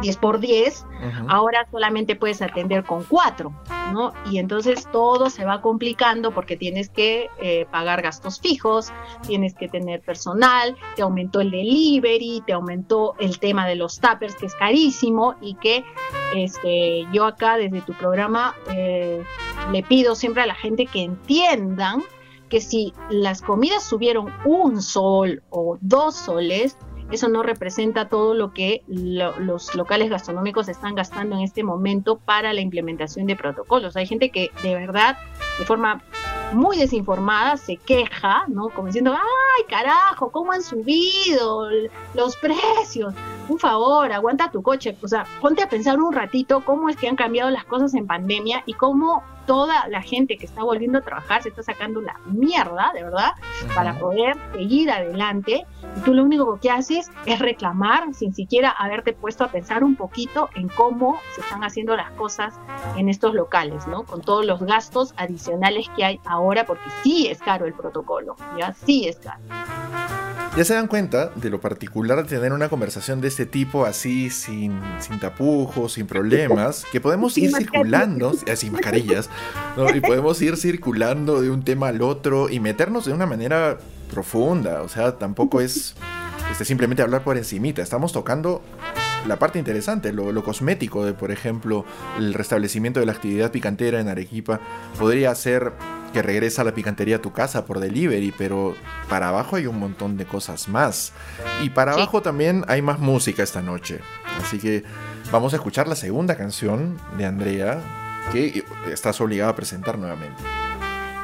10 0.01 0.17
por 0.17 0.39
10, 0.39 0.85
ahora 1.27 1.67
solamente 1.69 2.15
puedes 2.15 2.41
atender 2.41 2.83
con 2.83 3.03
4, 3.03 3.53
¿no? 3.93 4.13
Y 4.29 4.39
entonces 4.39 4.87
todo 4.91 5.29
se 5.29 5.45
va 5.45 5.61
complicando 5.61 6.31
porque 6.31 6.57
tienes 6.57 6.89
que 6.89 7.29
eh, 7.41 7.67
pagar 7.71 8.01
gastos 8.01 8.39
fijos, 8.39 8.91
tienes 9.27 9.53
que 9.53 9.67
tener 9.67 10.01
personal, 10.01 10.75
te 10.95 11.03
aumentó 11.03 11.41
el 11.41 11.51
delivery, 11.51 12.41
te 12.45 12.53
aumentó 12.53 13.15
el 13.19 13.39
tema 13.39 13.67
de 13.67 13.75
los 13.75 13.99
tappers, 13.99 14.35
que 14.35 14.47
es 14.47 14.55
carísimo, 14.55 15.35
y 15.39 15.53
que 15.55 15.83
este, 16.35 17.05
yo 17.13 17.25
acá 17.25 17.57
desde 17.57 17.81
tu 17.81 17.93
programa 17.93 18.55
eh, 18.73 19.23
le 19.71 19.83
pido 19.83 20.15
siempre 20.15 20.41
a 20.41 20.45
la 20.47 20.55
gente 20.55 20.85
que 20.85 21.03
entiendan 21.03 22.01
que 22.49 22.59
si 22.59 22.93
las 23.09 23.41
comidas 23.41 23.83
subieron 23.83 24.31
un 24.43 24.81
sol 24.81 25.41
o 25.49 25.77
dos 25.79 26.15
soles, 26.15 26.77
eso 27.11 27.27
no 27.27 27.43
representa 27.43 28.07
todo 28.07 28.33
lo 28.33 28.53
que 28.53 28.83
los 28.87 29.75
locales 29.75 30.09
gastronómicos 30.09 30.69
están 30.69 30.95
gastando 30.95 31.35
en 31.35 31.41
este 31.41 31.63
momento 31.63 32.17
para 32.17 32.53
la 32.53 32.61
implementación 32.61 33.27
de 33.27 33.35
protocolos. 33.35 33.95
Hay 33.95 34.07
gente 34.07 34.29
que 34.29 34.51
de 34.63 34.75
verdad, 34.75 35.17
de 35.59 35.65
forma 35.65 36.01
muy 36.53 36.77
desinformada, 36.77 37.57
se 37.57 37.77
queja, 37.77 38.45
¿no? 38.47 38.69
Como 38.69 38.87
diciendo, 38.87 39.13
ay, 39.13 39.63
carajo, 39.69 40.31
¿cómo 40.31 40.51
han 40.51 40.63
subido 40.63 41.69
los 42.13 42.35
precios? 42.37 43.13
Un 43.51 43.59
favor, 43.59 44.09
aguanta 44.13 44.49
tu 44.49 44.63
coche. 44.63 44.95
O 45.03 45.09
sea, 45.09 45.25
ponte 45.41 45.61
a 45.61 45.67
pensar 45.67 45.99
un 45.99 46.13
ratito 46.13 46.63
cómo 46.63 46.87
es 46.87 46.95
que 46.95 47.09
han 47.09 47.17
cambiado 47.17 47.49
las 47.49 47.65
cosas 47.65 47.93
en 47.95 48.07
pandemia 48.07 48.63
y 48.65 48.75
cómo 48.75 49.23
toda 49.45 49.89
la 49.89 50.01
gente 50.01 50.37
que 50.37 50.45
está 50.45 50.63
volviendo 50.63 50.99
a 50.99 51.01
trabajar 51.01 51.43
se 51.43 51.49
está 51.49 51.61
sacando 51.61 51.99
la 51.99 52.17
mierda, 52.27 52.91
de 52.93 53.03
verdad, 53.03 53.31
para 53.75 53.99
poder 53.99 54.37
seguir 54.53 54.89
adelante. 54.89 55.65
Y 55.97 55.99
tú 55.99 56.13
lo 56.13 56.23
único 56.23 56.61
que 56.61 56.71
haces 56.71 57.11
es 57.25 57.39
reclamar 57.39 58.13
sin 58.13 58.33
siquiera 58.33 58.69
haberte 58.69 59.11
puesto 59.11 59.43
a 59.43 59.49
pensar 59.49 59.83
un 59.83 59.97
poquito 59.97 60.49
en 60.55 60.69
cómo 60.69 61.19
se 61.35 61.41
están 61.41 61.65
haciendo 61.65 61.97
las 61.97 62.09
cosas 62.11 62.57
en 62.95 63.09
estos 63.09 63.33
locales, 63.33 63.85
¿no? 63.85 64.03
Con 64.03 64.21
todos 64.21 64.45
los 64.45 64.61
gastos 64.61 65.13
adicionales 65.17 65.87
que 65.97 66.05
hay 66.05 66.21
ahora, 66.23 66.65
porque 66.65 66.89
sí 67.03 67.27
es 67.27 67.39
caro 67.39 67.65
el 67.65 67.73
protocolo, 67.73 68.37
ya 68.57 68.71
sí 68.71 69.09
es 69.09 69.19
caro. 69.19 69.41
Ya 70.57 70.65
se 70.65 70.73
dan 70.73 70.87
cuenta 70.87 71.31
de 71.35 71.49
lo 71.49 71.61
particular 71.61 72.17
de 72.23 72.35
tener 72.35 72.51
una 72.51 72.67
conversación 72.67 73.21
de 73.21 73.29
este 73.29 73.45
tipo 73.45 73.85
así, 73.85 74.29
sin, 74.29 74.81
sin 74.99 75.17
tapujos, 75.17 75.93
sin 75.93 76.07
problemas, 76.07 76.83
que 76.91 76.99
podemos 76.99 77.37
ir 77.37 77.55
circulando, 77.55 78.33
eh, 78.45 78.57
sin 78.57 78.73
mascarillas, 78.73 79.29
y 79.95 80.01
podemos 80.01 80.41
ir 80.41 80.57
circulando 80.57 81.41
de 81.41 81.49
un 81.49 81.63
tema 81.63 81.87
al 81.87 82.01
otro 82.01 82.49
y 82.49 82.59
meternos 82.59 83.05
de 83.05 83.13
una 83.13 83.25
manera 83.25 83.77
profunda, 84.11 84.81
o 84.81 84.89
sea, 84.89 85.17
tampoco 85.17 85.61
es 85.61 85.95
este, 86.51 86.65
simplemente 86.65 87.01
hablar 87.01 87.23
por 87.23 87.37
encimita, 87.37 87.81
estamos 87.81 88.11
tocando 88.11 88.61
la 89.27 89.37
parte 89.37 89.59
interesante, 89.59 90.13
lo, 90.13 90.31
lo, 90.31 90.43
cosmético 90.43 91.05
de, 91.05 91.13
por 91.13 91.31
ejemplo, 91.31 91.85
el 92.17 92.33
restablecimiento 92.33 92.99
de 92.99 93.05
la 93.05 93.11
actividad 93.11 93.51
picantera 93.51 93.99
en 93.99 94.07
Arequipa, 94.07 94.59
podría 94.97 95.33
ser 95.35 95.73
que 96.11 96.21
regresa 96.21 96.63
la 96.63 96.73
picantería 96.73 97.17
a 97.17 97.21
tu 97.21 97.31
casa 97.31 97.65
por 97.65 97.79
delivery, 97.79 98.33
pero 98.37 98.75
para 99.09 99.29
abajo 99.29 99.55
hay 99.55 99.67
un 99.67 99.79
montón 99.79 100.17
de 100.17 100.25
cosas 100.25 100.67
más. 100.67 101.13
Y 101.63 101.69
para 101.69 101.93
abajo 101.93 102.21
también 102.21 102.65
hay 102.67 102.81
más 102.81 102.99
música 102.99 103.43
esta 103.43 103.61
noche. 103.61 103.99
Así 104.41 104.59
que 104.59 104.83
vamos 105.31 105.53
a 105.53 105.57
escuchar 105.57 105.87
la 105.87 105.95
segunda 105.95 106.35
canción 106.35 106.99
de 107.17 107.25
Andrea, 107.25 107.79
que 108.31 108.63
estás 108.91 109.19
obligada 109.21 109.51
a 109.51 109.55
presentar 109.55 109.97
nuevamente. 109.97 110.41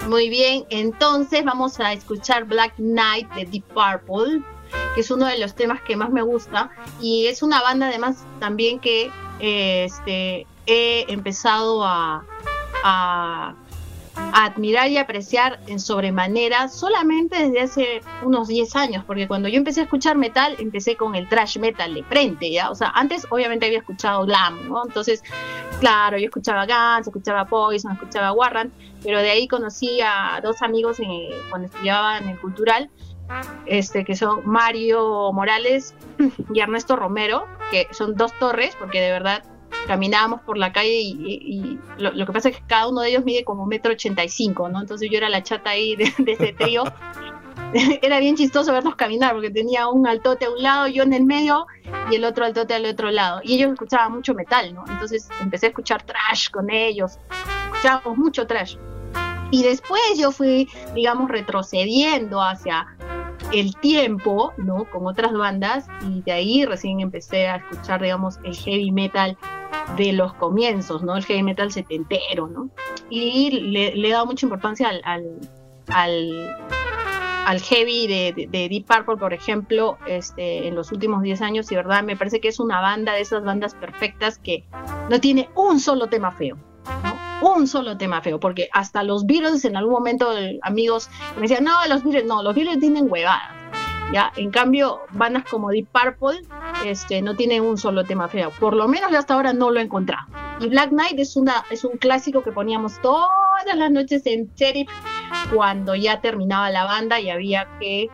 Muy 0.07 0.29
bien, 0.29 0.63
entonces 0.69 1.43
vamos 1.43 1.79
a 1.81 1.91
escuchar 1.91 2.45
Black 2.45 2.75
Knight 2.77 3.29
de 3.33 3.45
Deep 3.45 3.65
Purple, 3.73 4.41
que 4.95 5.01
es 5.01 5.11
uno 5.11 5.25
de 5.25 5.37
los 5.37 5.55
temas 5.55 5.81
que 5.81 5.95
más 5.95 6.09
me 6.09 6.21
gusta 6.21 6.71
y 7.01 7.27
es 7.27 7.43
una 7.43 7.61
banda 7.61 7.87
además 7.87 8.25
también 8.39 8.79
que 8.79 9.11
este, 9.39 10.47
he 10.65 11.05
empezado 11.11 11.83
a, 11.83 12.25
a 12.83 13.55
admirar 14.33 14.89
y 14.89 14.97
apreciar 14.97 15.59
en 15.67 15.79
sobremanera 15.79 16.69
solamente 16.69 17.37
desde 17.37 17.61
hace 17.61 18.01
unos 18.23 18.47
10 18.47 18.75
años, 18.75 19.03
porque 19.05 19.27
cuando 19.27 19.47
yo 19.47 19.57
empecé 19.57 19.81
a 19.81 19.83
escuchar 19.83 20.17
metal, 20.17 20.55
empecé 20.59 20.95
con 20.95 21.15
el 21.15 21.27
thrash 21.29 21.57
metal 21.57 21.93
de 21.93 22.03
frente, 22.03 22.51
¿ya? 22.51 22.69
O 22.69 22.75
sea, 22.75 22.89
antes 22.95 23.27
obviamente 23.29 23.65
había 23.65 23.79
escuchado 23.79 24.25
glam, 24.25 24.67
¿no? 24.67 24.83
Entonces, 24.85 25.23
claro, 25.79 26.17
yo 26.17 26.25
escuchaba 26.25 26.65
Guns, 26.65 27.07
escuchaba 27.07 27.45
Poison, 27.45 27.91
escuchaba 27.93 28.31
Warrant, 28.31 28.73
pero 29.03 29.19
de 29.19 29.29
ahí 29.29 29.47
conocí 29.47 29.99
a 30.01 30.39
dos 30.43 30.61
amigos 30.61 30.97
cuando 31.49 31.67
estudiaba 31.67 32.17
en 32.17 32.29
el 32.29 32.39
cultural, 32.39 32.89
este, 33.65 34.05
que 34.05 34.15
son 34.15 34.41
Mario 34.45 35.31
Morales 35.33 35.93
y 36.53 36.59
Ernesto 36.59 36.95
Romero, 36.95 37.45
que 37.71 37.87
son 37.91 38.15
dos 38.15 38.33
torres, 38.39 38.75
porque 38.79 39.01
de 39.01 39.11
verdad 39.11 39.43
caminábamos 39.87 40.41
por 40.41 40.57
la 40.57 40.71
calle 40.71 40.99
y, 40.99 41.79
lo, 41.97 42.25
que 42.25 42.33
pasa 42.33 42.49
es 42.49 42.57
que 42.57 42.63
cada 42.67 42.87
uno 42.87 43.01
de 43.01 43.09
ellos 43.09 43.23
mide 43.23 43.43
como 43.43 43.65
metro 43.65 43.93
ochenta 43.93 44.23
y 44.23 44.29
cinco, 44.29 44.69
¿no? 44.69 44.81
Entonces 44.81 45.09
yo 45.09 45.17
era 45.17 45.29
la 45.29 45.43
chata 45.43 45.71
ahí 45.71 45.95
de, 45.95 46.13
ese 46.25 46.53
trío. 46.53 46.83
era 48.01 48.19
bien 48.19 48.35
chistoso 48.35 48.71
verlos 48.71 48.95
caminar 48.95 49.33
porque 49.33 49.49
tenía 49.49 49.87
un 49.87 50.07
altote 50.07 50.45
a 50.45 50.51
un 50.51 50.61
lado, 50.61 50.87
yo 50.87 51.03
en 51.03 51.13
el 51.13 51.23
medio 51.23 51.67
y 52.11 52.15
el 52.15 52.25
otro 52.25 52.45
altote 52.45 52.73
al 52.73 52.85
otro 52.85 53.11
lado. 53.11 53.41
Y 53.43 53.55
ellos 53.55 53.73
escuchaban 53.73 54.11
mucho 54.11 54.33
metal, 54.33 54.73
¿no? 54.73 54.83
Entonces 54.89 55.29
empecé 55.41 55.67
a 55.67 55.69
escuchar 55.69 56.03
trash 56.03 56.49
con 56.49 56.69
ellos, 56.69 57.19
escuchábamos 57.71 58.17
mucho 58.17 58.45
trash. 58.45 58.75
Y 59.49 59.63
después 59.63 60.01
yo 60.17 60.31
fui, 60.31 60.69
digamos, 60.93 61.29
retrocediendo 61.29 62.41
hacia 62.41 62.96
el 63.53 63.75
tiempo, 63.77 64.53
¿no? 64.57 64.85
Con 64.85 65.05
otras 65.05 65.33
bandas 65.33 65.87
y 66.07 66.21
de 66.21 66.31
ahí 66.31 66.65
recién 66.65 66.99
empecé 66.99 67.47
a 67.47 67.57
escuchar, 67.57 68.01
digamos, 68.01 68.39
el 68.43 68.55
heavy 68.55 68.91
metal 68.91 69.37
de 69.95 70.13
los 70.13 70.33
comienzos, 70.33 71.03
¿no? 71.03 71.15
El 71.15 71.23
heavy 71.23 71.43
metal 71.43 71.71
setentero, 71.71 72.47
¿no? 72.47 72.69
Y 73.09 73.51
le, 73.51 73.93
he 73.93 74.11
dado 74.11 74.25
mucha 74.25 74.45
importancia 74.45 74.89
al, 74.89 75.39
al, 75.87 77.61
heavy 77.61 78.07
de, 78.07 78.47
Deep 78.51 78.85
Purple, 78.85 79.17
por 79.17 79.33
ejemplo, 79.33 79.97
este, 80.07 80.67
en 80.67 80.75
los 80.75 80.91
últimos 80.91 81.21
10 81.21 81.41
años, 81.41 81.71
y 81.71 81.75
verdad, 81.75 82.03
me 82.03 82.17
parece 82.17 82.41
que 82.41 82.49
es 82.49 82.59
una 82.59 82.81
banda 82.81 83.13
de 83.13 83.21
esas 83.21 83.43
bandas 83.43 83.75
perfectas 83.75 84.37
que 84.39 84.65
no 85.09 85.21
tiene 85.21 85.49
un 85.55 85.79
solo 85.79 86.07
tema 86.07 86.31
feo. 86.31 86.57
Un 87.41 87.67
solo 87.67 87.97
tema 87.97 88.21
feo, 88.21 88.39
porque 88.39 88.69
hasta 88.73 89.03
los 89.03 89.25
Beatles 89.25 89.63
en 89.65 89.75
algún 89.75 89.93
momento, 89.93 90.31
amigos 90.63 91.09
me 91.35 91.43
decían, 91.43 91.63
no, 91.63 91.73
los 91.87 92.03
Beatles, 92.03 92.25
no, 92.25 92.41
los 92.41 92.55
Beatles 92.55 92.79
tienen 92.79 93.07
huevadas 93.09 93.57
¿ya? 94.11 94.31
En 94.35 94.51
cambio, 94.51 95.01
bandas 95.11 95.43
como 95.49 95.69
Deep 95.69 95.87
Purple 95.91 96.41
este, 96.85 97.21
no 97.21 97.35
tienen 97.35 97.63
un 97.63 97.77
solo 97.77 98.03
tema 98.03 98.27
feo. 98.27 98.51
Por 98.59 98.75
lo 98.75 98.87
menos 98.87 99.13
hasta 99.13 99.33
ahora 99.33 99.53
no 99.53 99.71
lo 99.71 99.79
he 99.79 99.83
encontrado. 99.83 100.27
Y 100.59 100.69
Black 100.69 100.89
Knight 100.89 101.19
es, 101.19 101.35
una, 101.35 101.65
es 101.69 101.83
un 101.83 101.97
clásico 101.97 102.43
que 102.43 102.51
poníamos 102.51 102.99
todas 103.01 103.29
las 103.75 103.91
noches 103.91 104.25
en 104.25 104.49
Sheriff 104.55 104.89
cuando 105.53 105.95
ya 105.95 106.21
terminaba 106.21 106.69
la 106.69 106.85
banda 106.85 107.19
y 107.19 107.29
había 107.29 107.67
que 107.79 108.09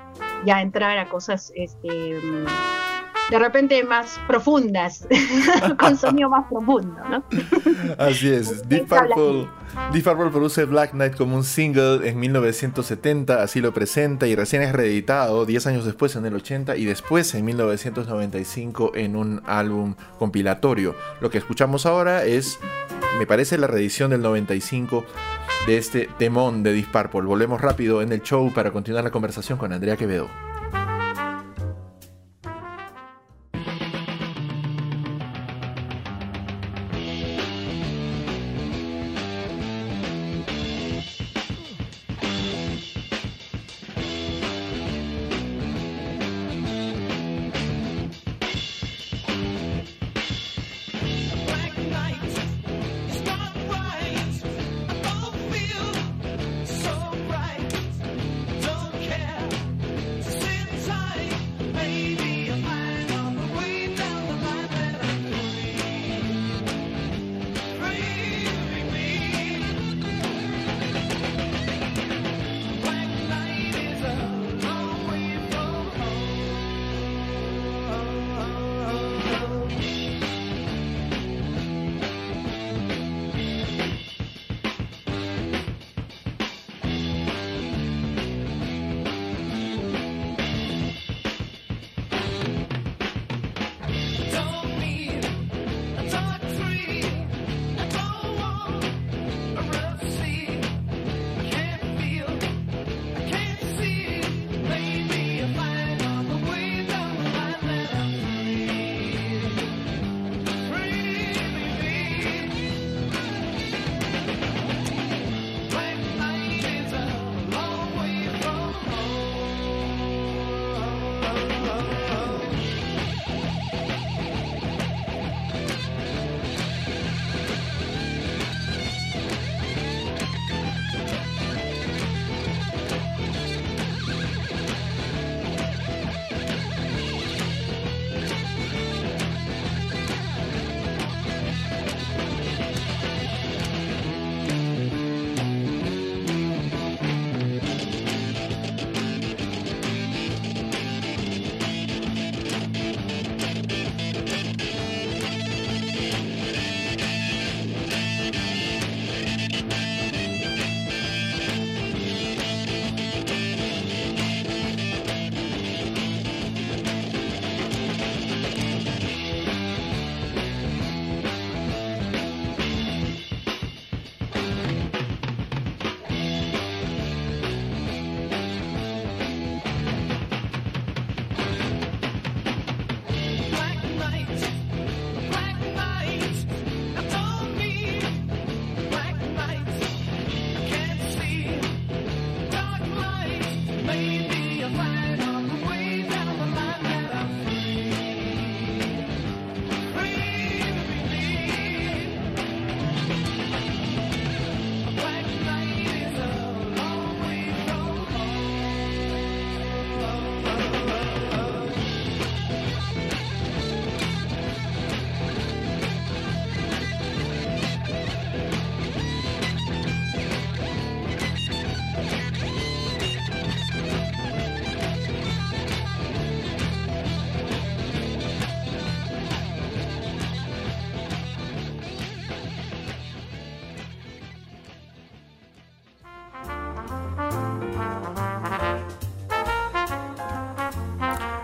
ya 0.46 0.62
entrar 0.62 0.98
a 0.98 1.08
cosas 1.08 1.52
este, 1.56 2.18
de 3.34 3.40
repente 3.40 3.84
más 3.84 4.20
profundas, 4.28 5.08
con 5.80 5.98
sonido 5.98 6.30
más 6.30 6.46
profundo, 6.48 7.02
¿no? 7.10 7.24
Así 7.98 8.32
es. 8.32 8.70
Deep 8.70 8.88
Purple, 8.88 9.48
Deep 9.92 10.04
Purple 10.04 10.30
produce 10.30 10.66
Black 10.66 10.92
Knight 10.92 11.16
como 11.16 11.36
un 11.36 11.44
single 11.44 12.08
en 12.08 12.20
1970, 12.20 13.42
así 13.42 13.60
lo 13.60 13.74
presenta 13.74 14.28
y 14.28 14.36
recién 14.36 14.62
es 14.62 14.72
reeditado 14.72 15.48
10 15.48 15.66
años 15.66 15.84
después 15.84 16.16
en 16.16 16.28
el 16.28 16.36
80 16.36 16.76
y 16.76 16.86
después 16.86 17.34
en 17.34 17.46
1995 17.46 18.92
en 18.94 19.16
un 19.16 19.42
álbum 19.48 19.96
compilatorio. 20.20 20.96
Lo 21.20 21.32
que 21.32 21.40
escuchamos 21.40 21.88
ahora 21.88 22.26
es, 22.26 22.60
me 23.18 23.26
parece, 23.26 23.58
la 23.58 23.66
reedición 23.66 24.12
del 24.12 24.22
95 24.22 25.06
de 25.66 25.78
este 25.80 26.08
temón 26.20 26.62
de 26.62 26.72
Deep 26.72 26.92
Purple. 26.92 27.22
Volvemos 27.22 27.60
rápido 27.60 28.04
en 28.04 28.12
el 28.12 28.22
show 28.22 28.54
para 28.54 28.70
continuar 28.70 29.04
la 29.04 29.10
conversación 29.10 29.58
con 29.58 29.74
Andrea 29.74 29.98
Quevedo. 29.98 30.53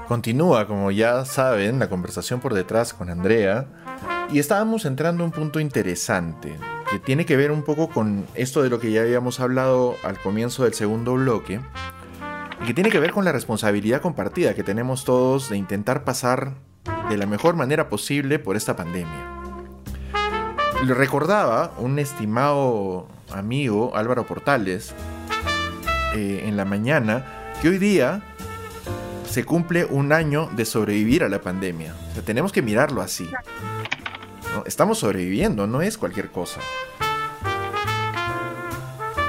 Continúa, 0.10 0.66
como 0.66 0.90
ya 0.90 1.24
saben, 1.24 1.78
la 1.78 1.88
conversación 1.88 2.40
por 2.40 2.56
detrás 2.56 2.96
con 2.96 3.12
Andrea 3.12 3.68
y 4.32 4.40
estábamos 4.40 4.86
entrando 4.86 5.22
a 5.22 5.28
un 5.28 5.32
punto 5.32 5.60
interesante 5.60 6.58
que 6.90 6.98
tiene 6.98 7.28
que 7.28 7.38
ver 7.38 7.52
un 7.52 7.62
poco 7.62 7.90
con 7.90 8.26
esto 8.34 8.64
de 8.64 8.72
lo 8.72 8.80
que 8.80 8.92
ya 8.92 9.02
habíamos 9.02 9.40
hablado 9.40 9.96
al 10.02 10.18
comienzo 10.18 10.64
del 10.64 10.74
segundo 10.74 11.14
bloque 11.14 11.62
y 12.60 12.66
que 12.66 12.74
tiene 12.74 12.90
que 12.90 13.00
ver 13.00 13.12
con 13.12 13.24
la 13.24 13.32
responsabilidad 13.32 14.02
compartida 14.02 14.56
que 14.56 14.64
tenemos 14.64 15.06
todos 15.06 15.52
de 15.52 15.58
intentar 15.58 16.04
pasar 16.04 16.56
de 17.08 17.16
la 17.16 17.28
mejor 17.28 17.56
manera 17.56 17.88
posible 17.88 18.40
por 18.40 18.56
esta 18.56 18.76
pandemia. 18.76 19.28
Le 20.88 20.94
recordaba 20.96 21.74
un 21.78 22.00
estimado 22.00 23.08
amigo, 23.32 23.96
Álvaro 23.96 24.26
Portales, 24.26 24.96
eh, 26.16 26.46
en 26.48 26.58
la 26.58 26.66
mañana, 26.66 27.54
que 27.62 27.70
hoy 27.70 27.78
día 27.78 28.24
se 29.30 29.46
cumple 29.46 29.86
un 29.86 30.12
año 30.12 30.50
de 30.56 30.66
sobrevivir 30.66 31.24
a 31.24 31.30
la 31.30 31.40
pandemia. 31.40 31.96
tenemos 32.26 32.52
que 32.52 32.62
mirarlo 32.62 33.02
así. 33.02 33.30
Estamos 34.66 35.00
sobreviviendo, 35.00 35.68
no 35.68 35.82
es 35.82 35.98
cualquier 35.98 36.32
cosa. 36.32 36.60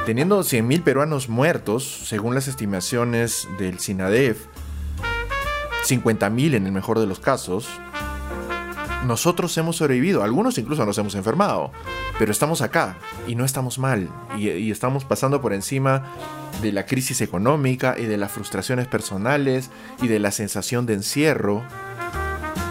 Teniendo 0.07 0.41
100.000 0.41 0.83
peruanos 0.83 1.29
muertos, 1.29 1.85
según 1.85 2.35
las 2.35 2.49
estimaciones 2.49 3.47
del 3.59 3.79
SINADEF, 3.79 4.47
50.000 5.87 6.55
en 6.55 6.67
el 6.67 6.73
mejor 6.73 6.99
de 6.99 7.07
los 7.07 7.21
casos, 7.21 7.69
nosotros 9.07 9.57
hemos 9.57 9.77
sobrevivido, 9.77 10.23
algunos 10.23 10.59
incluso 10.59 10.85
nos 10.85 10.99
hemos 10.99 11.15
enfermado, 11.15 11.73
pero 12.19 12.31
estamos 12.31 12.61
acá 12.61 12.99
y 13.27 13.35
no 13.35 13.45
estamos 13.45 13.79
mal 13.79 14.09
y, 14.37 14.71
estamos 14.71 15.05
pasando 15.05 15.41
por 15.41 15.53
encima 15.53 16.05
de 16.61 16.73
la 16.73 16.87
crisis 16.87 17.21
económica 17.21 17.97
y 17.99 18.05
de 18.05 18.19
las 18.19 18.31
frustraciones 18.31 18.87
personales 18.87 19.71
y 20.03 20.09
de 20.09 20.19
la 20.19 20.31
sensación 20.31 20.87
de 20.87 20.95
encierro. 20.95 21.63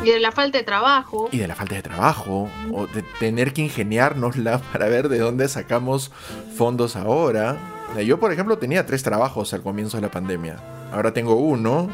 Y 0.04 0.12
de 0.12 0.20
la 0.20 0.32
falta 0.32 0.60
de 0.60 0.64
trabajo. 0.64 1.30
Y 1.32 1.38
de 1.38 1.48
la 1.48 1.56
falta 1.56 1.76
de 1.76 1.82
trabajo, 1.82 2.50
o 2.72 2.88
de 2.88 3.02
tener 3.20 3.52
que 3.52 3.64
ingeniárnosla 3.64 4.60
para 4.72 4.88
ver 4.88 5.10
de 5.10 5.20
dónde 5.20 5.48
sacamos 5.50 6.12
fondos 6.56 6.96
ahora. 6.96 7.58
Yo, 8.06 8.20
por 8.20 8.32
ejemplo, 8.32 8.60
tenía 8.60 8.86
tres 8.86 9.04
trabajos 9.04 9.54
al 9.54 9.64
comienzo 9.64 9.98
de 9.98 10.02
la 10.02 10.12
pandemia. 10.12 10.58
Ahora 10.92 11.12
tengo 11.12 11.36
uno 11.36 11.90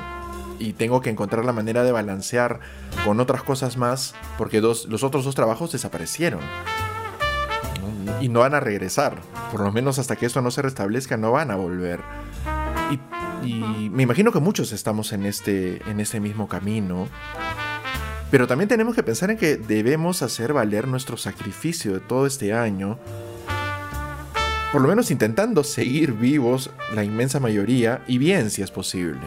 y 0.59 0.73
tengo 0.73 1.01
que 1.01 1.09
encontrar 1.09 1.45
la 1.45 1.53
manera 1.53 1.83
de 1.83 1.91
balancear 1.91 2.59
con 3.03 3.19
otras 3.19 3.43
cosas 3.43 3.77
más 3.77 4.15
porque 4.37 4.61
dos, 4.61 4.85
los 4.87 5.03
otros 5.03 5.25
dos 5.25 5.35
trabajos 5.35 5.71
desaparecieron 5.71 6.41
y 8.21 8.29
no 8.29 8.41
van 8.41 8.55
a 8.55 8.59
regresar. 8.59 9.21
Por 9.51 9.61
lo 9.61 9.71
menos 9.71 9.99
hasta 9.99 10.15
que 10.15 10.25
esto 10.25 10.41
no 10.41 10.51
se 10.51 10.61
restablezca 10.61 11.17
no 11.17 11.31
van 11.31 11.51
a 11.51 11.55
volver. 11.55 12.01
Y, 13.43 13.89
me 13.89 14.03
imagino 14.03 14.31
que 14.31 14.39
muchos 14.39 14.71
estamos 14.71 15.13
en 15.13 15.25
este, 15.25 15.81
en 15.89 15.99
este 15.99 16.19
mismo 16.19 16.47
camino. 16.47 17.07
Pero 18.31 18.47
también 18.47 18.67
tenemos 18.67 18.95
que 18.95 19.03
pensar 19.03 19.29
en 19.29 19.37
que 19.37 19.57
debemos 19.57 20.23
hacer 20.23 20.51
valer 20.51 20.87
nuestro 20.87 21.15
sacrificio 21.15 21.93
de 21.93 21.99
todo 21.99 22.25
este 22.25 22.53
año. 22.53 22.97
Por 24.71 24.81
lo 24.81 24.87
menos 24.87 25.11
intentando 25.11 25.63
seguir 25.63 26.13
vivos 26.13 26.71
la 26.93 27.03
inmensa 27.03 27.39
mayoría 27.39 28.03
y 28.07 28.17
bien 28.17 28.49
si 28.49 28.61
es 28.61 28.71
posible. 28.71 29.21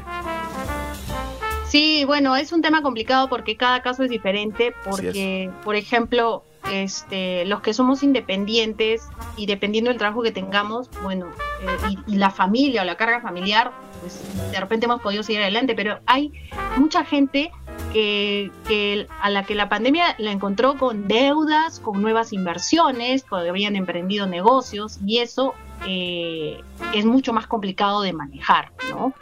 Sí, 1.68 2.04
bueno, 2.06 2.34
es 2.36 2.52
un 2.52 2.62
tema 2.62 2.82
complicado 2.82 3.28
porque 3.28 3.56
cada 3.56 3.82
caso 3.82 4.02
es 4.02 4.10
diferente, 4.10 4.74
porque, 4.84 5.50
por 5.64 5.76
ejemplo, 5.76 6.42
este, 6.72 7.44
los 7.44 7.60
que 7.60 7.74
somos 7.74 8.02
independientes 8.02 9.02
y 9.36 9.46
dependiendo 9.46 9.90
del 9.90 9.98
trabajo 9.98 10.22
que 10.22 10.32
tengamos, 10.32 10.88
bueno, 11.02 11.26
eh, 11.62 11.96
y, 12.06 12.16
la 12.16 12.30
familia 12.30 12.82
o 12.82 12.84
la 12.84 12.96
carga 12.96 13.20
familiar, 13.20 13.72
pues 14.00 14.18
de 14.50 14.58
repente 14.58 14.86
hemos 14.86 15.02
podido 15.02 15.22
seguir 15.22 15.42
adelante, 15.42 15.74
pero 15.74 15.98
hay 16.06 16.32
mucha 16.78 17.04
gente 17.04 17.50
que, 17.92 18.50
que, 18.66 19.06
a 19.20 19.28
la 19.28 19.44
que 19.44 19.54
la 19.54 19.68
pandemia 19.68 20.14
la 20.18 20.30
encontró 20.30 20.78
con 20.78 21.06
deudas, 21.06 21.80
con 21.80 22.00
nuevas 22.00 22.32
inversiones, 22.32 23.24
porque 23.28 23.50
habían 23.50 23.76
emprendido 23.76 24.26
negocios 24.26 24.98
y 25.04 25.18
eso 25.18 25.54
eh, 25.86 26.60
es 26.94 27.04
mucho 27.04 27.32
más 27.32 27.46
complicado 27.46 28.02
de 28.02 28.12
manejar, 28.12 28.72
¿no? 28.90 29.12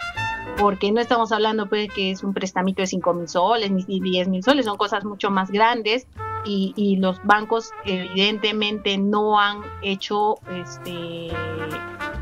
Porque 0.59 0.93
no 0.93 1.01
estamos 1.01 1.33
hablando 1.33 1.69
pues 1.69 1.89
que 1.93 2.11
es 2.11 2.23
un 2.23 2.33
prestamito 2.33 2.83
de 2.83 2.87
5 2.87 3.15
mil 3.15 3.29
soles 3.29 3.71
ni 3.71 4.01
10 4.01 4.29
mil 4.29 4.43
soles, 4.43 4.67
son 4.67 4.77
cosas 4.77 5.05
mucho 5.05 5.31
más 5.31 5.51
grandes 5.51 6.07
y, 6.45 6.73
y, 6.77 6.97
los 6.97 7.21
bancos 7.25 7.73
evidentemente 7.85 8.99
no 8.99 9.41
han 9.41 9.63
hecho 9.83 10.37
este 10.49 11.29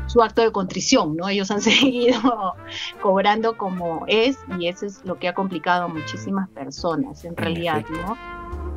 su 0.07 0.21
acto 0.23 0.41
de 0.41 0.51
contrición, 0.51 1.15
¿no? 1.15 1.27
Ellos 1.29 1.51
han 1.51 1.61
seguido 1.61 2.55
cobrando 3.01 3.57
como 3.57 4.05
es 4.07 4.37
y 4.59 4.67
eso 4.67 4.85
es 4.85 5.03
lo 5.05 5.19
que 5.19 5.27
ha 5.27 5.33
complicado 5.33 5.83
a 5.83 5.87
muchísimas 5.87 6.49
personas 6.49 7.23
en 7.25 7.35
realidad, 7.35 7.85
¿no? 7.89 8.17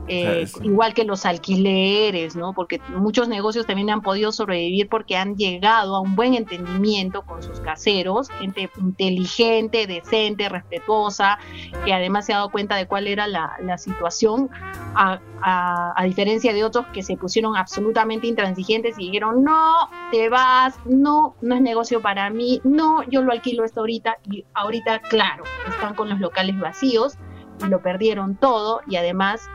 Eh, 0.09 0.47
igual 0.63 0.95
que 0.95 1.05
los 1.05 1.27
alquileres, 1.27 2.35
¿no? 2.35 2.55
Porque 2.55 2.81
muchos 2.97 3.29
negocios 3.29 3.67
también 3.67 3.91
han 3.91 4.01
podido 4.01 4.33
sobrevivir 4.33 4.89
porque 4.89 5.17
han 5.17 5.37
llegado 5.37 5.97
a 5.97 6.01
un 6.01 6.17
buen 6.17 6.35
entendimiento 6.35 7.23
con 7.23 7.43
sus 7.43 7.61
caseros, 7.61 8.31
gente 8.31 8.71
inteligente, 8.79 9.87
decente, 9.87 10.49
respetuosa, 10.49 11.39
que 11.85 11.93
además 11.93 12.27
se 12.27 12.33
ha 12.33 12.37
dado 12.37 12.51
cuenta 12.51 12.77
de 12.77 12.87
cuál 12.87 13.07
era 13.07 13.27
la, 13.27 13.79
situación, 13.79 14.49
a, 14.95 15.21
a, 15.43 16.05
diferencia 16.05 16.53
de 16.53 16.65
otros 16.65 16.87
que 16.87 17.03
se 17.03 17.17
pusieron 17.17 17.57
absolutamente 17.57 18.27
intransigentes 18.27 18.99
y 18.99 19.07
dijeron, 19.07 19.45
no, 19.45 19.91
te 20.11 20.29
vas, 20.29 20.75
no, 20.87 21.37
no 21.43 21.55
es 21.55 21.61
negocio 21.61 22.01
para 22.01 22.31
mí, 22.31 22.61
no, 22.65 23.03
yo 23.05 23.23
lo 23.23 23.33
alquilo 23.33 23.65
esto 23.65 23.81
ahorita 23.81 24.19
y 24.25 24.45
ahorita, 24.55 25.01
claro, 25.01 25.45
están 25.69 25.95
con 25.95 26.09
los 26.09 26.19
locales 26.19 26.59
vacíos 26.59 27.19
y 27.65 27.69
lo 27.69 27.83
perdieron 27.83 28.37
todo 28.37 28.81
y 28.87 28.97
además 28.97 29.49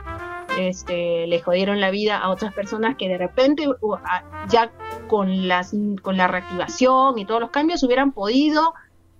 este, 0.58 1.26
le 1.26 1.40
jodieron 1.40 1.80
la 1.80 1.90
vida 1.90 2.18
a 2.18 2.30
otras 2.30 2.52
personas 2.52 2.96
que 2.96 3.08
de 3.08 3.18
repente 3.18 3.66
ya 4.48 4.70
con, 5.08 5.48
las, 5.48 5.74
con 6.02 6.16
la 6.16 6.28
reactivación 6.28 7.18
y 7.18 7.24
todos 7.24 7.40
los 7.40 7.50
cambios 7.50 7.82
hubieran 7.82 8.12
podido 8.12 8.74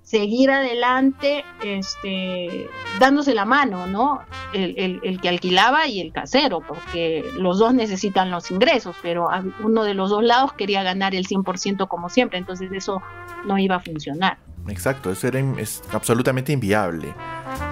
seguir 0.05 0.51
adelante 0.51 1.45
este, 1.63 2.69
dándose 3.01 3.35
la 3.35 3.47
mano, 3.47 3.87
¿no? 3.87 4.21
El, 4.53 5.01
el, 5.03 5.21
que 5.21 5.31
alquilaba 5.31 5.89
y 5.89 6.01
el 6.01 6.13
casero, 6.13 6.61
porque 6.61 7.25
los 7.39 7.59
dos 7.59 7.73
necesitan 7.75 8.31
los 8.31 8.51
ingresos, 8.51 8.95
pero 9.03 9.29
uno 9.61 9.83
de 9.83 9.95
los 9.95 10.11
dos 10.11 10.23
lados 10.23 10.53
quería 10.53 10.83
ganar 10.83 11.15
el 11.15 11.27
100% 11.27 11.89
como 11.89 12.11
siempre, 12.11 12.39
entonces 12.39 12.71
eso 12.73 13.03
no 13.47 13.59
iba 13.59 13.77
a 13.77 13.81
funcionar. 13.81 14.37
Exacto, 14.69 15.11
eso 15.11 15.27
era 15.27 15.41
es 15.59 15.83
absolutamente 15.93 16.53
inviable. 16.53 17.15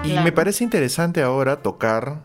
Y 0.03 0.13
me 0.13 0.31
parece 0.31 0.63
interesante 0.63 1.21
ahora 1.21 1.61
tocar 1.61 2.21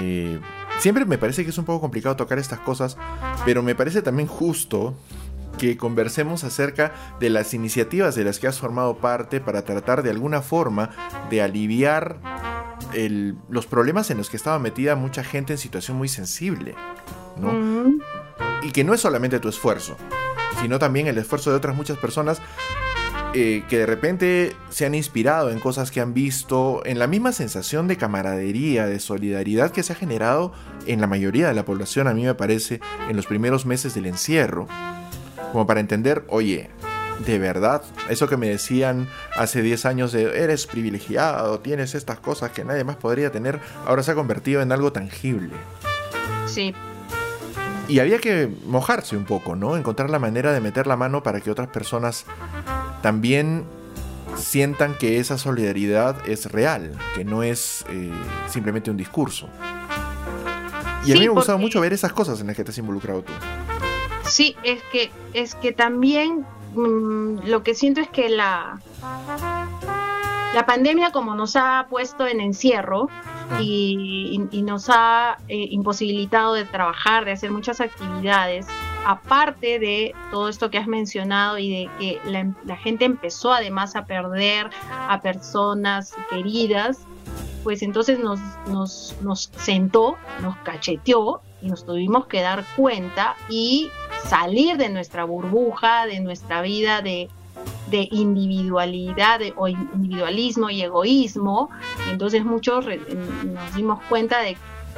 eh, 0.00 0.40
siempre 0.78 1.04
me 1.04 1.18
parece 1.18 1.44
que 1.44 1.50
es 1.50 1.58
un 1.58 1.64
poco 1.64 1.80
complicado 1.80 2.16
tocar 2.16 2.38
estas 2.38 2.60
cosas, 2.60 2.96
pero 3.44 3.62
me 3.62 3.74
parece 3.74 4.02
también 4.02 4.28
justo 4.28 4.94
que 5.58 5.76
conversemos 5.76 6.42
acerca 6.44 6.92
de 7.20 7.28
las 7.28 7.52
iniciativas 7.52 8.14
de 8.14 8.24
las 8.24 8.38
que 8.38 8.46
has 8.46 8.58
formado 8.58 8.96
parte 8.96 9.40
para 9.40 9.62
tratar 9.62 10.02
de 10.02 10.10
alguna 10.10 10.40
forma 10.40 10.90
de 11.28 11.42
aliviar 11.42 12.18
los 13.48 13.66
problemas 13.66 14.10
en 14.10 14.16
los 14.16 14.30
que 14.30 14.36
estaba 14.36 14.58
metida 14.58 14.96
mucha 14.96 15.22
gente 15.22 15.52
en 15.52 15.58
situación 15.58 15.98
muy 15.98 16.08
sensible. 16.08 16.74
Y 18.62 18.72
que 18.72 18.84
no 18.84 18.94
es 18.94 19.00
solamente 19.00 19.38
tu 19.38 19.48
esfuerzo, 19.48 19.96
sino 20.62 20.78
también 20.78 21.06
el 21.06 21.18
esfuerzo 21.18 21.50
de 21.50 21.56
otras 21.56 21.76
muchas 21.76 21.98
personas 21.98 22.40
eh, 23.32 23.62
que 23.68 23.78
de 23.78 23.86
repente 23.86 24.56
se 24.70 24.86
han 24.86 24.94
inspirado 24.96 25.50
en 25.50 25.60
cosas 25.60 25.92
que 25.92 26.00
han 26.00 26.14
visto, 26.14 26.82
en 26.84 26.98
la 26.98 27.06
misma 27.06 27.30
sensación 27.30 27.86
de 27.86 27.96
camaradería, 27.96 28.86
de 28.86 28.98
solidaridad 28.98 29.70
que 29.70 29.84
se 29.84 29.92
ha 29.92 29.96
generado 29.96 30.52
en 30.86 31.00
la 31.00 31.06
mayoría 31.06 31.46
de 31.46 31.54
la 31.54 31.64
población, 31.64 32.08
a 32.08 32.12
mí 32.12 32.24
me 32.24 32.34
parece, 32.34 32.80
en 33.08 33.14
los 33.16 33.26
primeros 33.26 33.66
meses 33.66 33.94
del 33.94 34.06
encierro, 34.06 34.66
como 35.52 35.64
para 35.64 35.78
entender, 35.78 36.24
oye, 36.26 36.70
de 37.24 37.38
verdad, 37.38 37.82
eso 38.08 38.28
que 38.28 38.36
me 38.36 38.48
decían 38.48 39.06
hace 39.36 39.62
10 39.62 39.86
años 39.86 40.10
de 40.10 40.42
eres 40.42 40.66
privilegiado, 40.66 41.60
tienes 41.60 41.94
estas 41.94 42.18
cosas 42.18 42.50
que 42.50 42.64
nadie 42.64 42.82
más 42.82 42.96
podría 42.96 43.30
tener, 43.30 43.60
ahora 43.86 44.02
se 44.02 44.10
ha 44.10 44.16
convertido 44.16 44.60
en 44.60 44.72
algo 44.72 44.92
tangible. 44.92 45.52
Sí. 46.46 46.74
Y 47.86 48.00
había 48.00 48.18
que 48.18 48.48
mojarse 48.66 49.16
un 49.16 49.24
poco, 49.24 49.54
¿no? 49.54 49.76
Encontrar 49.76 50.10
la 50.10 50.18
manera 50.18 50.52
de 50.52 50.60
meter 50.60 50.88
la 50.88 50.96
mano 50.96 51.22
para 51.22 51.40
que 51.40 51.50
otras 51.50 51.68
personas 51.68 52.24
también 53.02 53.64
sientan 54.36 54.96
que 54.96 55.18
esa 55.18 55.38
solidaridad 55.38 56.16
es 56.28 56.50
real, 56.50 56.96
que 57.14 57.24
no 57.24 57.42
es 57.42 57.84
eh, 57.88 58.10
simplemente 58.48 58.90
un 58.90 58.96
discurso. 58.96 59.48
Y 61.04 61.12
a 61.12 61.14
mí 61.14 61.20
me 61.20 61.26
ha 61.26 61.30
gustado 61.30 61.58
mucho 61.58 61.80
ver 61.80 61.92
esas 61.92 62.12
cosas 62.12 62.40
en 62.40 62.46
las 62.46 62.56
que 62.56 62.64
te 62.64 62.70
has 62.70 62.78
involucrado 62.78 63.22
tú. 63.22 63.32
Sí, 64.24 64.54
es 64.62 64.82
que, 64.92 65.10
es 65.32 65.54
que 65.54 65.72
también 65.72 66.46
mm, 66.74 67.46
lo 67.46 67.62
que 67.62 67.74
siento 67.74 68.00
es 68.00 68.08
que 68.08 68.28
la, 68.28 68.80
la 70.54 70.66
pandemia 70.66 71.10
como 71.10 71.34
nos 71.34 71.56
ha 71.56 71.86
puesto 71.88 72.26
en 72.26 72.40
encierro 72.40 73.08
y, 73.60 74.40
nos 74.62 74.88
ha 74.88 75.38
eh, 75.48 75.66
imposibilitado 75.70 76.54
de 76.54 76.64
trabajar, 76.64 77.24
de 77.24 77.32
hacer 77.32 77.50
muchas 77.50 77.80
actividades, 77.80 78.66
aparte 79.06 79.78
de 79.78 80.14
todo 80.30 80.48
esto 80.48 80.70
que 80.70 80.78
has 80.78 80.86
mencionado 80.86 81.58
y 81.58 81.70
de 81.70 81.90
que 81.98 82.20
la, 82.24 82.76
gente 82.76 83.04
empezó 83.04 83.52
además 83.52 83.96
a 83.96 84.04
perder 84.04 84.70
a 84.90 85.20
personas 85.20 86.14
queridas, 86.28 86.98
pues 87.62 87.82
entonces 87.82 88.18
nos, 88.18 88.40
nos, 88.68 89.16
nos 89.22 89.50
sentó, 89.56 90.16
nos 90.42 90.56
cacheteó 90.58 91.40
y 91.62 91.68
nos 91.68 91.84
tuvimos 91.84 92.26
que 92.26 92.40
dar 92.40 92.64
cuenta 92.76 93.36
y 93.48 93.90
salir 94.24 94.76
de 94.76 94.88
nuestra 94.88 95.24
burbuja, 95.24 96.06
de 96.06 96.20
nuestra 96.20 96.62
vida 96.62 97.02
de, 97.02 97.28
de 97.90 98.08
individualidad 98.10 99.40
o 99.56 99.68
individualismo 99.68 100.70
y 100.70 100.82
egoísmo. 100.82 101.70
Entonces 102.10 102.44
muchos 102.44 102.86
nos 102.86 103.74
dimos 103.74 104.00
cuenta 104.08 104.40
de 104.40 104.56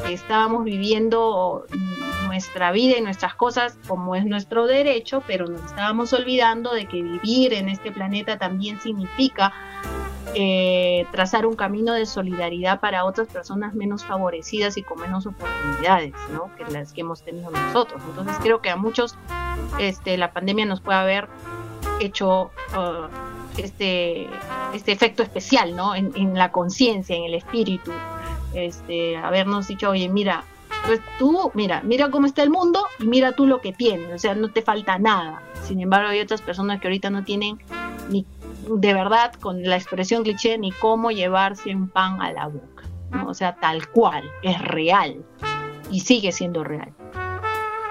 estábamos 0.08 0.64
viviendo 0.64 1.64
nuestra 2.26 2.72
vida 2.72 2.96
y 2.98 3.02
nuestras 3.02 3.34
cosas 3.34 3.76
como 3.86 4.14
es 4.16 4.24
nuestro 4.24 4.66
derecho, 4.66 5.22
pero 5.26 5.46
nos 5.46 5.62
estábamos 5.64 6.12
olvidando 6.12 6.72
de 6.72 6.86
que 6.86 7.02
vivir 7.02 7.52
en 7.52 7.68
este 7.68 7.92
planeta 7.92 8.38
también 8.38 8.80
significa 8.80 9.52
eh, 10.34 11.06
trazar 11.12 11.44
un 11.44 11.54
camino 11.56 11.92
de 11.92 12.06
solidaridad 12.06 12.80
para 12.80 13.04
otras 13.04 13.28
personas 13.28 13.74
menos 13.74 14.04
favorecidas 14.04 14.78
y 14.78 14.82
con 14.82 15.00
menos 15.00 15.26
oportunidades, 15.26 16.14
¿no? 16.32 16.50
Que 16.56 16.64
las 16.72 16.92
que 16.92 17.02
hemos 17.02 17.22
tenido 17.22 17.50
nosotros. 17.50 18.00
Entonces 18.08 18.36
creo 18.40 18.62
que 18.62 18.70
a 18.70 18.76
muchos 18.76 19.16
este, 19.78 20.16
la 20.16 20.32
pandemia 20.32 20.64
nos 20.64 20.80
puede 20.80 20.98
haber 20.98 21.28
hecho 22.00 22.50
uh, 22.74 23.08
este, 23.58 24.26
este 24.72 24.92
efecto 24.92 25.22
especial, 25.22 25.76
¿no? 25.76 25.94
En, 25.94 26.12
en 26.16 26.34
la 26.34 26.50
conciencia, 26.50 27.14
en 27.14 27.24
el 27.24 27.34
espíritu, 27.34 27.92
este, 28.54 29.16
habernos 29.16 29.68
dicho, 29.68 29.90
oye, 29.90 30.08
mira, 30.08 30.44
pues 30.86 31.00
tú, 31.18 31.50
mira, 31.54 31.80
mira 31.84 32.10
cómo 32.10 32.26
está 32.26 32.42
el 32.42 32.50
mundo 32.50 32.84
y 32.98 33.06
mira 33.06 33.32
tú 33.32 33.46
lo 33.46 33.60
que 33.60 33.72
tienes, 33.72 34.12
o 34.12 34.18
sea, 34.18 34.34
no 34.34 34.50
te 34.50 34.62
falta 34.62 34.98
nada. 34.98 35.42
Sin 35.62 35.80
embargo, 35.80 36.08
hay 36.08 36.20
otras 36.20 36.42
personas 36.42 36.80
que 36.80 36.88
ahorita 36.88 37.10
no 37.10 37.24
tienen 37.24 37.58
ni 38.10 38.26
de 38.68 38.94
verdad, 38.94 39.34
con 39.34 39.62
la 39.62 39.76
expresión 39.76 40.22
cliché, 40.22 40.58
ni 40.58 40.70
cómo 40.72 41.10
llevarse 41.10 41.74
un 41.74 41.88
pan 41.88 42.20
a 42.20 42.32
la 42.32 42.46
boca. 42.46 42.84
O 43.26 43.34
sea, 43.34 43.56
tal 43.56 43.88
cual, 43.88 44.24
es 44.42 44.60
real 44.60 45.24
y 45.90 46.00
sigue 46.00 46.32
siendo 46.32 46.64
real. 46.64 46.92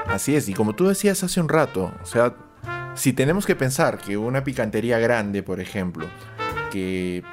Así 0.07 0.35
es, 0.35 0.49
y 0.49 0.53
como 0.53 0.73
tú 0.73 0.87
decías 0.87 1.23
hace 1.23 1.39
un 1.39 1.47
rato, 1.47 1.91
o 2.01 2.05
sea, 2.05 2.35
si 2.95 3.13
tenemos 3.13 3.45
que 3.45 3.55
pensar 3.55 3.99
que 3.99 4.17
una 4.17 4.43
picantería 4.43 4.97
grande, 4.97 5.43
por 5.43 5.59
ejemplo, 5.59 6.07
que 6.71 7.23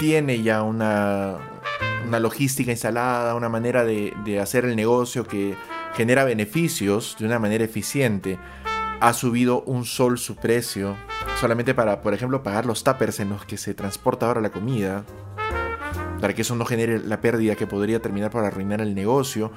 tiene 0.00 0.42
ya 0.42 0.62
una, 0.62 1.38
una 2.06 2.20
logística 2.20 2.70
instalada, 2.70 3.34
una 3.34 3.48
manera 3.48 3.84
de, 3.84 4.14
de 4.24 4.40
hacer 4.40 4.64
el 4.64 4.76
negocio 4.76 5.26
que 5.26 5.56
genera 5.94 6.24
beneficios 6.24 7.16
de 7.18 7.26
una 7.26 7.38
manera 7.38 7.64
eficiente, 7.64 8.38
ha 9.00 9.12
subido 9.12 9.62
un 9.62 9.84
sol 9.84 10.18
su 10.18 10.36
precio 10.36 10.96
solamente 11.40 11.74
para, 11.74 12.00
por 12.00 12.14
ejemplo, 12.14 12.42
pagar 12.42 12.66
los 12.66 12.84
tuppers 12.84 13.20
en 13.20 13.30
los 13.30 13.44
que 13.44 13.56
se 13.56 13.74
transporta 13.74 14.26
ahora 14.26 14.40
la 14.40 14.50
comida, 14.50 15.04
para 16.20 16.34
que 16.34 16.42
eso 16.42 16.54
no 16.54 16.64
genere 16.64 16.98
la 17.00 17.20
pérdida 17.20 17.54
que 17.54 17.66
podría 17.66 18.00
terminar 18.00 18.30
por 18.30 18.44
arruinar 18.44 18.80
el 18.80 18.94
negocio. 18.94 19.52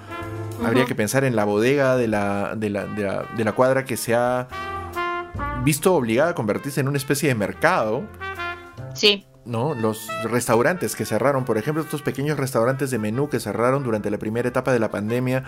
Habría 0.65 0.85
que 0.85 0.95
pensar 0.95 1.23
en 1.23 1.35
la 1.35 1.45
bodega 1.45 1.95
de 1.95 2.07
la, 2.07 2.55
de 2.55 2.69
la, 2.69 2.85
de 2.85 3.03
la, 3.03 3.25
de 3.37 3.43
la 3.43 3.51
cuadra 3.53 3.85
que 3.85 3.95
se 3.95 4.15
ha 4.15 4.47
visto 5.63 5.93
obligada 5.93 6.31
a 6.31 6.35
convertirse 6.35 6.81
en 6.81 6.87
una 6.87 6.97
especie 6.97 7.29
de 7.29 7.35
mercado. 7.35 8.03
Sí. 8.93 9.27
¿No? 9.47 9.73
Los 9.73 10.07
restaurantes 10.23 10.95
que 10.95 11.05
cerraron, 11.05 11.45
por 11.45 11.57
ejemplo, 11.57 11.81
estos 11.81 12.01
pequeños 12.01 12.37
restaurantes 12.37 12.91
de 12.91 12.99
menú 12.99 13.29
que 13.29 13.39
cerraron 13.39 13.83
durante 13.83 14.11
la 14.11 14.17
primera 14.17 14.49
etapa 14.49 14.71
de 14.71 14.79
la 14.79 14.91
pandemia 14.91 15.43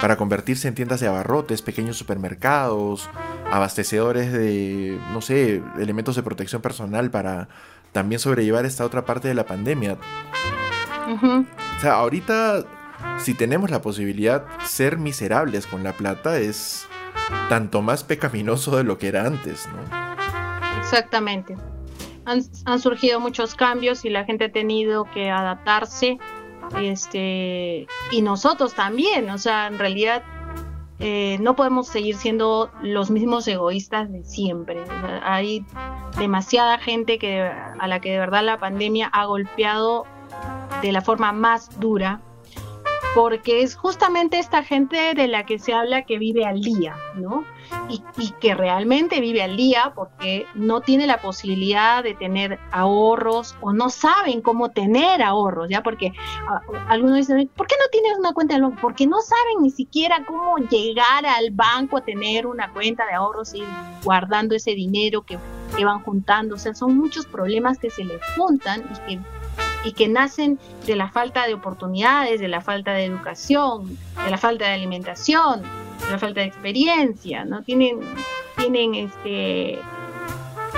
para 0.00 0.16
convertirse 0.16 0.68
en 0.68 0.74
tiendas 0.74 1.00
de 1.00 1.06
abarrotes, 1.06 1.62
pequeños 1.62 1.96
supermercados, 1.96 3.08
abastecedores 3.50 4.32
de, 4.32 4.98
no 5.12 5.20
sé, 5.20 5.62
elementos 5.78 6.16
de 6.16 6.22
protección 6.22 6.60
personal 6.60 7.10
para 7.10 7.48
también 7.92 8.18
sobrellevar 8.18 8.66
esta 8.66 8.84
otra 8.84 9.04
parte 9.04 9.28
de 9.28 9.34
la 9.34 9.46
pandemia. 9.46 9.96
O 11.08 11.80
sea, 11.80 11.94
ahorita, 11.94 12.64
si 13.18 13.34
tenemos 13.34 13.70
la 13.70 13.80
posibilidad, 13.80 14.44
ser 14.66 14.98
miserables 14.98 15.66
con 15.66 15.84
la 15.84 15.92
plata 15.92 16.38
es 16.38 16.86
tanto 17.48 17.82
más 17.82 18.02
pecaminoso 18.04 18.76
de 18.76 18.84
lo 18.84 18.98
que 18.98 19.08
era 19.08 19.26
antes, 19.26 19.66
¿no? 19.68 20.80
Exactamente 20.80 21.56
han, 22.24 22.80
surgido 22.80 23.20
muchos 23.20 23.54
cambios 23.54 24.04
y 24.04 24.10
la 24.10 24.24
gente 24.24 24.46
ha 24.46 24.52
tenido 24.52 25.04
que 25.12 25.30
adaptarse. 25.30 26.18
Este, 26.80 27.86
y 28.10 28.22
nosotros 28.22 28.74
también, 28.74 29.28
o 29.30 29.38
sea, 29.38 29.66
en 29.66 29.78
realidad 29.78 30.22
eh, 30.98 31.36
no 31.40 31.56
podemos 31.56 31.88
seguir 31.88 32.16
siendo 32.16 32.70
los 32.82 33.10
mismos 33.10 33.46
egoístas 33.46 34.10
de 34.10 34.24
siempre. 34.24 34.82
hay 35.22 35.64
demasiada 36.18 36.78
gente 36.78 37.18
que, 37.18 37.42
a 37.42 37.86
la 37.86 38.00
que 38.00 38.12
de 38.12 38.18
verdad 38.18 38.44
la 38.44 38.58
pandemia 38.58 39.08
ha 39.08 39.26
golpeado 39.26 40.04
de 40.82 40.92
la 40.92 41.02
forma 41.02 41.32
más 41.32 41.78
dura 41.80 42.20
porque 43.14 43.62
es 43.62 43.76
justamente 43.76 44.38
esta 44.38 44.62
gente 44.64 45.14
de 45.14 45.28
la 45.28 45.46
que 45.46 45.58
se 45.58 45.72
habla 45.72 46.02
que 46.02 46.18
vive 46.18 46.44
al 46.44 46.60
día, 46.60 46.96
¿no? 47.14 47.44
Y, 47.88 48.02
que 48.40 48.54
realmente 48.54 49.20
vive 49.20 49.42
al 49.42 49.56
día 49.56 49.92
porque 49.94 50.46
no 50.54 50.80
tiene 50.80 51.06
la 51.06 51.20
posibilidad 51.20 52.02
de 52.02 52.14
tener 52.14 52.58
ahorros 52.72 53.54
o 53.60 53.72
no 53.72 53.90
saben 53.90 54.40
cómo 54.40 54.70
tener 54.70 55.22
ahorros, 55.22 55.68
¿ya? 55.68 55.82
Porque 55.82 56.12
ah, 56.48 56.60
algunos 56.88 57.16
dicen, 57.16 57.48
¿por 57.54 57.66
qué 57.66 57.74
no 57.78 57.88
tienes 57.90 58.18
una 58.18 58.32
cuenta 58.32 58.54
de 58.54 58.62
banco? 58.62 58.78
Porque 58.80 59.06
no 59.06 59.20
saben 59.20 59.62
ni 59.62 59.70
siquiera 59.70 60.24
cómo 60.26 60.56
llegar 60.58 61.26
al 61.26 61.50
banco 61.50 61.98
a 61.98 62.00
tener 62.00 62.46
una 62.46 62.72
cuenta 62.72 63.06
de 63.06 63.14
ahorros 63.14 63.54
y 63.54 63.62
guardando 64.02 64.54
ese 64.54 64.74
dinero 64.74 65.22
que, 65.22 65.38
que 65.76 65.84
van 65.84 66.00
juntando. 66.02 66.54
O 66.54 66.58
sea, 66.58 66.74
son 66.74 66.96
muchos 66.96 67.26
problemas 67.26 67.78
que 67.78 67.90
se 67.90 68.04
les 68.04 68.20
juntan 68.36 68.82
y 68.90 69.16
que 69.16 69.20
y 69.84 69.92
que 69.92 70.08
nacen 70.08 70.58
de 70.86 70.96
la 70.96 71.10
falta 71.10 71.46
de 71.46 71.54
oportunidades, 71.54 72.40
de 72.40 72.48
la 72.48 72.60
falta 72.60 72.92
de 72.92 73.04
educación, 73.04 73.98
de 74.24 74.30
la 74.30 74.38
falta 74.38 74.66
de 74.66 74.72
alimentación, 74.72 75.62
la 76.10 76.18
falta 76.18 76.40
de 76.40 76.46
experiencia, 76.46 77.44
¿no? 77.44 77.62
Tienen, 77.62 78.00
tienen 78.56 78.94
este, 78.94 79.78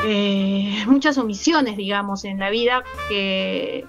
eh, 0.04 0.84
muchas 0.86 1.18
omisiones, 1.18 1.76
digamos, 1.76 2.24
en 2.24 2.38
la 2.38 2.50
vida 2.50 2.82
que, 3.08 3.84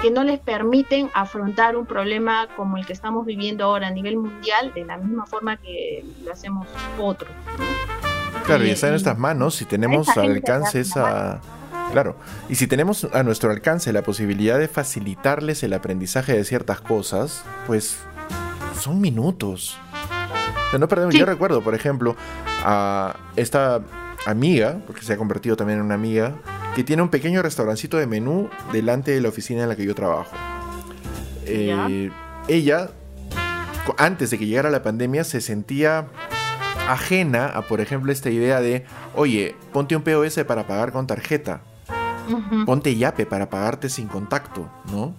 que 0.00 0.10
no 0.10 0.24
les 0.24 0.40
permiten 0.40 1.10
afrontar 1.14 1.76
un 1.76 1.86
problema 1.86 2.48
como 2.56 2.76
el 2.76 2.86
que 2.86 2.92
estamos 2.92 3.26
viviendo 3.26 3.64
ahora 3.64 3.88
a 3.88 3.90
nivel 3.90 4.16
mundial 4.16 4.72
de 4.74 4.84
la 4.84 4.96
misma 4.96 5.26
forma 5.26 5.56
que 5.56 6.04
lo 6.24 6.32
hacemos 6.32 6.66
otros. 6.98 7.30
Claro, 8.46 8.64
y 8.64 8.70
está 8.70 8.88
en 8.88 8.94
nuestras 8.94 9.18
manos 9.18 9.54
si 9.54 9.64
tenemos 9.64 10.08
al 10.16 10.32
alcance 10.32 10.80
esa 10.80 11.40
Claro, 11.92 12.16
y 12.48 12.54
si 12.54 12.66
tenemos 12.66 13.06
a 13.12 13.22
nuestro 13.22 13.50
alcance 13.50 13.92
la 13.92 14.00
posibilidad 14.00 14.58
de 14.58 14.66
facilitarles 14.66 15.62
el 15.62 15.74
aprendizaje 15.74 16.32
de 16.32 16.42
ciertas 16.44 16.80
cosas, 16.80 17.44
pues 17.66 17.98
son 18.80 18.98
minutos. 19.00 19.78
Sea, 20.72 20.78
no 20.78 20.88
perdemos. 20.88 21.14
Yo 21.14 21.26
recuerdo, 21.26 21.60
por 21.60 21.74
ejemplo, 21.74 22.16
a 22.64 23.14
esta 23.36 23.82
amiga, 24.24 24.78
porque 24.86 25.02
se 25.02 25.12
ha 25.12 25.18
convertido 25.18 25.54
también 25.54 25.80
en 25.80 25.84
una 25.84 25.96
amiga, 25.96 26.32
que 26.74 26.82
tiene 26.82 27.02
un 27.02 27.10
pequeño 27.10 27.42
restaurancito 27.42 27.98
de 27.98 28.06
menú 28.06 28.48
delante 28.72 29.10
de 29.10 29.20
la 29.20 29.28
oficina 29.28 29.64
en 29.64 29.68
la 29.68 29.76
que 29.76 29.84
yo 29.84 29.94
trabajo. 29.94 30.34
Eh, 31.44 32.10
ella, 32.48 32.90
antes 33.98 34.30
de 34.30 34.38
que 34.38 34.46
llegara 34.46 34.70
la 34.70 34.82
pandemia, 34.82 35.24
se 35.24 35.42
sentía 35.42 36.06
ajena 36.88 37.48
a, 37.48 37.62
por 37.68 37.82
ejemplo, 37.82 38.10
esta 38.10 38.30
idea 38.30 38.62
de, 38.62 38.86
oye, 39.14 39.54
ponte 39.74 39.94
un 39.94 40.02
POS 40.02 40.40
para 40.46 40.66
pagar 40.66 40.92
con 40.92 41.06
tarjeta. 41.06 41.60
Ponte 42.64 42.96
yape 42.96 43.26
para 43.26 43.50
pagarte 43.50 43.90
sin 43.90 44.06
contacto, 44.08 44.70
¿no? 44.90 45.14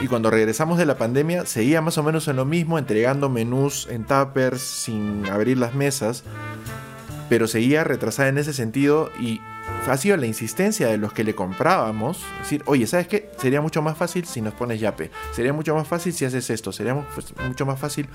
Y 0.00 0.06
cuando 0.06 0.30
regresamos 0.30 0.78
de 0.78 0.86
la 0.86 0.96
pandemia, 0.96 1.44
seguía 1.44 1.80
más 1.80 1.98
o 1.98 2.04
menos 2.04 2.28
en 2.28 2.36
lo 2.36 2.44
mismo, 2.44 2.78
entregando 2.78 3.28
menús 3.28 3.88
en 3.90 4.04
tuppers 4.04 4.60
sin 4.60 5.26
abrir 5.28 5.58
las 5.58 5.74
mesas, 5.74 6.22
pero 7.28 7.48
seguía 7.48 7.82
retrasada 7.82 8.28
en 8.28 8.38
ese 8.38 8.52
sentido 8.52 9.10
y 9.18 9.40
ha 9.88 9.96
sido 9.96 10.16
la 10.16 10.26
insistencia 10.26 10.86
de 10.86 10.98
los 10.98 11.12
que 11.12 11.24
le 11.24 11.34
comprábamos, 11.34 12.20
decir, 12.40 12.62
oye, 12.66 12.86
¿sabes 12.86 13.08
qué? 13.08 13.30
Sería 13.38 13.60
mucho 13.60 13.82
más 13.82 13.96
fácil 13.96 14.24
si 14.24 14.40
nos 14.40 14.54
pones 14.54 14.80
yape, 14.80 15.10
sería 15.32 15.52
mucho 15.52 15.74
más 15.74 15.88
fácil 15.88 16.12
si 16.12 16.24
haces 16.24 16.48
esto, 16.50 16.72
sería 16.72 16.94
pues, 17.14 17.34
mucho 17.46 17.66
más 17.66 17.78
fácil. 17.80 18.08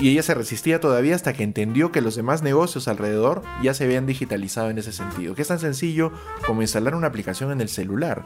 Y 0.00 0.10
ella 0.10 0.22
se 0.22 0.34
resistía 0.34 0.80
todavía 0.80 1.14
hasta 1.14 1.32
que 1.32 1.42
entendió 1.42 1.92
que 1.92 2.00
los 2.00 2.16
demás 2.16 2.42
negocios 2.42 2.88
alrededor 2.88 3.42
ya 3.62 3.74
se 3.74 3.84
habían 3.84 4.06
digitalizado 4.06 4.70
en 4.70 4.78
ese 4.78 4.92
sentido, 4.92 5.34
que 5.34 5.42
es 5.42 5.48
tan 5.48 5.60
sencillo 5.60 6.12
como 6.46 6.62
instalar 6.62 6.94
una 6.94 7.06
aplicación 7.06 7.52
en 7.52 7.60
el 7.60 7.68
celular. 7.68 8.24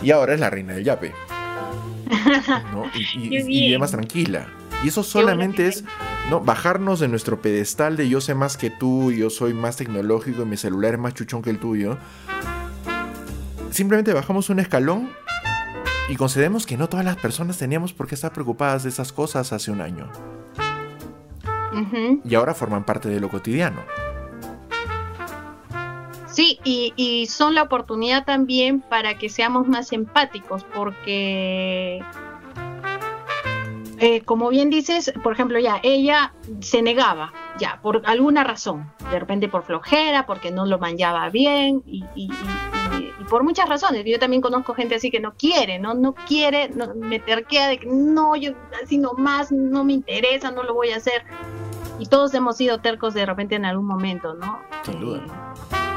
Y 0.00 0.12
ahora 0.12 0.34
es 0.34 0.40
la 0.40 0.50
reina 0.50 0.74
del 0.74 0.84
yape. 0.84 1.12
Y, 3.14 3.38
y, 3.38 3.74
y, 3.74 3.78
más 3.78 3.92
tranquila. 3.92 4.48
Y 4.84 4.88
eso 4.88 5.02
solamente 5.02 5.68
es 5.68 5.84
no 6.28 6.40
bajarnos 6.40 6.98
de 7.00 7.08
nuestro 7.08 7.40
pedestal 7.40 7.96
de 7.96 8.08
yo 8.08 8.20
sé 8.20 8.34
más 8.34 8.56
que 8.56 8.70
tú, 8.70 9.12
yo 9.12 9.30
soy 9.30 9.54
más 9.54 9.76
tecnológico 9.76 10.42
y 10.42 10.44
mi 10.44 10.56
celular 10.56 10.94
es 10.94 11.00
más 11.00 11.14
chuchón 11.14 11.42
que 11.42 11.50
el 11.50 11.58
tuyo. 11.58 11.98
Simplemente 13.70 14.12
bajamos 14.12 14.50
un 14.50 14.58
escalón 14.58 15.10
y 16.08 16.16
concedemos 16.16 16.66
que 16.66 16.76
no 16.76 16.88
todas 16.88 17.06
las 17.06 17.16
personas 17.16 17.58
teníamos 17.58 17.92
por 17.92 18.06
qué 18.06 18.14
estar 18.14 18.32
preocupadas 18.32 18.82
de 18.82 18.88
esas 18.88 19.12
cosas 19.12 19.52
hace 19.52 19.70
un 19.70 19.80
año. 19.80 20.10
y 22.24 22.34
ahora 22.34 22.54
forman 22.54 22.84
parte 22.84 23.08
de 23.08 23.20
lo 23.20 23.28
cotidiano. 23.28 23.82
Sí, 26.32 26.58
y, 26.64 27.26
son 27.26 27.54
la 27.54 27.62
oportunidad 27.62 28.24
también 28.24 28.80
para 28.80 29.18
que 29.18 29.28
seamos 29.28 29.68
más 29.68 29.92
empáticos, 29.92 30.64
porque, 30.74 32.02
eh, 33.98 34.22
como 34.22 34.48
bien 34.48 34.70
dices, 34.70 35.12
por 35.22 35.34
ejemplo, 35.34 35.58
ya 35.58 35.78
ella 35.82 36.32
se 36.60 36.80
negaba, 36.80 37.34
ya, 37.58 37.80
por 37.82 38.00
alguna 38.06 38.44
razón, 38.44 38.90
de 39.10 39.20
repente 39.20 39.48
por 39.48 39.62
flojera, 39.62 40.24
porque 40.24 40.50
no 40.50 40.64
lo 40.64 40.78
manchaba 40.78 41.28
bien, 41.28 41.82
y, 41.86 42.02
por 43.28 43.44
muchas 43.44 43.68
razones. 43.68 44.04
Yo 44.06 44.18
también 44.18 44.42
conozco 44.42 44.74
gente 44.74 44.94
así 44.94 45.10
que 45.10 45.20
no 45.20 45.34
quiere, 45.34 45.78
no, 45.78 45.94
no 45.94 46.14
quiere, 46.14 46.68
no, 46.70 46.94
me 46.94 47.18
terquea 47.18 47.68
de 47.68 47.78
que 47.78 47.86
no, 47.86 48.36
yo 48.36 48.52
así 48.82 48.98
nomás, 48.98 49.52
no 49.52 49.84
me 49.84 49.94
interesa, 49.94 50.50
no 50.50 50.62
lo 50.62 50.74
voy 50.74 50.90
a 50.90 50.96
hacer. 50.96 51.24
Y 52.02 52.06
todos 52.06 52.34
hemos 52.34 52.56
sido 52.56 52.78
tercos 52.78 53.14
de 53.14 53.24
repente 53.24 53.54
en 53.54 53.64
algún 53.64 53.86
momento, 53.86 54.34
¿no? 54.34 54.58
Sin 54.84 54.98
duda. 54.98 55.20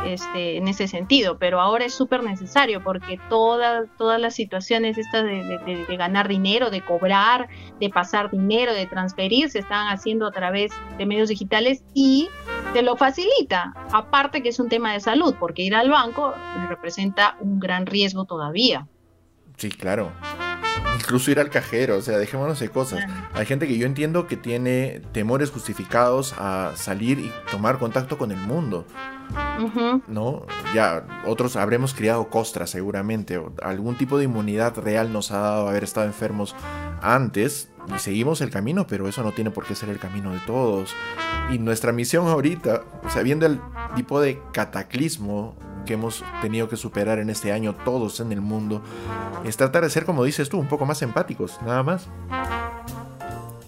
Eh, 0.05 0.13
este, 0.13 0.57
en 0.57 0.67
ese 0.67 0.87
sentido, 0.87 1.39
pero 1.39 1.59
ahora 1.59 1.85
es 1.85 1.95
súper 1.95 2.21
necesario 2.21 2.83
porque 2.83 3.19
todas 3.27 3.87
todas 3.97 4.21
las 4.21 4.35
situaciones 4.35 4.99
estas 4.99 5.23
de, 5.23 5.83
ganar 5.97 6.27
dinero, 6.27 6.69
de 6.69 6.81
cobrar, 6.81 7.49
de 7.79 7.89
pasar 7.89 8.29
dinero, 8.29 8.75
de 8.75 8.85
transferir, 8.85 9.49
se 9.49 9.57
están 9.57 9.87
haciendo 9.87 10.27
a 10.27 10.31
través 10.31 10.71
de 10.99 11.07
medios 11.07 11.29
digitales 11.29 11.83
y 11.95 12.29
te 12.73 12.83
lo 12.83 12.97
facilita. 12.97 13.73
Aparte 13.91 14.43
que 14.43 14.49
es 14.49 14.59
un 14.59 14.69
tema 14.69 14.93
de 14.93 14.99
salud, 14.99 15.33
porque 15.39 15.63
ir 15.63 15.73
al 15.73 15.89
banco 15.89 16.35
representa 16.69 17.35
un 17.39 17.59
gran 17.59 17.87
riesgo 17.87 18.25
todavía. 18.25 18.85
Sí, 19.57 19.69
claro. 19.69 20.11
Incluso 20.95 21.31
ir 21.31 21.39
al 21.39 21.49
cajero, 21.49 21.97
o 21.97 22.01
sea, 22.01 22.17
dejémonos 22.17 22.59
de 22.59 22.69
cosas. 22.69 23.03
Hay 23.33 23.45
gente 23.45 23.67
que 23.67 23.77
yo 23.77 23.85
entiendo 23.85 24.27
que 24.27 24.37
tiene 24.37 25.01
temores 25.11 25.51
justificados 25.51 26.33
a 26.37 26.71
salir 26.75 27.19
y 27.19 27.31
tomar 27.51 27.77
contacto 27.77 28.17
con 28.17 28.31
el 28.31 28.37
mundo. 28.37 28.85
¿No? 30.07 30.45
Ya 30.73 31.05
otros 31.25 31.55
habremos 31.55 31.93
criado 31.93 32.29
costras 32.29 32.69
seguramente. 32.69 33.37
O 33.37 33.53
algún 33.61 33.95
tipo 33.97 34.17
de 34.17 34.25
inmunidad 34.25 34.77
real 34.77 35.11
nos 35.11 35.31
ha 35.31 35.39
dado 35.39 35.67
haber 35.67 35.83
estado 35.83 36.07
enfermos 36.07 36.55
antes 37.01 37.69
y 37.95 37.99
seguimos 37.99 38.41
el 38.41 38.49
camino, 38.49 38.87
pero 38.87 39.07
eso 39.07 39.23
no 39.23 39.31
tiene 39.31 39.51
por 39.51 39.65
qué 39.65 39.75
ser 39.75 39.89
el 39.89 39.99
camino 39.99 40.31
de 40.31 40.39
todos. 40.39 40.93
Y 41.51 41.59
nuestra 41.59 41.91
misión 41.91 42.27
ahorita, 42.27 42.83
o 43.03 43.09
sea, 43.09 43.21
viendo 43.21 43.45
el 43.45 43.59
tipo 43.95 44.19
de 44.19 44.41
cataclismo 44.51 45.55
que 45.85 45.93
hemos 45.93 46.23
tenido 46.41 46.67
que 46.67 46.77
superar 46.77 47.19
en 47.19 47.29
este 47.29 47.51
año 47.51 47.75
todos 47.85 48.19
en 48.19 48.31
el 48.31 48.41
mundo, 48.41 48.81
es 49.43 49.57
tratar 49.57 49.83
de 49.83 49.89
ser, 49.89 50.05
como 50.05 50.23
dices 50.23 50.49
tú, 50.49 50.59
un 50.59 50.67
poco 50.67 50.85
más 50.85 51.01
empáticos, 51.01 51.59
nada 51.61 51.83
más. 51.83 52.07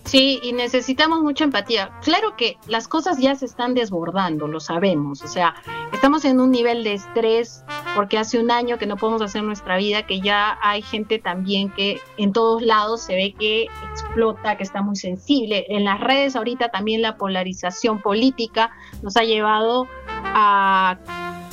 Sí, 0.07 0.39
y 0.41 0.53
necesitamos 0.53 1.21
mucha 1.21 1.43
empatía. 1.43 1.91
Claro 2.01 2.37
que 2.37 2.57
las 2.65 2.87
cosas 2.87 3.17
ya 3.17 3.35
se 3.35 3.45
están 3.45 3.73
desbordando, 3.73 4.47
lo 4.47 4.61
sabemos. 4.61 5.21
O 5.21 5.27
sea, 5.27 5.55
estamos 5.91 6.23
en 6.23 6.39
un 6.39 6.49
nivel 6.49 6.85
de 6.85 6.93
estrés 6.93 7.65
porque 7.93 8.17
hace 8.17 8.39
un 8.39 8.49
año 8.49 8.77
que 8.77 8.85
no 8.85 8.95
podemos 8.95 9.21
hacer 9.21 9.43
nuestra 9.43 9.75
vida, 9.75 10.03
que 10.03 10.21
ya 10.21 10.57
hay 10.61 10.81
gente 10.81 11.19
también 11.19 11.69
que 11.71 11.99
en 12.15 12.31
todos 12.31 12.61
lados 12.61 13.01
se 13.01 13.15
ve 13.15 13.35
que 13.37 13.67
explota, 13.91 14.55
que 14.55 14.63
está 14.63 14.81
muy 14.81 14.95
sensible. 14.95 15.65
En 15.67 15.83
las 15.83 15.99
redes 15.99 16.37
ahorita 16.37 16.69
también 16.69 17.01
la 17.01 17.17
polarización 17.17 18.01
política 18.01 18.71
nos 19.01 19.17
ha 19.17 19.23
llevado 19.23 19.89
a 20.07 20.99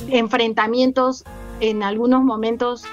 enfrentamientos 0.09 1.24
en 1.60 1.82
algunos 1.82 2.22
momentos 2.22 2.85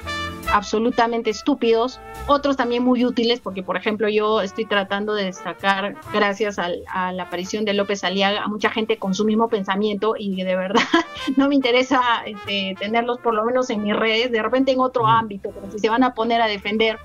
absolutamente 0.52 1.30
estúpidos, 1.30 2.00
otros 2.28 2.58
también 2.58 2.84
muy 2.84 3.06
útiles, 3.06 3.40
porque 3.40 3.64
por 3.64 3.78
ejemplo 3.78 4.10
yo 4.10 4.42
estoy 4.42 4.66
tratando 4.66 5.14
de 5.14 5.26
destacar, 5.26 5.96
gracias 6.14 6.60
a 6.60 7.12
la 7.12 7.24
aparición 7.24 7.66
de 7.66 7.74
López 7.74 8.04
Aliaga, 8.04 8.44
a 8.44 8.48
mucha 8.48 8.70
gente 8.70 8.98
con 8.98 9.14
su 9.14 9.26
mismo 9.26 9.48
pensamiento 9.50 10.16
y 10.18 10.44
de 10.44 10.56
verdad 10.56 10.82
no 11.38 11.48
me 11.48 11.56
interesa 11.56 12.02
este, 12.26 12.76
tenerlos 12.80 13.20
por 13.20 13.34
lo 13.34 13.46
menos 13.46 13.70
en 13.70 13.84
mis 13.84 13.96
redes, 13.96 14.32
de 14.32 14.42
repente 14.42 14.72
en 14.72 14.80
otro 14.80 15.08
ámbito, 15.08 15.52
pero 15.54 15.72
si 15.72 15.80
se 15.80 15.90
van 15.90 16.04
a 16.04 16.14
poner 16.14 16.42
a 16.42 16.48
defender 16.48 17.00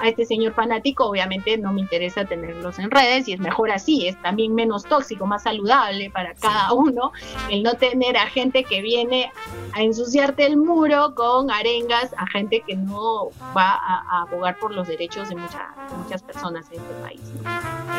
a 0.00 0.08
este 0.08 0.24
señor 0.24 0.52
fanático, 0.54 1.06
obviamente 1.06 1.56
no 1.58 1.72
me 1.72 1.80
interesa 1.80 2.24
tenerlos 2.24 2.78
en 2.78 2.90
redes 2.90 3.28
y 3.28 3.32
es 3.32 3.40
mejor 3.40 3.70
así, 3.70 4.08
es 4.08 4.20
también 4.22 4.54
menos 4.54 4.84
tóxico, 4.84 5.26
más 5.26 5.42
saludable 5.44 6.10
para 6.10 6.34
cada 6.34 6.72
uno 6.72 7.12
el 7.50 7.62
no 7.62 7.74
tener 7.74 8.16
a 8.16 8.26
gente 8.26 8.64
que 8.64 8.82
viene 8.82 9.30
a 9.72 9.82
ensuciarte 9.82 10.46
el 10.46 10.56
muro 10.56 11.14
con 11.14 11.50
arengas 11.50 12.14
a 12.16 12.26
gente 12.26 12.62
que 12.66 12.76
no 12.76 13.30
va 13.56 13.72
a, 13.74 14.22
abogar 14.22 14.58
por 14.58 14.74
los 14.74 14.88
derechos 14.88 15.28
de, 15.28 15.36
muchas 15.36 16.22
personas 16.22 16.66
en 16.70 16.80
este 16.80 16.94
país. 17.02 17.20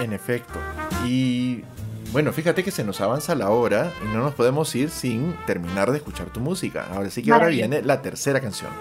En 0.01 0.13
efecto. 0.13 0.59
Y 1.05 1.63
bueno, 2.11 2.31
fíjate 2.31 2.63
que 2.63 2.71
se 2.71 2.83
nos 2.83 3.01
avanza 3.01 3.35
la 3.35 3.49
hora 3.49 3.91
y 4.03 4.13
no 4.13 4.23
nos 4.23 4.33
podemos 4.33 4.73
ir 4.75 4.89
sin 4.89 5.35
terminar 5.45 5.91
de 5.91 5.97
escuchar 5.97 6.27
tu 6.27 6.39
música. 6.39 6.87
Ahora 6.93 7.09
sí 7.09 7.21
que 7.21 7.31
ahora 7.31 7.47
viene 7.47 7.81
la 7.81 8.01
tercera 8.01 8.39
canción. 8.39 8.71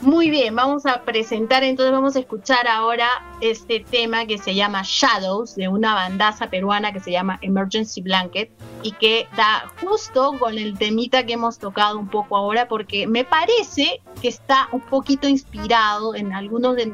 Muy 0.00 0.30
bien, 0.30 0.54
vamos 0.54 0.86
a 0.86 1.02
presentar, 1.02 1.64
entonces 1.64 1.92
vamos 1.92 2.14
a 2.14 2.20
escuchar 2.20 2.68
ahora 2.68 3.08
este 3.40 3.80
tema 3.80 4.26
que 4.26 4.38
se 4.38 4.54
llama 4.54 4.82
Shadows, 4.84 5.56
de 5.56 5.66
una 5.66 5.94
bandaza 5.94 6.48
peruana 6.48 6.92
que 6.92 7.00
se 7.00 7.10
llama 7.10 7.38
Emergency 7.42 8.00
Blanket, 8.00 8.50
y 8.84 8.92
que 8.92 9.26
da 9.36 9.64
justo 9.80 10.34
con 10.38 10.56
el 10.56 10.78
temita 10.78 11.26
que 11.26 11.32
hemos 11.32 11.58
tocado 11.58 11.98
un 11.98 12.08
poco 12.08 12.36
ahora, 12.36 12.68
porque 12.68 13.08
me 13.08 13.24
parece 13.24 14.00
que 14.22 14.28
está 14.28 14.68
un 14.70 14.82
poquito 14.82 15.26
inspirado 15.26 16.14
en 16.14 16.32
algunos 16.32 16.76
de 16.76 16.92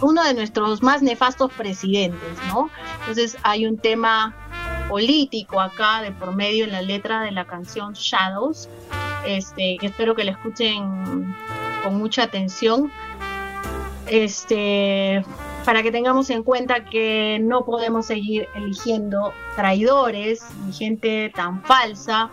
uno 0.00 0.22
de 0.22 0.34
nuestros 0.34 0.84
más 0.84 1.02
nefastos 1.02 1.52
presidentes, 1.52 2.38
¿no? 2.46 2.70
Entonces 3.00 3.36
hay 3.42 3.66
un 3.66 3.76
tema 3.76 4.36
político 4.88 5.60
acá 5.60 6.00
de 6.02 6.12
por 6.12 6.34
medio 6.34 6.64
en 6.64 6.72
la 6.72 6.82
letra 6.82 7.22
de 7.22 7.32
la 7.32 7.44
canción 7.44 7.94
Shadows, 7.94 8.68
este, 9.26 9.78
que 9.80 9.86
espero 9.86 10.14
que 10.14 10.24
la 10.24 10.32
escuchen 10.32 11.34
con 11.82 11.98
mucha 11.98 12.24
atención. 12.24 12.90
Este, 14.06 15.22
para 15.64 15.82
que 15.82 15.92
tengamos 15.92 16.30
en 16.30 16.42
cuenta 16.42 16.84
que 16.84 17.38
no 17.40 17.64
podemos 17.64 18.06
seguir 18.06 18.48
eligiendo 18.54 19.32
traidores 19.54 20.44
y 20.68 20.72
gente 20.72 21.30
tan 21.34 21.62
falsa 21.62 22.30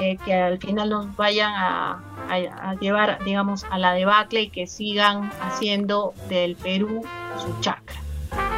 eh, 0.00 0.16
que 0.24 0.34
al 0.34 0.58
final 0.58 0.88
nos 0.88 1.16
vayan 1.16 1.52
a, 1.54 2.04
llevar, 2.80 3.22
digamos, 3.24 3.64
a 3.70 3.78
la 3.78 3.92
debacle 3.92 4.42
y 4.42 4.50
que 4.50 4.68
sigan 4.68 5.30
haciendo 5.42 6.14
del 6.28 6.54
Perú 6.54 7.02
su 7.38 7.60
chakra. 7.60 7.96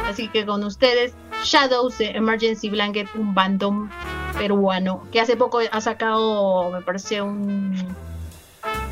Así 0.07 0.27
que 0.27 0.45
con 0.45 0.63
ustedes, 0.63 1.15
Shadows 1.43 1.97
de 1.97 2.11
Emergency 2.11 2.69
Blanket, 2.69 3.07
un 3.15 3.33
bandón 3.33 3.89
peruano 4.37 5.03
que 5.11 5.19
hace 5.19 5.35
poco 5.35 5.59
ha 5.71 5.81
sacado, 5.81 6.69
me 6.69 6.81
parece, 6.81 7.23
un, 7.23 7.75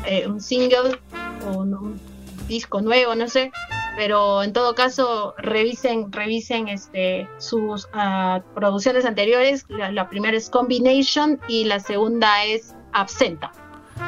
eh, 0.06 0.26
un 0.26 0.40
single 0.40 0.98
un 1.46 2.00
disco 2.48 2.80
nuevo, 2.80 3.14
no 3.14 3.28
sé. 3.28 3.50
Pero 3.96 4.42
en 4.42 4.52
todo 4.52 4.74
caso, 4.74 5.34
revisen, 5.36 6.10
revisen 6.12 6.68
este, 6.68 7.28
sus 7.38 7.88
ah, 7.92 8.42
producciones 8.54 9.04
anteriores. 9.04 9.66
La, 9.68 10.08
primera 10.08 10.36
es 10.36 10.48
Combination 10.48 11.38
y 11.46 11.64
la 11.64 11.78
segunda 11.78 12.44
es 12.44 12.74
Absenta. 12.92 13.52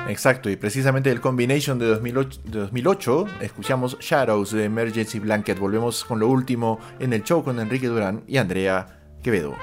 Exacto, 0.09 0.49
y 0.51 0.57
precisamente 0.57 1.11
del 1.11 1.21
Combination 1.21 1.79
de 1.79 1.87
2008, 1.87 2.41
de 2.45 2.59
2008, 2.61 3.27
escuchamos 3.43 3.99
Shadows 4.01 4.53
de 4.53 4.65
Emergency 4.65 5.19
Blanket. 5.19 5.59
Volvemos 5.59 6.05
con 6.05 6.19
lo 6.19 6.29
último 6.29 6.81
en 6.99 7.13
el 7.13 7.23
show 7.23 7.45
con 7.45 7.61
Enrique 7.61 7.87
Durán 7.87 8.25
y 8.27 8.39
Andrea 8.39 9.01
Quevedo. 9.23 9.55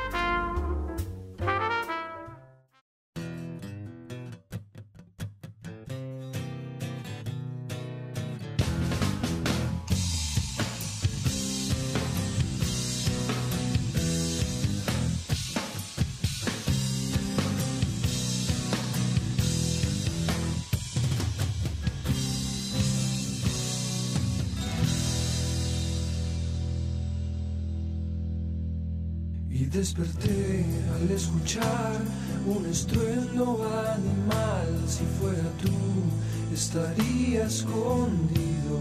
Desperté 29.92 30.66
al 30.96 31.12
escuchar 31.12 32.00
un 32.46 32.66
estruendo 32.66 33.62
animal. 33.94 34.68
Si 34.88 35.04
fuera 35.20 35.50
tú, 35.62 36.54
estaría 36.54 37.46
escondido. 37.46 38.80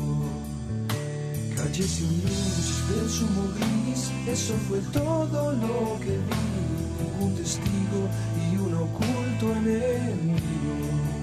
Calles 1.56 2.00
y 2.00 2.22
luz 2.22 3.10
sumo 3.10 3.42
gris, 3.56 4.10
eso 4.28 4.54
fue 4.68 4.78
todo 4.92 5.52
lo 5.52 5.98
que 5.98 6.16
vi. 6.16 7.24
Un 7.24 7.34
testigo 7.34 8.08
y 8.52 8.56
un 8.56 8.74
oculto 8.74 9.52
enemigo. 9.58 11.19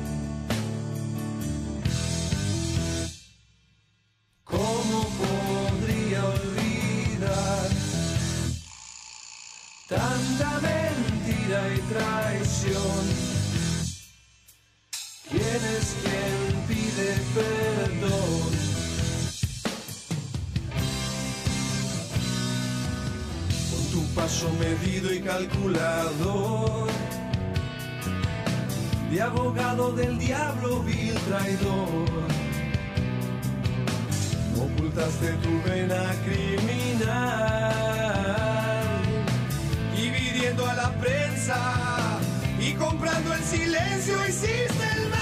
Paso 24.38 24.53
medido 24.59 25.11
y 25.11 25.19
calculado, 25.22 26.88
de 29.09 29.22
abogado 29.22 29.91
del 29.93 30.19
diablo 30.19 30.84
vil 30.84 31.15
traidor 31.27 32.27
ocultaste 34.61 35.34
tu 35.43 35.61
vena 35.68 36.14
criminal, 36.26 37.73
dividiendo 39.95 40.68
a 40.68 40.73
la 40.73 40.91
prensa 40.99 41.57
y 42.59 42.73
comprando 42.73 43.34
el 43.34 43.43
silencio 43.43 44.18
hiciste 44.27 44.85
el 44.97 45.09
mal. 45.09 45.16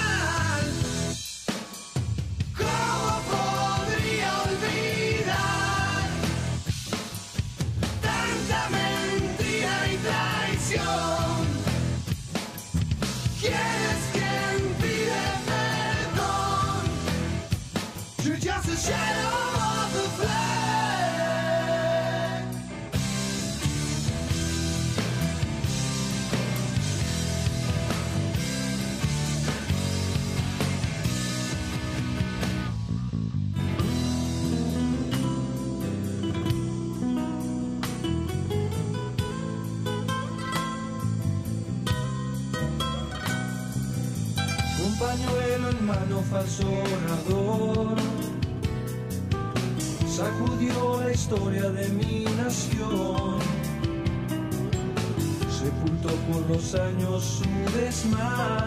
Años 57.25 57.91
su 57.91 58.64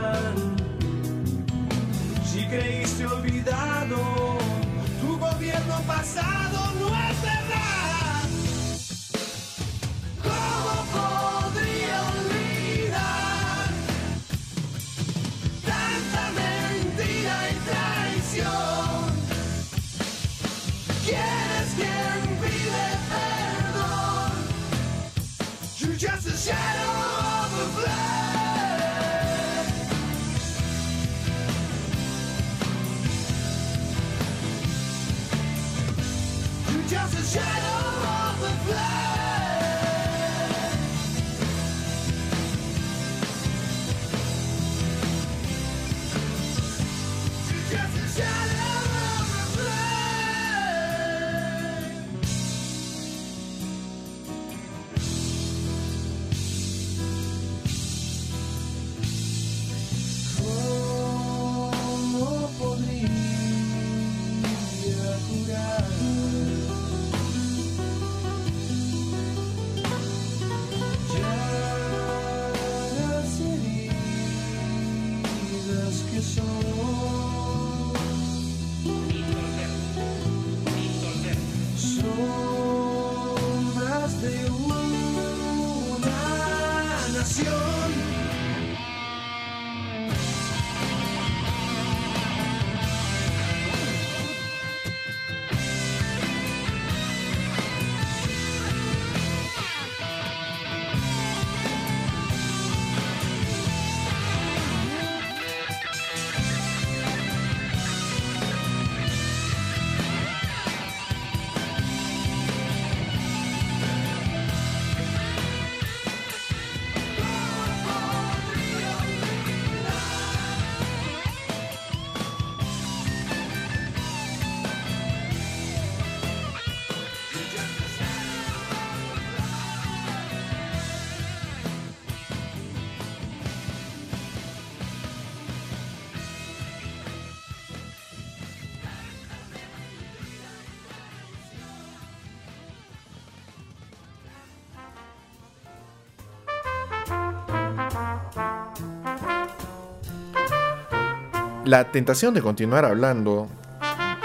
La 151.68 151.92
tentación 151.92 152.32
de 152.32 152.40
continuar 152.40 152.86
hablando 152.86 153.46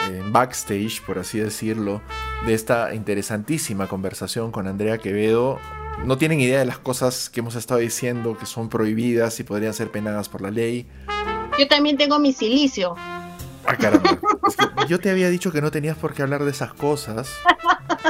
en 0.10 0.32
backstage, 0.32 1.02
por 1.06 1.20
así 1.20 1.40
decirlo, 1.40 2.02
de 2.46 2.54
esta 2.54 2.96
interesantísima 2.96 3.88
conversación 3.88 4.54
con 4.54 4.66
Andrea 4.66 4.98
Quevedo. 4.98 5.60
No 6.06 6.18
tienen 6.18 6.40
idea 6.40 6.60
de 6.60 6.66
las 6.66 6.78
cosas 6.78 7.30
que 7.30 7.42
hemos 7.42 7.56
estado 7.56 7.82
diciendo 7.82 8.38
que 8.38 8.46
son 8.46 8.70
prohibidas 8.70 9.42
y 9.42 9.44
podrían 9.44 9.74
ser 9.74 9.92
penadas 9.92 10.30
por 10.30 10.40
la 10.40 10.52
ley. 10.52 10.88
Yo 11.60 11.68
también 11.68 11.98
tengo 11.98 12.18
mi 12.18 12.32
silicio. 12.32 12.96
Ah, 13.66 13.76
caramba. 13.78 14.18
Es 14.48 14.56
que 14.56 14.66
yo 14.88 15.02
te 15.02 15.10
había 15.10 15.30
dicho 15.30 15.52
que 15.52 15.60
no 15.60 15.70
tenías 15.70 15.98
por 15.98 16.14
qué 16.14 16.22
hablar 16.22 16.46
de 16.46 16.52
esas 16.52 16.74
cosas. 16.74 17.30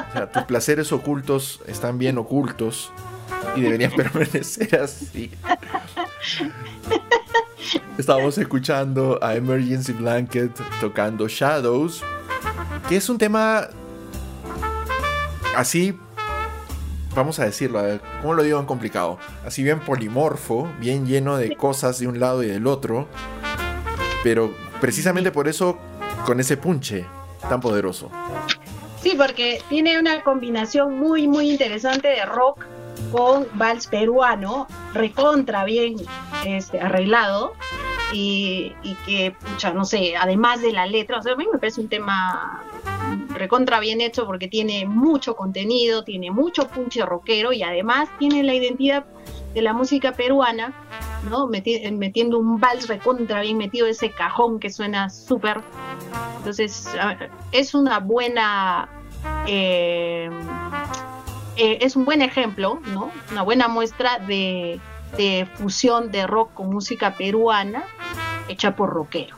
O 0.09 0.13
sea, 0.13 0.31
tus 0.31 0.43
placeres 0.43 0.91
ocultos 0.91 1.59
están 1.65 1.97
bien 1.97 2.19
ocultos 2.19 2.93
y 3.55 3.61
deberían 3.61 3.91
permanecer 3.95 4.75
así. 4.75 5.31
Estábamos 7.97 8.39
escuchando 8.39 9.19
a 9.21 9.35
Emergency 9.35 9.93
Blanket 9.93 10.51
tocando 10.81 11.27
Shadows, 11.27 12.01
que 12.89 12.95
es 12.95 13.07
un 13.07 13.19
tema 13.19 13.67
así, 15.55 15.95
vamos 17.15 17.37
a 17.37 17.45
decirlo, 17.45 17.77
a 17.77 17.83
ver, 17.83 18.01
¿cómo 18.21 18.33
lo 18.33 18.41
digo 18.41 18.59
en 18.59 18.65
complicado? 18.65 19.19
Así 19.45 19.61
bien 19.61 19.79
polimorfo, 19.79 20.67
bien 20.79 21.05
lleno 21.05 21.37
de 21.37 21.55
cosas 21.55 21.99
de 21.99 22.07
un 22.07 22.19
lado 22.19 22.41
y 22.41 22.47
del 22.47 22.65
otro, 22.65 23.07
pero 24.23 24.51
precisamente 24.81 25.31
por 25.31 25.47
eso 25.47 25.77
con 26.25 26.39
ese 26.39 26.57
punche 26.57 27.05
tan 27.47 27.61
poderoso. 27.61 28.09
Sí, 29.03 29.13
porque 29.15 29.61
tiene 29.69 29.99
una 29.99 30.23
combinación 30.23 30.97
muy, 30.97 31.27
muy 31.27 31.51
interesante 31.51 32.07
de 32.07 32.25
rock 32.25 32.65
con 33.11 33.45
vals 33.53 33.85
peruano, 33.85 34.67
recontra 34.93 35.63
bien 35.65 35.97
este, 36.45 36.79
arreglado, 36.79 37.53
y, 38.13 38.95
que, 39.05 39.31
pucha, 39.31 39.73
no 39.73 39.85
sé, 39.85 40.15
además 40.15 40.61
de 40.61 40.71
la 40.71 40.85
letra, 40.85 41.19
o 41.19 41.21
sea, 41.21 41.33
a 41.33 41.35
mí 41.35 41.45
me 41.51 41.57
parece 41.57 41.81
un 41.81 41.89
tema 41.89 42.63
recontra 43.29 43.79
bien 43.79 44.01
hecho 44.01 44.25
porque 44.25 44.47
tiene 44.47 44.85
mucho 44.85 45.35
contenido, 45.35 46.03
tiene 46.03 46.31
mucho 46.31 46.67
punche 46.67 47.05
rockero 47.05 47.51
y 47.51 47.63
además 47.63 48.09
tiene 48.19 48.43
la 48.43 48.53
identidad 48.53 49.05
de 49.53 49.61
la 49.61 49.73
música 49.73 50.13
peruana, 50.13 50.73
¿no? 51.29 51.47
metiendo 51.47 52.39
un 52.39 52.59
vals 52.59 52.87
recontra 52.87 53.41
bien 53.41 53.57
metido 53.57 53.87
ese 53.87 54.11
cajón 54.11 54.59
que 54.59 54.69
suena 54.69 55.09
súper. 55.09 55.61
Entonces, 56.37 56.89
es 57.51 57.73
una 57.73 57.99
buena. 57.99 58.89
Eh, 59.47 60.29
eh, 61.55 61.77
es 61.81 61.95
un 61.95 62.03
buen 62.03 62.21
ejemplo, 62.21 62.79
¿no? 62.93 63.11
Una 63.31 63.43
buena 63.43 63.67
muestra 63.67 64.17
de, 64.19 64.79
de 65.17 65.47
fusión 65.55 66.11
de 66.11 66.27
rock 66.27 66.53
con 66.53 66.69
música 66.69 67.15
peruana 67.15 67.83
hecha 68.47 68.75
por 68.75 68.89
rockero. 68.89 69.35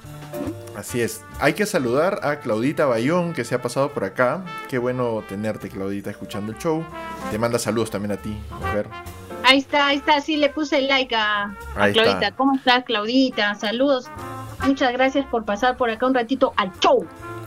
Así 0.76 1.02
es. 1.02 1.24
Hay 1.40 1.54
que 1.54 1.66
saludar 1.66 2.20
a 2.24 2.40
Claudita 2.40 2.86
Bayón 2.86 3.34
que 3.34 3.46
se 3.46 3.56
ha 3.56 3.62
pasado 3.62 3.94
por 3.94 4.04
acá. 4.04 4.44
Qué 4.68 4.78
bueno 4.78 5.24
tenerte, 5.28 5.70
Claudita, 5.70 6.10
escuchando 6.10 6.52
el 6.52 6.58
show. 6.58 6.84
Te 7.32 7.40
manda 7.40 7.58
saludos 7.60 7.90
también 7.92 8.12
a 8.12 8.18
ti, 8.18 8.38
mujer. 8.60 8.90
Ahí 9.44 9.60
está, 9.60 9.88
ahí 9.88 9.98
está, 9.98 10.20
sí 10.22 10.38
le 10.38 10.50
puse 10.50 10.82
like 10.82 11.16
a, 11.16 11.56
Claudita. 11.76 12.32
¿Cómo 12.32 12.56
estás, 12.56 12.84
Claudita? 12.84 13.56
Saludos. 13.56 14.08
Muchas 14.66 14.92
gracias 14.92 15.26
por 15.28 15.46
pasar 15.46 15.78
por 15.78 15.90
acá 15.90 16.08
un 16.08 16.14
ratito 16.14 16.54
al 16.58 16.72
show. 16.80 17.06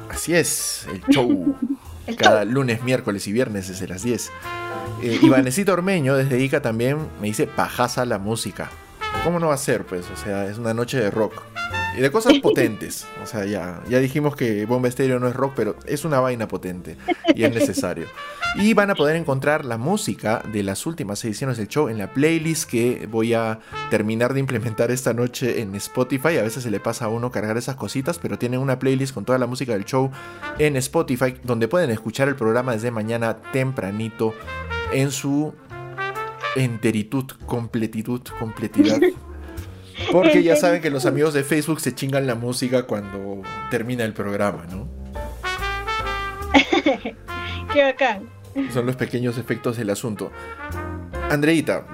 Así 0.09 0.35
es, 0.35 0.87
el 0.91 1.03
show. 1.13 1.55
Cada 2.17 2.45
lunes, 2.45 2.83
miércoles 2.83 3.27
y 3.27 3.33
viernes 3.33 3.69
desde 3.69 3.89
las 3.89 4.03
10. 4.03 4.31
Eh, 5.03 5.19
Ivanecito 5.23 5.73
Ormeño 5.73 6.17
desde 6.17 6.41
Ica 6.41 6.63
también 6.63 6.99
me 7.21 7.29
dice 7.29 7.47
pajaza 7.47 8.05
la 8.05 8.19
música. 8.19 8.71
¿Cómo 9.25 9.39
no 9.39 9.49
va 9.49 9.55
a 9.55 9.59
ser? 9.59 9.85
Pues, 9.85 10.07
o 10.11 10.17
sea, 10.17 10.47
es 10.47 10.59
una 10.59 10.75
noche 10.75 10.99
de 10.99 11.11
rock. 11.11 11.43
Y 11.99 12.01
de 12.01 12.13
cosas 12.13 12.39
potentes. 12.39 13.07
O 13.21 13.27
sea, 13.27 13.45
ya, 13.45 13.83
ya 13.89 13.99
dijimos 13.99 14.37
que 14.37 14.67
Bomba 14.67 14.87
Estéreo 14.87 15.19
no 15.19 15.27
es 15.27 15.35
rock, 15.35 15.55
pero 15.57 15.75
es 15.85 16.05
una 16.05 16.21
vaina 16.21 16.47
potente 16.47 16.97
y 17.35 17.43
es 17.43 17.53
necesario. 17.53 18.07
Y 18.55 18.73
van 18.73 18.91
a 18.91 18.95
poder 18.95 19.17
encontrar 19.17 19.65
la 19.65 19.79
música 19.79 20.41
de 20.53 20.63
las 20.63 20.87
últimas 20.87 21.25
ediciones 21.25 21.57
del 21.57 21.67
show 21.67 21.89
en 21.89 21.99
la 21.99 22.13
playlist 22.13 22.71
que 22.71 23.09
voy 23.11 23.35
a 23.35 23.59
terminar 23.91 24.33
de 24.33 24.39
implementar 24.39 24.93
esta 24.93 25.13
noche 25.13 25.61
en 25.61 25.75
Spotify. 25.75 26.39
A 26.39 26.43
veces 26.43 26.63
se 26.63 26.71
le 26.71 26.79
pasa 26.79 27.07
a 27.07 27.09
uno 27.09 27.33
cargar 27.33 27.57
esas 27.57 27.75
cositas, 27.75 28.21
pero 28.21 28.39
tienen 28.39 28.61
una 28.61 28.79
playlist 28.79 29.13
con 29.13 29.25
toda 29.25 29.39
la 29.39 29.49
música 29.49 29.73
del 29.73 29.85
show 29.85 30.13
en 30.61 30.77
Spotify, 30.77 31.35
donde 31.43 31.67
pueden 31.67 31.91
escuchar 31.91 32.29
el 32.29 32.37
programa 32.37 32.75
desde 32.75 32.93
mañana 32.93 33.39
tempranito 33.53 34.35
en 34.93 35.11
su 35.11 35.53
enteritud, 36.55 37.25
completitud, 37.45 38.23
completidad. 38.39 39.01
Porque 40.13 40.43
ya 40.43 40.57
saben 40.57 40.81
que 40.81 40.91
los 40.91 41.07
amigos 41.07 41.35
de 41.35 41.45
Facebook 41.45 41.81
se 41.81 41.95
chingan 41.95 42.27
la 42.27 42.35
música 42.35 42.85
cuando 42.85 43.43
termina 43.71 44.05
el 44.05 44.13
programa, 44.13 44.67
¿no? 44.71 44.89
Qué 47.73 47.83
bacán. 47.83 48.29
Son 48.73 48.87
los 48.87 48.97
pequeños 48.97 49.39
efectos 49.39 49.77
del 49.77 49.91
asunto. 49.91 50.33
Andreita, 51.31 51.87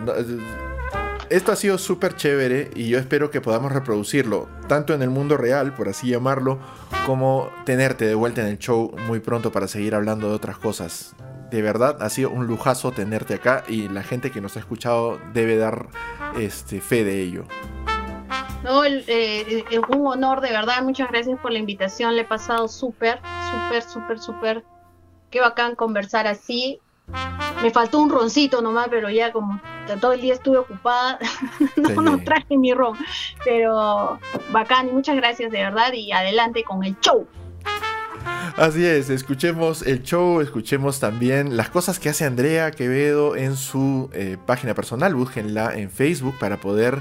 esto 1.30 1.52
ha 1.52 1.56
sido 1.56 1.78
súper 1.78 2.14
chévere 2.16 2.70
y 2.74 2.88
yo 2.88 2.98
espero 2.98 3.30
que 3.30 3.40
podamos 3.40 3.72
reproducirlo, 3.72 4.48
tanto 4.68 4.94
en 4.94 5.02
el 5.02 5.10
mundo 5.10 5.36
real, 5.36 5.74
por 5.74 5.88
así 5.88 6.08
llamarlo, 6.08 6.60
como 7.06 7.50
tenerte 7.64 8.06
de 8.06 8.14
vuelta 8.14 8.42
en 8.42 8.48
el 8.48 8.58
show 8.58 8.94
muy 9.06 9.20
pronto 9.20 9.50
para 9.50 9.66
seguir 9.66 9.94
hablando 9.94 10.28
de 10.28 10.34
otras 10.34 10.58
cosas. 10.58 11.14
De 11.50 11.62
verdad, 11.62 11.98
ha 12.00 12.10
sido 12.10 12.30
un 12.30 12.46
lujazo 12.46 12.92
tenerte 12.92 13.34
acá 13.34 13.64
y 13.68 13.88
la 13.88 14.02
gente 14.02 14.30
que 14.30 14.40
nos 14.40 14.56
ha 14.56 14.60
escuchado 14.60 15.18
debe 15.32 15.56
dar 15.56 15.88
este, 16.38 16.80
fe 16.80 17.04
de 17.04 17.20
ello. 17.20 17.44
No, 18.62 18.84
el, 18.84 19.04
eh, 19.08 19.64
un 19.88 20.06
honor, 20.06 20.40
de 20.40 20.50
verdad. 20.50 20.82
Muchas 20.82 21.10
gracias 21.10 21.38
por 21.40 21.52
la 21.52 21.58
invitación. 21.58 22.16
Le 22.16 22.22
he 22.22 22.24
pasado 22.24 22.68
súper, 22.68 23.20
súper, 23.50 23.82
súper, 23.82 24.18
súper. 24.18 24.64
Qué 25.30 25.40
bacán 25.40 25.74
conversar 25.74 26.26
así. 26.26 26.80
Me 27.62 27.70
faltó 27.70 28.00
un 28.00 28.10
roncito 28.10 28.62
nomás, 28.62 28.88
pero 28.88 29.10
ya 29.10 29.32
como 29.32 29.60
todo 30.00 30.12
el 30.12 30.20
día 30.20 30.34
estuve 30.34 30.58
ocupada, 30.58 31.18
no, 31.76 32.02
no 32.02 32.18
traje 32.24 32.56
mi 32.56 32.72
ron. 32.72 32.96
Pero 33.44 34.18
bacán 34.52 34.88
y 34.88 34.92
muchas 34.92 35.16
gracias 35.16 35.52
de 35.52 35.58
verdad 35.58 35.92
y 35.92 36.12
adelante 36.12 36.64
con 36.64 36.82
el 36.84 36.98
show. 37.00 37.26
Así 38.56 38.86
es, 38.86 39.10
escuchemos 39.10 39.82
el 39.82 40.04
show, 40.04 40.40
escuchemos 40.40 41.00
también 41.00 41.56
las 41.56 41.70
cosas 41.70 41.98
que 41.98 42.08
hace 42.08 42.24
Andrea 42.24 42.70
Quevedo 42.70 43.34
en 43.34 43.56
su 43.56 44.10
eh, 44.12 44.36
página 44.46 44.74
personal, 44.74 45.14
búsquenla 45.14 45.74
en 45.74 45.90
Facebook 45.90 46.36
para 46.38 46.58
poder 46.58 47.00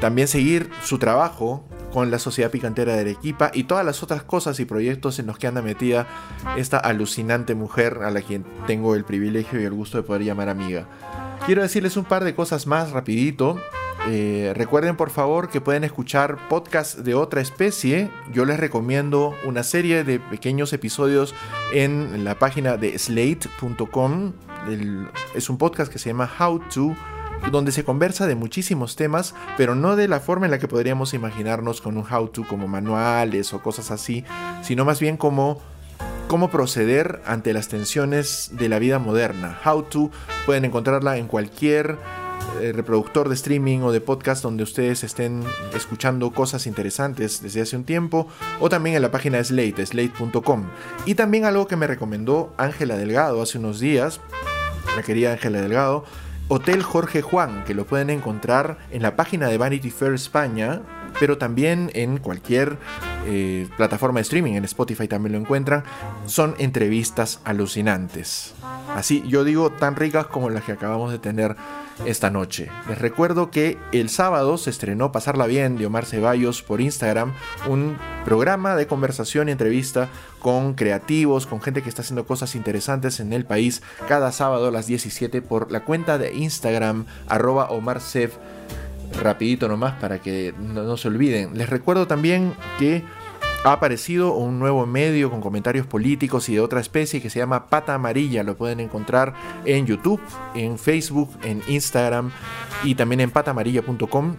también 0.00 0.28
seguir 0.28 0.70
su 0.82 0.98
trabajo 0.98 1.64
con 1.92 2.10
la 2.10 2.18
Sociedad 2.18 2.50
Picantera 2.50 2.94
de 2.94 3.00
Arequipa 3.00 3.50
y 3.52 3.64
todas 3.64 3.84
las 3.84 4.02
otras 4.02 4.22
cosas 4.22 4.58
y 4.60 4.64
proyectos 4.64 5.18
en 5.18 5.26
los 5.26 5.38
que 5.38 5.46
anda 5.46 5.62
metida 5.62 6.06
esta 6.56 6.78
alucinante 6.78 7.54
mujer 7.54 7.98
a 8.02 8.10
la 8.10 8.22
quien 8.22 8.44
tengo 8.66 8.94
el 8.94 9.04
privilegio 9.04 9.60
y 9.60 9.64
el 9.64 9.72
gusto 9.72 9.98
de 9.98 10.04
poder 10.04 10.22
llamar 10.22 10.48
amiga. 10.48 10.86
Quiero 11.46 11.62
decirles 11.62 11.96
un 11.96 12.04
par 12.04 12.24
de 12.24 12.34
cosas 12.34 12.66
más 12.66 12.92
rapidito. 12.92 13.58
Eh, 14.08 14.52
recuerden 14.56 14.96
por 14.96 15.10
favor 15.10 15.50
que 15.50 15.60
pueden 15.60 15.84
escuchar 15.84 16.48
podcasts 16.48 17.04
de 17.04 17.14
otra 17.14 17.40
especie. 17.40 18.10
Yo 18.32 18.44
les 18.44 18.58
recomiendo 18.58 19.34
una 19.44 19.62
serie 19.62 20.04
de 20.04 20.20
pequeños 20.20 20.72
episodios 20.72 21.34
en 21.72 22.24
la 22.24 22.38
página 22.38 22.76
de 22.76 22.98
slate.com. 22.98 24.32
Es 25.34 25.50
un 25.50 25.58
podcast 25.58 25.92
que 25.92 25.98
se 25.98 26.10
llama 26.10 26.30
How 26.38 26.60
to 26.72 26.94
donde 27.50 27.72
se 27.72 27.84
conversa 27.84 28.26
de 28.26 28.34
muchísimos 28.34 28.96
temas, 28.96 29.34
pero 29.56 29.74
no 29.74 29.96
de 29.96 30.08
la 30.08 30.20
forma 30.20 30.46
en 30.46 30.52
la 30.52 30.58
que 30.58 30.68
podríamos 30.68 31.14
imaginarnos 31.14 31.80
con 31.80 31.96
un 31.96 32.04
how-to 32.10 32.46
como 32.46 32.68
manuales 32.68 33.52
o 33.52 33.62
cosas 33.62 33.90
así, 33.90 34.24
sino 34.62 34.84
más 34.84 35.00
bien 35.00 35.16
como 35.16 35.60
cómo 36.28 36.48
proceder 36.48 37.20
ante 37.26 37.52
las 37.52 37.68
tensiones 37.68 38.50
de 38.52 38.68
la 38.68 38.78
vida 38.78 39.00
moderna. 39.00 39.58
How 39.64 39.82
to 39.82 40.10
pueden 40.46 40.64
encontrarla 40.64 41.16
en 41.16 41.26
cualquier 41.26 41.98
eh, 42.60 42.72
reproductor 42.72 43.28
de 43.28 43.34
streaming 43.34 43.80
o 43.80 43.90
de 43.90 44.00
podcast 44.00 44.42
donde 44.42 44.62
ustedes 44.62 45.02
estén 45.02 45.42
escuchando 45.74 46.30
cosas 46.30 46.66
interesantes 46.66 47.42
desde 47.42 47.62
hace 47.62 47.76
un 47.76 47.84
tiempo 47.84 48.28
o 48.60 48.68
también 48.68 48.96
en 48.96 49.02
la 49.02 49.10
página 49.10 49.42
Slate, 49.42 49.84
slate.com. 49.84 50.66
Y 51.04 51.16
también 51.16 51.46
algo 51.46 51.66
que 51.66 51.76
me 51.76 51.86
recomendó 51.86 52.52
Ángela 52.58 52.96
Delgado 52.96 53.42
hace 53.42 53.58
unos 53.58 53.80
días, 53.80 54.20
la 54.94 55.02
querida 55.02 55.32
Ángela 55.32 55.60
Delgado, 55.60 56.04
Hotel 56.52 56.82
Jorge 56.82 57.22
Juan, 57.22 57.62
que 57.64 57.74
lo 57.74 57.86
pueden 57.86 58.10
encontrar 58.10 58.78
en 58.90 59.02
la 59.02 59.14
página 59.14 59.46
de 59.46 59.56
Vanity 59.56 59.88
Fair 59.88 60.14
España, 60.14 60.82
pero 61.18 61.38
también 61.38 61.90
en 61.94 62.18
cualquier 62.18 62.78
eh, 63.26 63.68
plataforma 63.76 64.18
de 64.18 64.22
streaming, 64.22 64.54
en 64.54 64.64
Spotify 64.64 65.08
también 65.08 65.32
lo 65.32 65.38
encuentran. 65.38 65.84
Son 66.26 66.54
entrevistas 66.58 67.40
alucinantes. 67.44 68.54
Así, 68.94 69.22
yo 69.26 69.44
digo, 69.44 69.70
tan 69.70 69.96
ricas 69.96 70.26
como 70.26 70.50
las 70.50 70.64
que 70.64 70.72
acabamos 70.72 71.12
de 71.12 71.18
tener 71.18 71.56
esta 72.06 72.30
noche. 72.30 72.68
Les 72.88 72.98
recuerdo 72.98 73.50
que 73.50 73.78
el 73.92 74.08
sábado 74.08 74.56
se 74.56 74.70
estrenó 74.70 75.12
Pasarla 75.12 75.46
Bien 75.46 75.76
de 75.76 75.86
Omar 75.86 76.06
Ceballos 76.06 76.62
por 76.62 76.80
Instagram, 76.80 77.34
un 77.68 77.96
programa 78.24 78.74
de 78.76 78.86
conversación 78.86 79.48
y 79.48 79.52
entrevista 79.52 80.08
con 80.38 80.74
creativos, 80.74 81.46
con 81.46 81.60
gente 81.60 81.82
que 81.82 81.88
está 81.88 82.02
haciendo 82.02 82.26
cosas 82.26 82.54
interesantes 82.54 83.20
en 83.20 83.32
el 83.32 83.44
país, 83.44 83.82
cada 84.08 84.32
sábado 84.32 84.68
a 84.68 84.70
las 84.70 84.86
17 84.86 85.42
por 85.42 85.70
la 85.70 85.84
cuenta 85.84 86.18
de 86.18 86.34
Instagram 86.34 87.06
arroba 87.28 87.70
Omar 87.70 88.00
Rapidito 89.18 89.68
nomás 89.68 89.94
para 89.94 90.20
que 90.20 90.54
no 90.58 90.96
se 90.96 91.08
olviden. 91.08 91.56
Les 91.56 91.68
recuerdo 91.68 92.06
también 92.06 92.54
que 92.78 93.04
ha 93.64 93.72
aparecido 93.72 94.32
un 94.32 94.58
nuevo 94.58 94.86
medio 94.86 95.30
con 95.30 95.40
comentarios 95.40 95.86
políticos 95.86 96.48
y 96.48 96.54
de 96.54 96.60
otra 96.60 96.80
especie 96.80 97.20
que 97.20 97.28
se 97.28 97.40
llama 97.40 97.66
Pata 97.66 97.94
Amarilla. 97.94 98.42
Lo 98.42 98.56
pueden 98.56 98.80
encontrar 98.80 99.34
en 99.66 99.86
YouTube, 99.86 100.20
en 100.54 100.78
Facebook, 100.78 101.30
en 101.42 101.62
Instagram 101.68 102.30
y 102.84 102.94
también 102.94 103.20
en 103.20 103.30
patamarilla.com. 103.30 104.36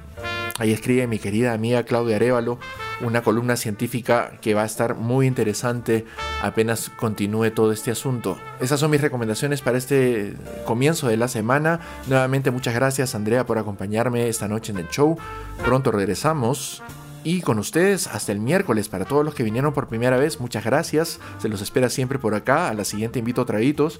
Ahí 0.58 0.72
escribe 0.72 1.06
mi 1.08 1.20
querida 1.20 1.54
amiga 1.54 1.84
Claudia 1.84 2.16
Arevalo 2.16 2.58
una 3.04 3.22
columna 3.22 3.56
científica 3.56 4.34
que 4.42 4.54
va 4.54 4.64
a 4.64 4.66
estar 4.66 4.96
muy 4.96 5.28
interesante 5.28 6.06
apenas 6.42 6.90
continúe 6.90 7.52
todo 7.52 7.72
este 7.72 7.92
asunto. 7.92 8.38
Esas 8.60 8.80
son 8.80 8.92
mis 8.92 9.02
recomendaciones 9.02 9.62
para 9.62 9.78
este 9.78 10.36
comienzo 10.66 11.08
de 11.08 11.18
la 11.18 11.28
semana. 11.28 11.80
Nuevamente 12.08 12.52
muchas 12.52 12.74
gracias 12.74 13.16
Andrea 13.16 13.46
por 13.46 13.58
acompañarme 13.58 14.28
esta 14.28 14.48
noche 14.48 14.72
en 14.72 14.80
el 14.80 14.90
show. 14.90 15.18
Pronto 15.64 15.92
regresamos 15.92 16.82
y 17.24 17.42
con 17.42 17.60
ustedes 17.60 18.08
hasta 18.08 18.32
el 18.32 18.40
miércoles. 18.40 18.90
Para 18.90 19.06
todos 19.06 19.24
los 19.24 19.36
que 19.36 19.44
vinieron 19.44 19.74
por 19.74 19.88
primera 19.88 20.18
vez, 20.18 20.40
muchas 20.40 20.64
gracias. 20.64 21.20
Se 21.40 21.50
los 21.50 21.62
espera 21.62 21.90
siempre 21.90 22.20
por 22.20 22.34
acá. 22.36 22.70
A 22.70 22.74
la 22.74 22.84
siguiente 22.84 23.20
invito 23.20 23.42
a 23.42 23.46
traguitos. 23.46 24.00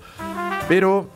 Pero 0.68 1.10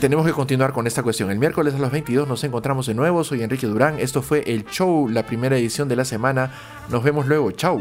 tenemos 0.00 0.26
que 0.26 0.32
continuar 0.32 0.72
con 0.72 0.86
esta 0.86 1.02
cuestión. 1.02 1.30
El 1.30 1.38
miércoles 1.38 1.74
a 1.74 1.78
las 1.78 1.90
22 1.90 2.28
nos 2.28 2.44
encontramos 2.44 2.86
de 2.86 2.94
nuevo. 2.94 3.24
Soy 3.24 3.42
Enrique 3.42 3.66
Durán. 3.66 3.98
Esto 3.98 4.22
fue 4.22 4.44
el 4.46 4.64
show, 4.66 5.08
la 5.08 5.26
primera 5.26 5.56
edición 5.56 5.88
de 5.88 5.96
la 5.96 6.04
semana. 6.04 6.52
Nos 6.90 7.02
vemos 7.02 7.26
luego. 7.26 7.50
Chau. 7.50 7.80